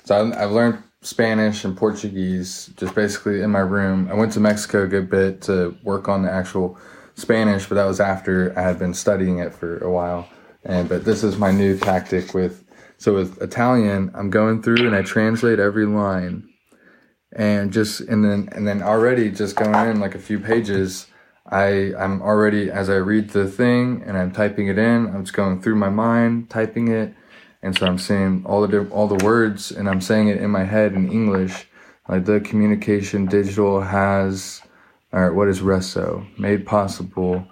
so 0.03 0.15
I, 0.15 0.43
I've 0.43 0.51
learned 0.51 0.81
Spanish 1.01 1.63
and 1.65 1.77
Portuguese 1.77 2.71
just 2.77 2.95
basically 2.95 3.41
in 3.41 3.51
my 3.51 3.59
room. 3.59 4.07
I 4.09 4.15
went 4.15 4.33
to 4.33 4.39
Mexico 4.39 4.83
a 4.83 4.87
good 4.87 5.09
bit 5.09 5.41
to 5.43 5.77
work 5.83 6.09
on 6.09 6.23
the 6.23 6.31
actual 6.31 6.77
Spanish, 7.15 7.67
but 7.67 7.75
that 7.75 7.85
was 7.85 7.99
after 7.99 8.57
I 8.57 8.61
had 8.61 8.79
been 8.79 8.93
studying 8.93 9.39
it 9.39 9.53
for 9.53 9.77
a 9.83 9.91
while. 9.91 10.27
And 10.63 10.89
but 10.89 11.05
this 11.05 11.23
is 11.23 11.37
my 11.37 11.51
new 11.51 11.77
tactic 11.77 12.33
with 12.33 12.64
so 12.97 13.13
with 13.13 13.41
Italian, 13.41 14.11
I'm 14.13 14.29
going 14.29 14.61
through 14.61 14.87
and 14.87 14.95
I 14.95 15.01
translate 15.01 15.59
every 15.59 15.85
line, 15.85 16.47
and 17.33 17.71
just 17.71 17.99
and 18.01 18.23
then 18.23 18.49
and 18.51 18.67
then 18.67 18.81
already 18.81 19.31
just 19.31 19.55
going 19.55 19.75
in 19.89 19.99
like 19.99 20.15
a 20.15 20.19
few 20.19 20.39
pages. 20.39 21.07
I 21.47 21.93
I'm 21.97 22.21
already 22.21 22.71
as 22.71 22.89
I 22.89 22.95
read 22.95 23.29
the 23.29 23.47
thing 23.47 24.01
and 24.05 24.17
I'm 24.17 24.31
typing 24.31 24.67
it 24.67 24.77
in. 24.77 25.07
I'm 25.07 25.23
just 25.23 25.35
going 25.35 25.61
through 25.61 25.75
my 25.75 25.89
mind, 25.89 26.49
typing 26.49 26.87
it, 26.87 27.13
and 27.61 27.77
so 27.77 27.85
I'm 27.85 27.99
saying 27.99 28.43
all 28.45 28.65
the 28.65 28.87
all 28.89 29.07
the 29.07 29.23
words 29.23 29.71
and 29.71 29.89
I'm 29.89 30.01
saying 30.01 30.29
it 30.29 30.37
in 30.37 30.49
my 30.49 30.63
head 30.63 30.93
in 30.93 31.11
English. 31.11 31.67
Like 32.07 32.25
the 32.25 32.39
communication 32.39 33.25
digital 33.25 33.81
has, 33.81 34.61
all 35.11 35.21
right, 35.21 35.33
what 35.33 35.47
is 35.47 35.61
reso? 35.61 36.25
Made 36.37 36.65
possible. 36.65 37.45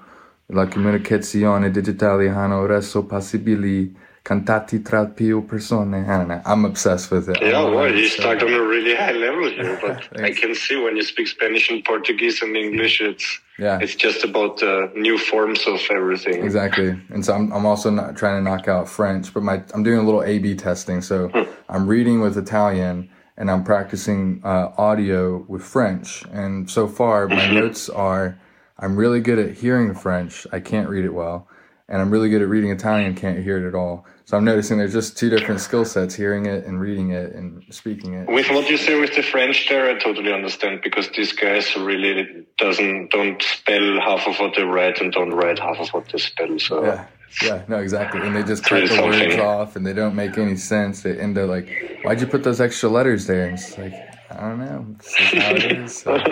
La 0.50 0.68
comunicazione 0.68 1.72
digitale 1.72 2.30
hanno 2.30 2.68
reso 2.68 3.08
possibili 3.08 3.96
cantati 4.24 4.82
tra 4.82 5.06
più 5.06 5.46
persone. 5.46 5.96
I 6.08 6.18
don't 6.18 6.28
know. 6.30 6.42
I'm 6.46 6.66
obsessed 6.66 7.12
with 7.12 7.28
it. 7.30 7.42
Yeah, 7.42 7.64
well, 7.66 7.94
you 7.94 8.08
so- 8.08 8.22
start 8.22 8.42
on 8.42 8.54
a 8.54 8.62
really 8.64 8.96
high 8.96 9.12
level 9.12 9.50
here, 9.50 9.78
but 9.86 10.22
I 10.22 10.32
can 10.32 10.56
see 10.56 10.76
when 10.82 10.96
you 10.96 11.04
speak 11.04 11.28
Spanish 11.28 11.70
and 11.70 11.84
Portuguese 11.84 12.42
and 12.42 12.56
English, 12.56 13.02
it's 13.02 13.40
Yeah. 13.60 13.80
it's 13.82 13.96
just 13.96 14.24
about 14.24 14.64
uh, 14.64 14.88
new 14.96 15.18
forms 15.18 15.68
of 15.68 15.80
everything. 15.92 16.44
Exactly. 16.44 16.96
And 17.14 17.24
so 17.24 17.34
I'm, 17.34 17.52
I'm 17.52 17.66
also 17.66 17.90
not 17.92 18.16
trying 18.16 18.38
to 18.44 18.50
knock 18.50 18.68
out 18.68 18.88
French, 18.90 19.34
but 19.34 19.44
my 19.44 19.62
I'm 19.74 19.84
doing 19.84 20.00
a 20.00 20.04
little 20.04 20.24
A 20.24 20.40
B 20.40 20.56
testing. 20.56 21.02
So 21.02 21.30
I'm 21.70 21.86
reading 21.88 22.22
with 22.22 22.38
Italian 22.38 23.10
and 23.38 23.50
I'm 23.52 23.64
practicing 23.64 24.42
uh, 24.44 24.70
audio 24.78 25.44
with 25.48 25.64
French. 25.64 26.24
And 26.32 26.70
so 26.70 26.88
far, 26.88 27.28
my 27.28 27.52
notes 27.52 27.90
are 27.90 28.38
I'm 28.80 28.96
really 28.96 29.20
good 29.20 29.38
at 29.38 29.58
hearing 29.58 29.94
French. 29.94 30.48
I 30.52 30.60
can't 30.62 30.88
read 30.90 31.04
it 31.06 31.14
well. 31.14 31.48
And 31.90 32.02
I'm 32.02 32.10
really 32.10 32.30
good 32.30 32.42
at 32.42 32.48
reading 32.48 32.72
Italian, 32.72 33.14
can't 33.14 33.44
hear 33.44 33.58
it 33.58 33.68
at 33.68 33.76
all. 33.76 34.06
So 34.34 34.38
I'm 34.38 34.46
noticing 34.46 34.80
there's 34.80 34.94
just 34.94 35.16
two 35.16 35.30
different 35.30 35.62
skill 35.62 35.86
sets 35.86 36.16
hearing 36.16 36.48
it 36.48 36.66
and 36.66 36.82
reading 36.82 37.12
it 37.12 37.36
and 37.36 37.64
speaking 37.70 38.16
it. 38.16 38.28
With 38.28 38.50
what 38.50 38.68
you 38.68 38.78
say 38.78 39.00
with 39.00 39.16
the 39.16 39.22
French 39.22 39.70
there, 39.70 39.96
I 39.96 40.00
totally 40.00 40.34
understand 40.34 40.82
because 40.84 41.08
these 41.10 41.34
guys 41.34 41.76
really 41.76 42.44
doesn't 42.58 43.12
don't 43.12 43.40
spell 43.44 44.02
half 44.02 44.26
of 44.26 44.40
what 44.40 44.56
they 44.56 44.64
write 44.64 45.00
and 45.02 45.14
don't 45.14 45.36
write 45.36 45.60
half 45.60 45.78
of 45.78 45.90
what 45.90 46.12
they 46.12 46.18
spell. 46.18 46.58
So 46.58 46.84
Yeah, 46.84 47.06
yeah, 47.44 47.62
no, 47.68 47.78
exactly. 47.78 48.22
And 48.22 48.36
they 48.36 48.42
just 48.42 48.64
cut 48.64 48.90
the 48.90 49.04
words 49.04 49.36
off, 49.36 49.76
and 49.76 49.86
they 49.86 49.94
don't 49.94 50.16
make 50.16 50.36
any 50.36 50.56
sense. 50.56 51.04
They 51.04 51.16
end 51.16 51.38
up 51.38 51.48
like, 51.48 52.00
"Why'd 52.02 52.20
you 52.20 52.26
put 52.26 52.44
those 52.44 52.60
extra 52.60 52.90
letters 52.90 53.28
there?" 53.28 53.46
And 53.46 53.60
it's 53.60 53.78
like, 53.78 53.94
I 54.32 54.50
don't 54.50 54.58
know. 54.58 54.96
How 55.42 55.52
it 55.52 55.72
is. 55.72 55.96
So. 55.96 56.18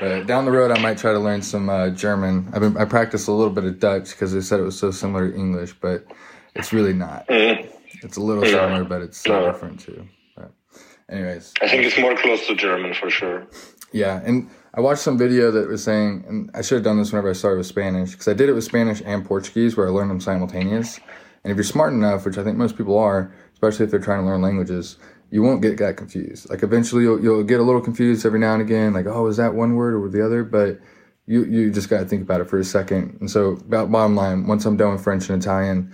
But 0.00 0.26
down 0.26 0.46
the 0.46 0.50
road, 0.50 0.70
I 0.70 0.80
might 0.80 0.96
try 0.96 1.12
to 1.12 1.18
learn 1.18 1.42
some 1.42 1.68
uh, 1.68 1.90
German. 1.90 2.48
I've 2.54 2.60
been 2.60 2.76
I 2.78 2.86
practiced 2.86 3.28
a 3.28 3.32
little 3.32 3.52
bit 3.52 3.64
of 3.64 3.78
Dutch 3.78 4.12
because 4.12 4.32
they 4.32 4.40
said 4.40 4.58
it 4.58 4.62
was 4.62 4.78
so 4.78 4.90
similar 4.90 5.30
to 5.30 5.36
English, 5.36 5.74
but 5.78 6.06
it's 6.54 6.72
really 6.72 6.92
not. 6.92 7.26
Mhm. 7.28 7.66
It's 8.02 8.16
a 8.16 8.22
little 8.22 8.44
similar, 8.44 8.84
but 8.84 9.02
it's 9.02 9.18
so 9.18 9.40
No. 9.40 9.46
different 9.52 9.80
too. 9.80 10.04
But 10.36 10.52
anyways, 11.10 11.52
I 11.62 11.68
think 11.68 11.84
it's 11.84 11.98
more 11.98 12.14
close 12.16 12.46
to 12.46 12.54
German 12.54 12.94
for 12.94 13.10
sure. 13.10 13.46
yeah, 13.92 14.20
and 14.24 14.48
I 14.72 14.80
watched 14.80 15.02
some 15.02 15.18
video 15.18 15.50
that 15.50 15.68
was 15.68 15.82
saying, 15.82 16.24
and 16.28 16.50
I 16.54 16.62
should 16.62 16.76
have 16.76 16.84
done 16.84 16.98
this 16.98 17.12
whenever 17.12 17.28
I 17.30 17.32
started 17.32 17.58
with 17.58 17.66
Spanish, 17.66 18.12
because 18.12 18.28
I 18.28 18.34
did 18.34 18.48
it 18.48 18.52
with 18.52 18.64
Spanish 18.64 19.02
and 19.04 19.24
Portuguese, 19.24 19.76
where 19.76 19.86
I 19.88 19.90
learned 19.90 20.10
them 20.10 20.20
simultaneous. 20.20 21.00
And 21.42 21.50
if 21.50 21.56
you're 21.56 21.64
smart 21.64 21.92
enough, 21.92 22.24
which 22.24 22.38
I 22.38 22.44
think 22.44 22.56
most 22.56 22.76
people 22.76 22.96
are, 22.98 23.32
especially 23.52 23.84
if 23.86 23.90
they're 23.90 23.98
trying 24.00 24.20
to 24.22 24.26
learn 24.26 24.42
languages, 24.42 24.96
you 25.30 25.42
won't 25.42 25.62
get 25.62 25.78
that 25.78 25.96
confused. 25.96 26.48
Like 26.50 26.62
eventually, 26.62 27.02
you'll, 27.02 27.20
you'll 27.22 27.42
get 27.44 27.60
a 27.60 27.62
little 27.62 27.80
confused 27.80 28.24
every 28.26 28.38
now 28.38 28.52
and 28.52 28.62
again, 28.62 28.92
like, 28.92 29.06
oh, 29.06 29.26
is 29.26 29.36
that 29.38 29.54
one 29.54 29.74
word 29.74 29.94
or 29.94 30.08
the 30.08 30.24
other? 30.24 30.44
But 30.44 30.78
you 31.26 31.44
you 31.44 31.70
just 31.70 31.88
got 31.88 32.00
to 32.00 32.04
think 32.06 32.22
about 32.22 32.40
it 32.40 32.48
for 32.48 32.58
a 32.58 32.64
second. 32.64 33.16
And 33.20 33.30
so, 33.30 33.50
about 33.52 33.90
bottom 33.90 34.16
line, 34.16 34.46
once 34.46 34.64
I'm 34.66 34.76
done 34.76 34.92
with 34.92 35.02
French 35.02 35.28
and 35.30 35.40
Italian, 35.42 35.92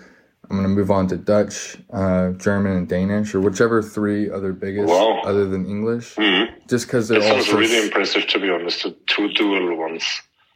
I'm 0.51 0.57
gonna 0.57 0.68
move 0.68 0.90
on 0.90 1.09
to 1.09 1.16
Dutch, 1.16 1.76
uh, 1.92 2.30
German, 2.32 2.72
and 2.76 2.88
Danish, 2.88 3.34
or 3.34 3.40
whichever 3.40 3.82
three 3.82 4.30
other 4.30 4.53
biggest, 4.53 4.88
Wow. 4.88 5.20
other 5.24 5.44
than 5.47 5.66
English. 5.66 6.14
Mhm. 6.16 6.49
Just 6.68 6.86
because 6.86 7.09
they're 7.09 7.20
That 7.20 7.28
all 7.30 7.34
sounds 7.36 7.49
so 7.51 7.59
really 7.59 7.82
impressive, 7.84 8.26
to 8.28 8.38
be 8.38 8.49
honest. 8.51 8.82
The 8.84 8.94
two 9.07 9.28
dual 9.32 9.76
ones. 9.76 10.05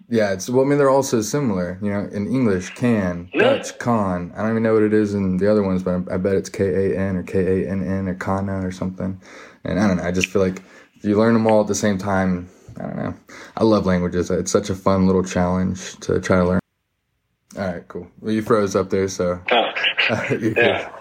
yeah, 0.09 0.33
it's 0.33 0.49
well. 0.51 0.65
I 0.65 0.69
mean, 0.69 0.79
they're 0.79 0.91
all 0.91 1.03
so 1.05 1.21
similar. 1.21 1.79
You 1.83 1.91
know, 1.93 2.09
in 2.13 2.27
English, 2.27 2.75
can, 2.75 3.29
Yeah. 3.33 3.57
Dutch, 3.57 3.79
con. 3.79 4.33
I 4.37 4.43
don't 4.43 4.51
even 4.53 4.63
know 4.63 4.75
what 4.75 4.83
it 4.83 4.93
is 4.95 5.15
in 5.15 5.37
the 5.37 5.49
other 5.51 5.63
ones, 5.63 5.83
but 5.83 6.03
I, 6.11 6.15
I 6.15 6.17
bet 6.19 6.35
it's 6.35 6.49
K 6.49 6.65
A 6.93 6.99
N 6.99 7.17
or 7.17 7.23
K 7.23 7.39
A 7.65 7.69
N 7.71 7.83
N 7.83 8.09
or 8.09 8.15
kana 8.15 8.67
or 8.67 8.71
something. 8.73 9.21
And 9.65 9.79
I 9.79 9.87
don't 9.89 9.99
know. 9.99 10.03
I 10.05 10.11
just 10.13 10.29
feel 10.29 10.43
like 10.43 10.63
if 10.97 11.05
you 11.05 11.17
learn 11.19 11.35
them 11.35 11.47
all 11.47 11.61
at 11.63 11.67
the 11.69 11.75
same 11.75 11.99
time, 11.99 12.49
I 12.79 12.83
don't 12.83 12.97
know. 12.97 13.15
I 13.57 13.65
love 13.65 13.87
languages. 13.87 14.31
It's 14.31 14.51
such 14.51 14.71
a 14.71 14.75
fun 14.75 15.07
little 15.07 15.25
challenge 15.25 15.97
to 16.01 16.19
try 16.21 16.39
to 16.39 16.45
learn. 16.45 16.60
All 17.59 17.65
right, 17.67 17.87
cool. 17.89 18.07
Well, 18.21 18.33
you 18.33 18.43
froze 18.43 18.77
up 18.77 18.91
there, 18.91 19.09
so 19.09 19.41
Ah, 19.51 19.75
you're 20.31 20.39
good. 20.39 20.57
yeah, 20.57 20.93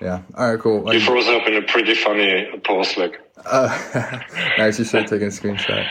yeah. 0.00 0.22
All 0.36 0.50
right, 0.50 0.60
cool. 0.60 0.92
you 0.92 1.00
froze 1.00 1.28
up 1.28 1.46
in 1.46 1.54
a 1.54 1.62
pretty 1.62 1.94
funny 1.94 2.46
pause, 2.64 2.96
like. 2.96 3.20
Uh, 3.46 4.20
nice. 4.58 4.78
You 4.78 4.84
should 4.84 5.00
have 5.02 5.10
taken 5.10 5.28
a 5.28 5.30
screenshot. 5.30 5.86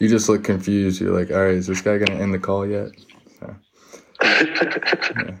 You 0.00 0.08
just 0.08 0.28
look 0.28 0.44
confused. 0.44 1.00
You're 1.00 1.18
like, 1.18 1.30
all 1.30 1.44
right, 1.44 1.54
is 1.54 1.66
this 1.66 1.80
guy 1.80 1.98
gonna 1.98 2.20
end 2.20 2.34
the 2.34 2.38
call 2.38 2.66
yet? 2.66 2.88
So, 3.40 3.54
yeah. 4.22 5.36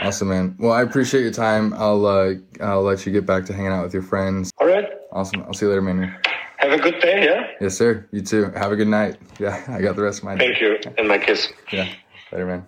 Awesome, 0.00 0.28
man. 0.28 0.56
Well, 0.58 0.72
I 0.72 0.80
appreciate 0.82 1.20
your 1.20 1.32
time. 1.32 1.74
I'll 1.74 2.06
uh, 2.06 2.32
I'll 2.62 2.82
let 2.82 3.04
you 3.04 3.12
get 3.12 3.26
back 3.26 3.44
to 3.46 3.52
hanging 3.52 3.72
out 3.72 3.84
with 3.84 3.92
your 3.92 4.02
friends. 4.02 4.50
All 4.58 4.66
right. 4.66 4.86
Awesome. 5.12 5.42
I'll 5.42 5.52
see 5.52 5.66
you 5.66 5.70
later, 5.70 5.82
man. 5.82 6.16
Have 6.56 6.72
a 6.72 6.78
good 6.78 6.98
day. 7.00 7.24
Yeah. 7.24 7.46
Yes, 7.60 7.76
sir. 7.76 8.06
You 8.10 8.22
too. 8.22 8.50
Have 8.56 8.72
a 8.72 8.76
good 8.76 8.88
night. 8.88 9.16
Yeah, 9.38 9.62
I 9.68 9.82
got 9.82 9.94
the 9.96 10.02
rest 10.02 10.20
of 10.20 10.24
my 10.24 10.34
day. 10.34 10.46
Thank 10.48 10.60
you. 10.62 10.78
And 10.96 11.06
my 11.06 11.18
kiss. 11.18 11.52
Yeah, 11.70 11.88
later, 12.32 12.46
man. 12.46 12.66